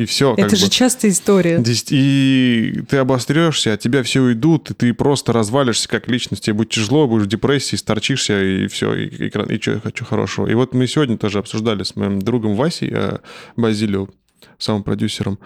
И 0.00 0.06
все. 0.06 0.34
это 0.38 0.56
же 0.56 0.70
частая 0.70 1.10
история. 1.10 1.62
И 1.90 2.82
ты 2.88 2.96
обострешься, 2.96 3.74
от 3.74 3.80
тебя 3.80 4.02
все 4.02 4.22
уйдут, 4.22 4.70
и 4.70 4.74
ты 4.74 4.94
просто 4.94 5.34
развалишься 5.34 5.90
как 5.90 6.08
личность, 6.08 6.44
тебе 6.44 6.54
будет 6.54 6.70
тяжело, 6.70 7.06
будешь 7.06 7.24
в 7.24 7.28
депрессии, 7.28 7.76
сторчишься, 7.76 8.42
и 8.42 8.66
все, 8.68 8.94
и, 8.94 9.26
и, 9.26 9.28
кра- 9.28 9.44
и 9.44 9.60
что 9.60 9.78
хочу 9.78 10.06
хорошего. 10.06 10.46
И 10.46 10.54
вот 10.54 10.72
мы 10.72 10.86
сегодня 10.86 11.18
тоже 11.18 11.38
обсуждали 11.38 11.82
с 11.82 11.96
моим 11.96 12.22
другом 12.22 12.54
Васей 12.54 12.88
э, 12.90 13.18
Базилио, 13.56 14.08
самым 14.62 14.82
продюсером, 14.82 15.38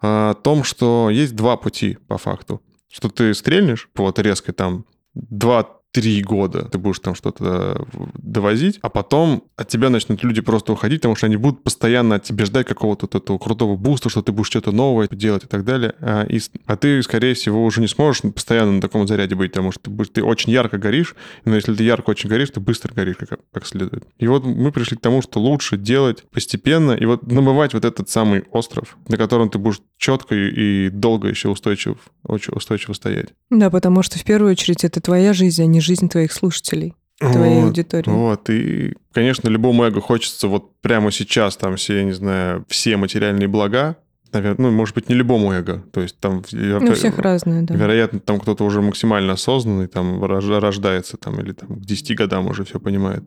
о 0.00 0.34
том, 0.34 0.64
что 0.64 1.10
есть 1.10 1.36
два 1.36 1.56
пути 1.56 1.98
по 2.08 2.18
факту. 2.18 2.62
Что 2.90 3.08
ты 3.08 3.34
стрельнешь, 3.34 3.88
вот 3.94 4.18
резко 4.18 4.52
там, 4.52 4.84
два 5.14 5.79
три 5.92 6.22
года 6.22 6.64
ты 6.64 6.78
будешь 6.78 7.00
там 7.00 7.14
что-то 7.14 7.86
довозить, 8.14 8.78
а 8.82 8.88
потом 8.88 9.44
от 9.56 9.68
тебя 9.68 9.90
начнут 9.90 10.22
люди 10.22 10.40
просто 10.40 10.72
уходить, 10.72 11.00
потому 11.00 11.16
что 11.16 11.26
они 11.26 11.36
будут 11.36 11.62
постоянно 11.62 12.16
от 12.16 12.22
тебя 12.24 12.44
ждать 12.44 12.66
какого-то 12.66 13.06
вот 13.06 13.14
этого 13.14 13.38
крутого 13.38 13.76
буста, 13.76 14.08
что 14.08 14.22
ты 14.22 14.32
будешь 14.32 14.48
что-то 14.48 14.72
новое 14.72 15.08
делать 15.10 15.44
и 15.44 15.46
так 15.46 15.64
далее. 15.64 15.94
А, 16.00 16.24
и, 16.24 16.40
а 16.66 16.76
ты, 16.76 17.02
скорее 17.02 17.34
всего, 17.34 17.64
уже 17.64 17.80
не 17.80 17.88
сможешь 17.88 18.22
постоянно 18.32 18.72
на 18.72 18.80
таком 18.80 19.06
заряде 19.06 19.34
быть, 19.34 19.52
потому 19.52 19.72
что 19.72 19.90
ты, 19.90 20.04
ты 20.04 20.22
очень 20.22 20.52
ярко 20.52 20.78
горишь, 20.78 21.14
но 21.44 21.56
если 21.56 21.74
ты 21.74 21.82
ярко 21.82 22.10
очень 22.10 22.28
горишь, 22.28 22.50
ты 22.50 22.60
быстро 22.60 22.94
горишь 22.94 23.16
как, 23.16 23.40
как 23.52 23.66
следует. 23.66 24.04
И 24.18 24.26
вот 24.26 24.44
мы 24.44 24.70
пришли 24.72 24.96
к 24.96 25.00
тому, 25.00 25.22
что 25.22 25.40
лучше 25.40 25.76
делать 25.76 26.24
постепенно 26.30 26.92
и 26.92 27.04
вот 27.04 27.26
намывать 27.26 27.74
вот 27.74 27.84
этот 27.84 28.08
самый 28.08 28.44
остров, 28.52 28.96
на 29.08 29.16
котором 29.16 29.50
ты 29.50 29.58
будешь 29.58 29.80
четко 29.98 30.34
и 30.34 30.88
долго 30.88 31.28
еще 31.28 31.48
устойчив, 31.48 31.96
очень 32.24 32.54
устойчиво 32.54 32.92
стоять. 32.94 33.28
Да, 33.50 33.70
потому 33.70 34.02
что 34.02 34.18
в 34.18 34.24
первую 34.24 34.52
очередь 34.52 34.84
это 34.84 35.00
твоя 35.00 35.32
жизнь, 35.32 35.62
а 35.62 35.66
не 35.66 35.79
жизнь 35.80 36.08
твоих 36.08 36.32
слушателей 36.32 36.94
твоей 37.20 37.56
вот, 37.56 37.66
аудитории. 37.66 38.10
Вот, 38.10 38.48
и, 38.50 38.94
конечно, 39.12 39.48
любому 39.48 39.84
эго 39.84 40.00
хочется 40.00 40.48
вот 40.48 40.80
прямо 40.80 41.10
сейчас 41.10 41.56
там 41.56 41.76
все, 41.76 41.98
я 41.98 42.04
не 42.04 42.12
знаю, 42.12 42.64
все 42.68 42.96
материальные 42.96 43.46
блага, 43.46 43.96
наверное, 44.32 44.70
ну, 44.70 44.76
может 44.76 44.94
быть, 44.94 45.08
не 45.08 45.14
любому 45.14 45.52
эго, 45.52 45.84
то 45.92 46.00
есть 46.00 46.18
там... 46.18 46.42
Ну, 46.50 46.94
всех 46.94 47.18
разные, 47.18 47.62
да. 47.62 47.74
Вероятно, 47.74 48.20
там 48.20 48.40
кто-то 48.40 48.64
уже 48.64 48.80
максимально 48.80 49.34
осознанный, 49.34 49.86
там 49.86 50.22
рождается, 50.24 51.16
там, 51.16 51.40
или 51.40 51.52
там 51.52 51.80
к 51.80 51.84
10 51.84 52.16
годам 52.16 52.46
уже 52.46 52.64
все 52.64 52.80
понимает. 52.80 53.22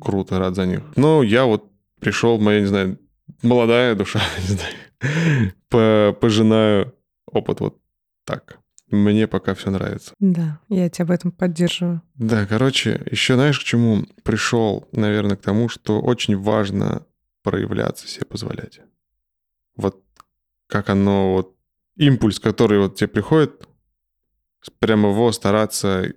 Круто, 0.00 0.38
рад 0.38 0.54
за 0.54 0.66
них. 0.66 0.80
Но 0.96 1.22
я 1.22 1.44
вот 1.44 1.64
пришел, 2.00 2.38
моя, 2.38 2.60
не 2.60 2.66
знаю, 2.66 2.98
молодая 3.42 3.94
душа, 3.94 4.20
не 4.48 4.56
знаю, 4.56 6.14
пожинаю 6.20 6.94
опыт 7.26 7.60
вот 7.60 7.78
так. 8.24 8.58
Мне 8.90 9.26
пока 9.26 9.54
все 9.54 9.70
нравится. 9.70 10.14
Да, 10.18 10.60
я 10.68 10.88
тебя 10.88 11.06
в 11.06 11.10
этом 11.10 11.30
поддерживаю. 11.30 12.02
Да, 12.14 12.46
короче, 12.46 13.06
еще 13.10 13.34
знаешь, 13.34 13.60
к 13.60 13.64
чему 13.64 14.04
пришел, 14.22 14.88
наверное, 14.92 15.36
к 15.36 15.42
тому, 15.42 15.68
что 15.68 16.00
очень 16.00 16.36
важно 16.36 17.04
проявляться, 17.42 18.08
себе 18.08 18.24
позволять. 18.26 18.80
Вот 19.76 20.02
как 20.66 20.88
оно, 20.90 21.34
вот 21.34 21.56
импульс, 21.96 22.40
который 22.40 22.78
вот 22.78 22.96
тебе 22.96 23.08
приходит, 23.08 23.68
прямо 24.78 25.10
его 25.10 25.32
стараться 25.32 26.12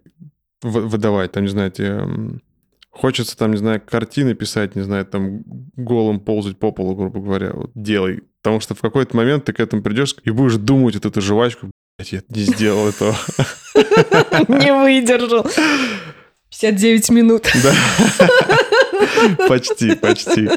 выдавать. 0.62 1.32
Там, 1.34 1.44
не 1.44 1.50
знаю, 1.50 1.72
тебе 1.72 2.40
хочется 2.90 3.38
там, 3.38 3.52
не 3.52 3.58
знаю, 3.58 3.82
картины 3.82 4.34
писать, 4.36 4.76
не 4.76 4.82
знаю, 4.82 5.06
там 5.06 5.44
голым 5.76 6.20
ползать 6.20 6.58
по 6.58 6.72
полу, 6.72 6.96
грубо 6.96 7.20
говоря, 7.20 7.52
вот 7.54 7.72
делай. 7.76 8.24
Потому 8.42 8.60
что 8.60 8.76
в 8.76 8.82
какой-то 8.82 9.16
момент 9.16 9.46
ты 9.46 9.54
к 9.54 9.60
этому 9.60 9.82
придешь 9.82 10.16
и 10.24 10.32
будешь 10.32 10.58
думать 10.58 10.96
вот 10.96 11.06
эту 11.06 11.22
жвачку, 11.22 11.72
я 12.08 12.22
не 12.30 12.42
сделал 12.44 12.90
этого. 12.90 13.16
Не 14.48 14.74
выдержал. 14.74 15.46
59 16.50 17.10
минут. 17.12 17.48
Да. 17.64 19.48
Почти, 19.48 19.96
почти. 19.96 20.50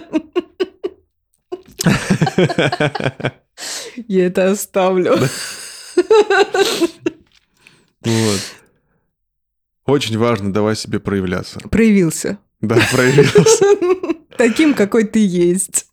Я 4.08 4.26
это 4.26 4.50
оставлю. 4.50 5.18
Вот. 8.02 8.40
Очень 9.86 10.18
важно 10.18 10.52
давай 10.52 10.76
себе 10.76 11.00
проявляться. 11.00 11.60
Проявился. 11.70 12.38
Да, 12.60 12.76
проявился. 12.92 13.64
Таким, 14.38 14.74
какой 14.74 15.04
ты 15.04 15.24
есть. 15.24 15.86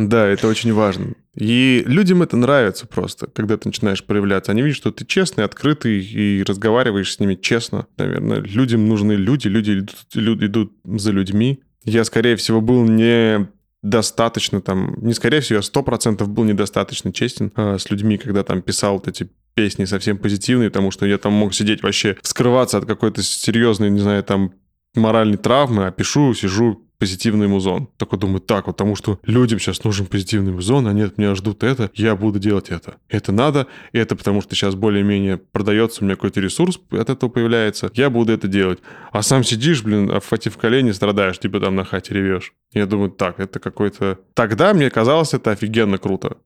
Да, 0.00 0.26
это 0.26 0.48
очень 0.48 0.72
важно. 0.72 1.12
И 1.36 1.84
людям 1.86 2.22
это 2.22 2.34
нравится 2.34 2.86
просто, 2.86 3.26
когда 3.26 3.58
ты 3.58 3.68
начинаешь 3.68 4.02
проявляться. 4.02 4.50
Они 4.50 4.62
видят, 4.62 4.78
что 4.78 4.92
ты 4.92 5.04
честный, 5.04 5.44
открытый 5.44 6.02
и 6.02 6.42
разговариваешь 6.42 7.12
с 7.12 7.20
ними 7.20 7.34
честно. 7.34 7.86
Наверное, 7.98 8.38
людям 8.40 8.88
нужны 8.88 9.12
люди, 9.12 9.48
люди 9.48 9.80
идут, 9.80 9.96
люди 10.14 10.46
идут 10.46 10.72
за 10.84 11.12
людьми. 11.12 11.60
Я, 11.84 12.04
скорее 12.04 12.36
всего, 12.36 12.62
был 12.62 12.84
не 12.84 13.48
достаточно 13.82 14.62
там, 14.62 14.94
не 15.02 15.12
скорее 15.12 15.40
всего, 15.40 15.58
я 15.58 15.62
сто 15.62 15.82
процентов 15.82 16.30
был 16.30 16.44
недостаточно 16.44 17.12
честен 17.12 17.52
э, 17.54 17.76
с 17.78 17.90
людьми, 17.90 18.16
когда 18.16 18.42
там 18.42 18.62
писал 18.62 18.94
вот 18.94 19.08
эти 19.08 19.28
песни 19.54 19.84
совсем 19.84 20.16
позитивные, 20.16 20.70
потому 20.70 20.90
что 20.90 21.04
я 21.06 21.18
там 21.18 21.34
мог 21.34 21.54
сидеть 21.54 21.82
вообще, 21.82 22.16
вскрываться 22.22 22.78
от 22.78 22.86
какой-то 22.86 23.22
серьезной, 23.22 23.90
не 23.90 24.00
знаю, 24.00 24.22
там 24.22 24.52
моральной 24.94 25.38
травмы, 25.38 25.86
а 25.86 25.90
пишу, 25.90 26.34
сижу, 26.34 26.89
позитивный 27.00 27.48
музон. 27.48 27.88
Такой 27.96 28.18
думаю, 28.18 28.40
так 28.40 28.66
вот, 28.66 28.76
потому 28.76 28.94
что 28.94 29.18
людям 29.24 29.58
сейчас 29.58 29.82
нужен 29.84 30.04
позитивный 30.04 30.52
музон, 30.52 30.86
они 30.86 31.00
от 31.00 31.16
меня 31.16 31.34
ждут 31.34 31.64
это, 31.64 31.90
я 31.94 32.14
буду 32.14 32.38
делать 32.38 32.68
это. 32.68 32.96
Это 33.08 33.32
надо, 33.32 33.66
это 33.92 34.14
потому 34.14 34.42
что 34.42 34.54
сейчас 34.54 34.74
более-менее 34.74 35.38
продается, 35.38 36.02
у 36.02 36.04
меня 36.04 36.14
какой-то 36.14 36.40
ресурс 36.40 36.78
от 36.90 37.08
этого 37.08 37.30
появляется, 37.30 37.90
я 37.94 38.10
буду 38.10 38.34
это 38.34 38.48
делать. 38.48 38.80
А 39.12 39.22
сам 39.22 39.42
сидишь, 39.42 39.82
блин, 39.82 40.10
обхватив 40.10 40.58
колени, 40.58 40.90
страдаешь, 40.90 41.38
типа 41.38 41.58
там 41.58 41.74
на 41.74 41.84
хате 41.84 42.12
ревешь. 42.12 42.52
Я 42.72 42.84
думаю, 42.84 43.10
так, 43.10 43.40
это 43.40 43.58
какой-то... 43.58 44.20
Тогда 44.34 44.74
мне 44.74 44.90
казалось 44.90 45.32
это 45.32 45.52
офигенно 45.52 45.96
круто. 45.96 46.36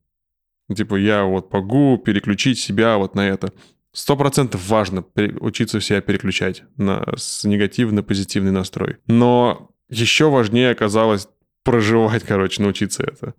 Типа 0.74 0.94
я 0.94 1.24
вот 1.24 1.52
могу 1.52 1.98
переключить 1.98 2.60
себя 2.60 2.96
вот 2.96 3.16
на 3.16 3.28
это. 3.28 3.52
Сто 3.92 4.16
процентов 4.16 4.68
важно 4.68 5.04
учиться 5.40 5.80
себя 5.80 6.00
переключать 6.00 6.62
на, 6.76 7.04
с 7.16 7.44
негативный 7.44 7.96
на 7.96 8.02
позитивный 8.02 8.52
настрой. 8.52 8.98
Но 9.06 9.73
еще 9.88 10.30
важнее 10.30 10.70
оказалось 10.70 11.28
проживать, 11.64 12.22
короче, 12.22 12.62
научиться 12.62 13.02
это. 13.02 13.34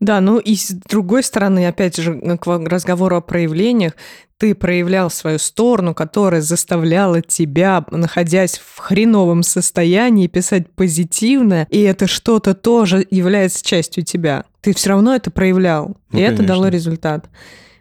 Да, 0.00 0.20
ну 0.20 0.38
и 0.38 0.56
с 0.56 0.70
другой 0.70 1.22
стороны, 1.22 1.66
опять 1.66 1.96
же, 1.96 2.18
к 2.18 2.46
разговору 2.46 3.16
о 3.16 3.20
проявлениях, 3.20 3.92
ты 4.38 4.54
проявлял 4.54 5.10
свою 5.10 5.38
сторону, 5.38 5.94
которая 5.94 6.40
заставляла 6.40 7.22
тебя, 7.22 7.84
находясь 7.90 8.58
в 8.58 8.78
хреновом 8.78 9.42
состоянии, 9.42 10.26
писать 10.26 10.70
позитивно, 10.74 11.66
и 11.70 11.80
это 11.82 12.06
что-то 12.06 12.54
тоже 12.54 13.06
является 13.10 13.64
частью 13.64 14.04
тебя. 14.04 14.44
Ты 14.62 14.74
все 14.74 14.90
равно 14.90 15.14
это 15.14 15.30
проявлял, 15.30 15.96
ну, 16.10 16.18
и 16.18 16.22
конечно. 16.22 16.34
это 16.34 16.42
дало 16.44 16.68
результат. 16.68 17.28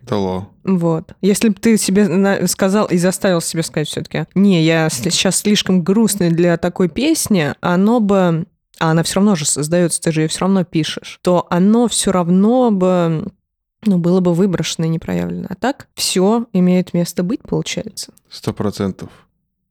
Дало. 0.08 0.50
Вот. 0.64 1.14
Если 1.22 1.50
бы 1.50 1.56
ты 1.56 1.78
себе 1.78 2.48
сказал 2.48 2.86
и 2.86 2.98
заставил 2.98 3.42
себя 3.42 3.64
сказать 3.64 3.88
все-таки, 3.88 4.26
не, 4.36 4.64
я 4.64 4.90
сейчас 4.90 5.38
слишком 5.38 5.84
грустный 5.84 6.30
для 6.30 6.58
такой 6.58 6.90
песни, 6.90 7.54
оно 7.62 8.00
бы 8.00 8.46
а 8.78 8.92
она 8.92 9.04
все 9.04 9.16
равно 9.16 9.36
же 9.36 9.46
создается, 9.46 10.02
ты 10.02 10.12
же 10.12 10.22
ее 10.22 10.28
все 10.28 10.42
равно 10.42 10.66
пишешь, 10.66 11.20
то 11.22 11.48
оно 11.50 11.88
все 11.88 12.12
равно 12.12 12.72
бы 12.72 13.32
ну, 13.86 13.98
было 13.98 14.20
бы 14.20 14.34
выброшено 14.34 14.86
и 14.88 14.90
не 14.90 15.00
проявлено. 15.00 15.48
А 15.50 15.56
так 15.56 15.88
все 15.94 16.46
имеет 16.54 16.94
место 16.94 17.24
быть, 17.24 17.42
получается. 17.42 18.14
Сто 18.30 18.54
процентов. 18.54 19.10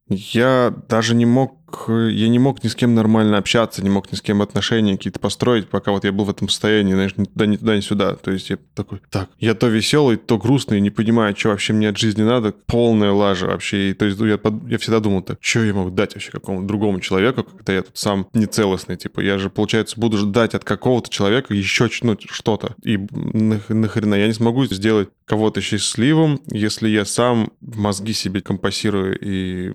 Я 0.07 0.73
даже 0.87 1.15
не 1.15 1.25
мог, 1.25 1.64
я 1.87 2.29
не 2.29 2.39
мог 2.39 2.63
ни 2.63 2.67
с 2.67 2.75
кем 2.75 2.95
нормально 2.95 3.37
общаться, 3.37 3.83
не 3.83 3.89
мог 3.89 4.11
ни 4.11 4.15
с 4.15 4.21
кем 4.21 4.41
отношения 4.41 4.97
какие-то 4.97 5.19
построить, 5.19 5.67
пока 5.67 5.91
вот 5.91 6.03
я 6.03 6.11
был 6.11 6.25
в 6.25 6.29
этом 6.29 6.49
состоянии, 6.49 6.93
знаешь, 6.93 7.15
ни 7.17 7.25
туда, 7.25 7.45
ни 7.45 7.57
туда, 7.57 7.75
ни 7.75 7.81
сюда. 7.81 8.15
То 8.15 8.31
есть 8.31 8.49
я 8.49 8.57
такой, 8.73 9.01
так, 9.09 9.29
я 9.39 9.53
то 9.53 9.67
веселый, 9.67 10.17
то 10.17 10.37
грустный, 10.37 10.79
не 10.79 10.89
понимаю, 10.89 11.35
что 11.35 11.49
вообще 11.49 11.73
мне 11.73 11.89
от 11.89 11.97
жизни 11.97 12.23
надо, 12.23 12.53
полная 12.65 13.11
лажа 13.11 13.47
вообще. 13.47 13.91
И, 13.91 13.93
то 13.93 14.05
есть 14.05 14.19
я, 14.19 14.39
я 14.67 14.77
всегда 14.77 14.99
думал, 14.99 15.21
так, 15.21 15.37
что 15.41 15.63
я 15.63 15.73
могу 15.73 15.89
дать 15.89 16.15
вообще 16.15 16.31
какому-то 16.31 16.67
другому 16.67 16.99
человеку, 16.99 17.43
когда 17.43 17.73
я 17.73 17.81
тут 17.81 17.97
сам 17.97 18.27
нецелостный, 18.33 18.97
типа, 18.97 19.19
я 19.19 19.37
же, 19.37 19.49
получается, 19.49 19.99
буду 19.99 20.17
ждать 20.17 20.55
от 20.55 20.63
какого-то 20.63 21.09
человека 21.09 21.53
еще 21.53 21.89
ну, 22.03 22.17
что-то. 22.19 22.75
И 22.83 22.97
нахрена 22.97 24.15
я 24.15 24.27
не 24.27 24.33
смогу 24.33 24.65
сделать 24.65 25.09
кого-то 25.25 25.61
счастливым, 25.61 26.39
если 26.47 26.87
я 26.87 27.05
сам 27.05 27.51
мозги 27.61 28.13
себе 28.13 28.41
компасирую 28.41 29.17
и 29.19 29.73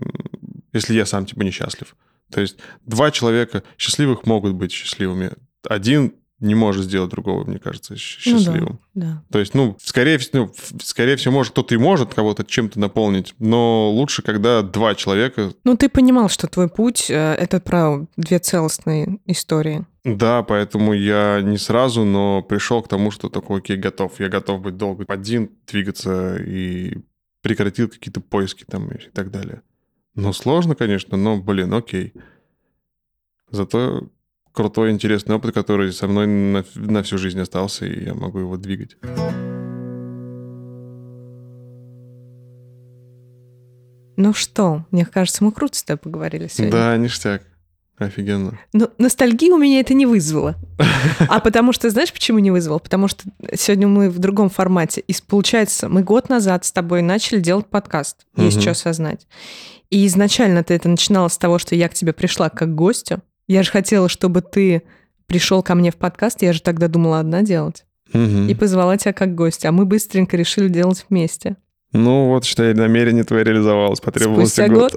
если 0.73 0.95
я 0.95 1.07
сам 1.07 1.27
типа 1.27 1.43
несчастлив. 1.43 1.97
То 2.31 2.41
есть 2.41 2.59
два 2.87 3.11
человека 3.11 3.63
счастливых 3.77 4.27
могут 4.27 4.55
быть 4.55 4.73
счастливыми. 4.73 5.33
Один 5.69 6.15
не 6.41 6.55
может 6.55 6.85
сделать 6.85 7.11
другого, 7.11 7.45
мне 7.45 7.59
кажется, 7.59 7.97
счастливым. 7.97 8.81
Ну, 8.95 9.01
да, 9.03 9.07
да. 9.07 9.23
То 9.31 9.39
есть, 9.39 9.55
ну, 9.55 9.77
скорее, 9.83 10.19
ну, 10.33 10.53
скорее 10.83 11.17
всего, 11.17 11.35
может, 11.35 11.53
кто-то 11.53 11.75
и 11.75 11.79
может 11.79 12.15
кого-то 12.15 12.45
чем-то 12.45 12.81
наполнить, 12.81 13.35
но 13.39 13.91
лучше, 13.91 14.23
когда 14.23 14.63
два 14.63 14.95
человека... 14.95 15.53
Ну, 15.65 15.77
ты 15.77 15.89
понимал, 15.89 16.29
что 16.29 16.47
твой 16.47 16.69
путь 16.69 17.11
э,— 17.11 17.35
это 17.39 17.61
про 17.61 18.07
две 18.17 18.39
целостные 18.39 19.19
истории. 19.27 19.85
Да, 20.05 20.43
поэтому 20.43 20.95
я 20.95 21.41
не 21.43 21.59
сразу, 21.59 22.05
но 22.05 22.41
пришел 22.43 22.83
к 22.83 22.89
тому, 22.89 23.11
что 23.11 23.29
такой, 23.29 23.59
окей, 23.59 23.77
готов. 23.77 24.19
Я 24.19 24.31
готов 24.31 24.63
быть 24.63 24.79
долго 24.79 25.05
один, 25.09 25.51
двигаться 25.71 26.37
и 26.37 26.97
прекратил 27.43 27.89
какие-то 27.89 28.21
поиски 28.21 28.65
там 28.65 28.91
и 28.91 29.11
так 29.11 29.31
далее. 29.31 29.61
Ну, 30.15 30.33
сложно, 30.33 30.75
конечно, 30.75 31.17
но, 31.17 31.41
блин, 31.41 31.73
окей. 31.73 32.13
Зато 33.51 34.09
крутой, 34.53 34.91
интересный 34.91 35.37
опыт, 35.37 35.55
который 35.55 35.93
со 35.93 36.07
мной 36.09 36.27
на, 36.27 36.65
на 36.75 37.03
всю 37.03 37.19
жизнь 37.19 37.41
остался, 37.41 37.87
и 37.87 38.05
я 38.05 38.15
могу 38.15 38.41
его 38.41 38.57
двигать. 38.57 38.97
Ну 44.17 44.35
что, 44.35 44.85
мне 44.91 45.07
кажется, 45.07 45.43
мы 45.43 45.53
круто 45.53 45.79
с 45.79 45.83
тобой 45.83 45.99
поговорили 45.99 46.47
сегодня. 46.49 46.73
Да, 46.73 46.97
ништяк. 46.97 47.43
Офигенно. 48.01 48.59
Но 48.73 48.89
ностальгии 48.97 49.51
у 49.51 49.59
меня 49.59 49.81
это 49.81 49.93
не 49.93 50.07
вызвало. 50.07 50.57
А 51.29 51.39
потому 51.39 51.75
что, 51.75 51.91
знаешь, 51.91 52.11
почему 52.11 52.39
не 52.39 52.51
вызвало? 52.51 52.79
Потому 52.79 53.09
что 53.09 53.25
сегодня 53.55 53.89
мы 53.89 54.09
в 54.09 54.19
другом 54.19 54.49
формате. 54.49 55.03
И 55.07 55.15
получается, 55.27 55.91
мы 55.91 56.03
год 56.03 56.31
назад 56.31 56.65
с 56.65 56.73
тобой 56.73 57.03
начали 57.03 57.41
делать 57.41 57.67
подкаст. 57.67 58.27
Есть 58.37 58.63
что 58.63 58.71
осознать. 58.71 59.27
И 59.91 60.07
изначально 60.07 60.65
ты 60.65 60.73
это 60.73 60.89
начинала 60.89 61.29
с 61.29 61.37
того, 61.37 61.59
что 61.59 61.75
я 61.75 61.91
к 61.91 61.95
тебе 61.95 62.15
пришла 62.15 62.49
как 62.49 62.75
гостю. 62.75 63.21
Я 63.47 63.63
же 63.63 63.71
хотела, 63.71 64.09
чтобы 64.09 64.41
ты 64.41 64.83
пришел 65.27 65.63
ко 65.63 65.75
мне 65.75 65.91
в 65.91 65.97
подкаст. 65.97 66.41
Я 66.41 66.55
же 66.55 66.63
тогда 66.63 66.89
думала 66.89 67.21
одна 67.21 67.43
делать. 67.43 67.85
Мгм. 68.15 68.49
И 68.49 68.55
позвала 68.55 68.97
тебя 68.97 69.13
как 69.13 69.35
гостя. 69.35 69.69
А 69.69 69.73
мы 69.73 69.85
быстренько 69.85 70.39
решили 70.39 70.69
делать 70.69 71.05
вместе. 71.11 71.57
Ну 71.93 72.29
вот, 72.29 72.47
считай, 72.47 72.73
намерение 72.73 73.25
твое 73.25 73.45
реализовалось, 73.45 74.01
потребовался 74.01 74.65
Спустя 74.65 74.69
год. 74.69 74.93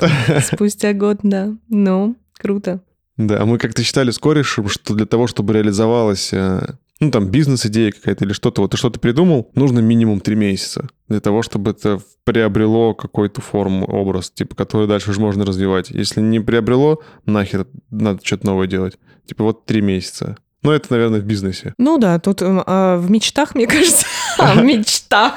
Спустя 0.46 0.94
год, 0.94 1.18
да. 1.24 1.54
Ну, 1.68 2.16
круто. 2.38 2.82
Да, 3.18 3.46
мы 3.46 3.58
как-то 3.58 3.84
считали 3.84 4.12
с 4.12 4.18
корешем, 4.18 4.68
что 4.68 4.96
для 4.96 5.06
того, 5.06 5.28
чтобы 5.28 5.54
реализовалась, 5.54 6.34
э, 6.34 6.76
ну, 7.00 7.12
там, 7.12 7.30
бизнес-идея 7.30 7.92
какая-то 7.92 8.26
или 8.26 8.34
что-то, 8.34 8.62
вот 8.62 8.72
ты 8.72 8.78
что-то 8.78 9.00
придумал, 9.00 9.52
нужно 9.56 9.80
минимум 9.80 10.20
три 10.20 10.36
месяца 10.36 10.90
для 11.08 11.20
того, 11.20 11.44
чтобы 11.44 11.72
это 11.72 12.00
приобрело 12.24 12.94
какую-то 12.94 13.42
форму, 13.42 13.86
образ, 13.86 14.32
типа, 14.32 14.56
который 14.56 14.88
дальше 14.88 15.12
уже 15.12 15.20
можно 15.20 15.46
развивать. 15.46 15.90
Если 15.92 16.22
не 16.22 16.40
приобрело, 16.40 17.02
нахер 17.26 17.68
надо 17.92 18.20
что-то 18.24 18.48
новое 18.48 18.68
делать. 18.68 18.98
Типа, 19.28 19.44
вот 19.44 19.66
три 19.66 19.82
месяца. 19.82 20.38
Ну, 20.64 20.72
это, 20.72 20.88
наверное, 20.92 21.20
в 21.20 21.26
бизнесе. 21.26 21.74
Ну 21.78 21.98
да, 21.98 22.18
тут 22.20 22.42
эм, 22.42 22.64
а, 22.66 22.98
в 22.98 23.12
мечтах, 23.12 23.54
мне 23.54 23.68
кажется, 23.68 24.06
а, 24.40 24.56
в 24.56 24.64
мечтах 24.64 25.36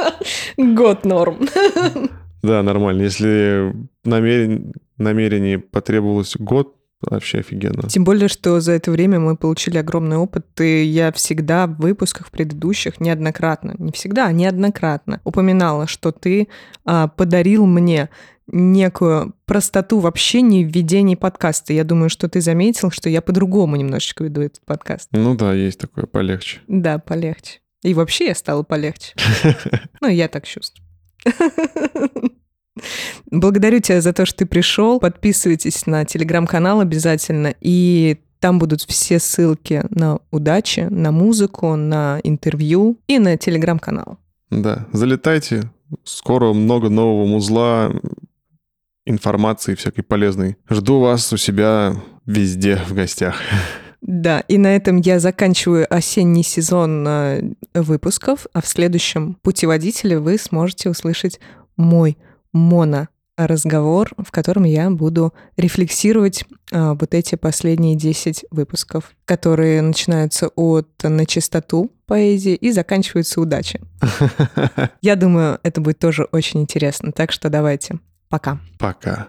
год 0.56 1.04
норм. 1.04 1.48
Да, 2.42 2.62
нормально. 2.62 3.02
Если 3.02 3.74
намерен... 4.04 4.72
намерение 4.98 5.58
потребовалось 5.58 6.36
год, 6.38 6.74
вообще 7.00 7.38
офигенно. 7.38 7.88
Тем 7.88 8.04
более, 8.04 8.28
что 8.28 8.60
за 8.60 8.72
это 8.72 8.90
время 8.90 9.20
мы 9.20 9.36
получили 9.36 9.78
огромный 9.78 10.16
опыт, 10.16 10.46
и 10.60 10.82
я 10.84 11.12
всегда 11.12 11.66
в 11.66 11.76
выпусках 11.78 12.30
предыдущих 12.30 13.00
неоднократно, 13.00 13.74
не 13.78 13.92
всегда, 13.92 14.26
а 14.26 14.32
неоднократно 14.32 15.20
упоминала, 15.24 15.86
что 15.86 16.12
ты 16.12 16.48
а, 16.84 17.08
подарил 17.08 17.66
мне 17.66 18.08
некую 18.50 19.34
простоту 19.44 20.00
в 20.00 20.06
общении 20.06 20.64
в 20.64 20.74
ведении 20.74 21.14
подкаста. 21.14 21.72
Я 21.72 21.84
думаю, 21.84 22.08
что 22.08 22.28
ты 22.28 22.40
заметил, 22.40 22.90
что 22.90 23.08
я 23.08 23.20
по-другому 23.20 23.76
немножечко 23.76 24.24
веду 24.24 24.40
этот 24.40 24.64
подкаст. 24.64 25.08
Ну 25.12 25.34
да, 25.34 25.52
есть 25.52 25.78
такое 25.78 26.06
полегче. 26.06 26.60
Да, 26.66 26.98
полегче. 26.98 27.60
И 27.82 27.94
вообще 27.94 28.26
я 28.26 28.34
стала 28.34 28.62
полегче. 28.62 29.14
Ну, 30.00 30.08
я 30.08 30.28
так 30.28 30.46
чувствую. 30.46 30.86
Благодарю 33.30 33.80
тебя 33.80 34.00
за 34.00 34.12
то, 34.12 34.26
что 34.26 34.38
ты 34.38 34.46
пришел. 34.46 35.00
Подписывайтесь 35.00 35.86
на 35.86 36.04
телеграм-канал 36.04 36.80
обязательно. 36.80 37.54
И 37.60 38.18
там 38.40 38.58
будут 38.58 38.82
все 38.82 39.18
ссылки 39.18 39.82
на 39.90 40.18
удачи, 40.30 40.86
на 40.90 41.12
музыку, 41.12 41.76
на 41.76 42.20
интервью 42.22 42.98
и 43.06 43.18
на 43.18 43.36
телеграм-канал. 43.36 44.18
Да, 44.50 44.86
залетайте. 44.92 45.70
Скоро 46.04 46.52
много 46.52 46.90
нового 46.90 47.26
музла, 47.26 47.92
информации 49.06 49.74
всякой 49.74 50.02
полезной. 50.02 50.56
Жду 50.68 51.00
вас 51.00 51.32
у 51.32 51.36
себя 51.36 51.96
везде 52.26 52.76
в 52.76 52.94
гостях. 52.94 53.36
Да, 54.00 54.40
и 54.40 54.58
на 54.58 54.76
этом 54.76 54.98
я 54.98 55.18
заканчиваю 55.18 55.86
осенний 55.92 56.44
сезон 56.44 57.06
э, 57.08 57.42
выпусков, 57.74 58.46
а 58.52 58.60
в 58.60 58.68
следующем 58.68 59.34
путеводителе 59.42 60.20
вы 60.20 60.38
сможете 60.38 60.88
услышать 60.88 61.40
мой 61.76 62.16
моно 62.58 63.08
разговор, 63.38 64.10
в 64.18 64.30
котором 64.32 64.64
я 64.64 64.90
буду 64.90 65.32
рефлексировать 65.56 66.44
а, 66.72 66.94
вот 66.94 67.14
эти 67.14 67.36
последние 67.36 67.94
10 67.94 68.46
выпусков, 68.50 69.12
которые 69.24 69.80
начинаются 69.80 70.48
от 70.48 70.88
«На 71.02 71.24
чистоту» 71.24 71.92
поэзии 72.06 72.54
и 72.54 72.72
заканчиваются 72.72 73.40
«Удачи». 73.40 73.80
Я 75.02 75.14
думаю, 75.14 75.60
это 75.62 75.80
будет 75.80 76.00
тоже 76.00 76.24
очень 76.32 76.60
интересно, 76.60 77.12
так 77.12 77.30
что 77.30 77.48
давайте. 77.48 78.00
Пока. 78.28 78.58
Пока. 78.78 79.28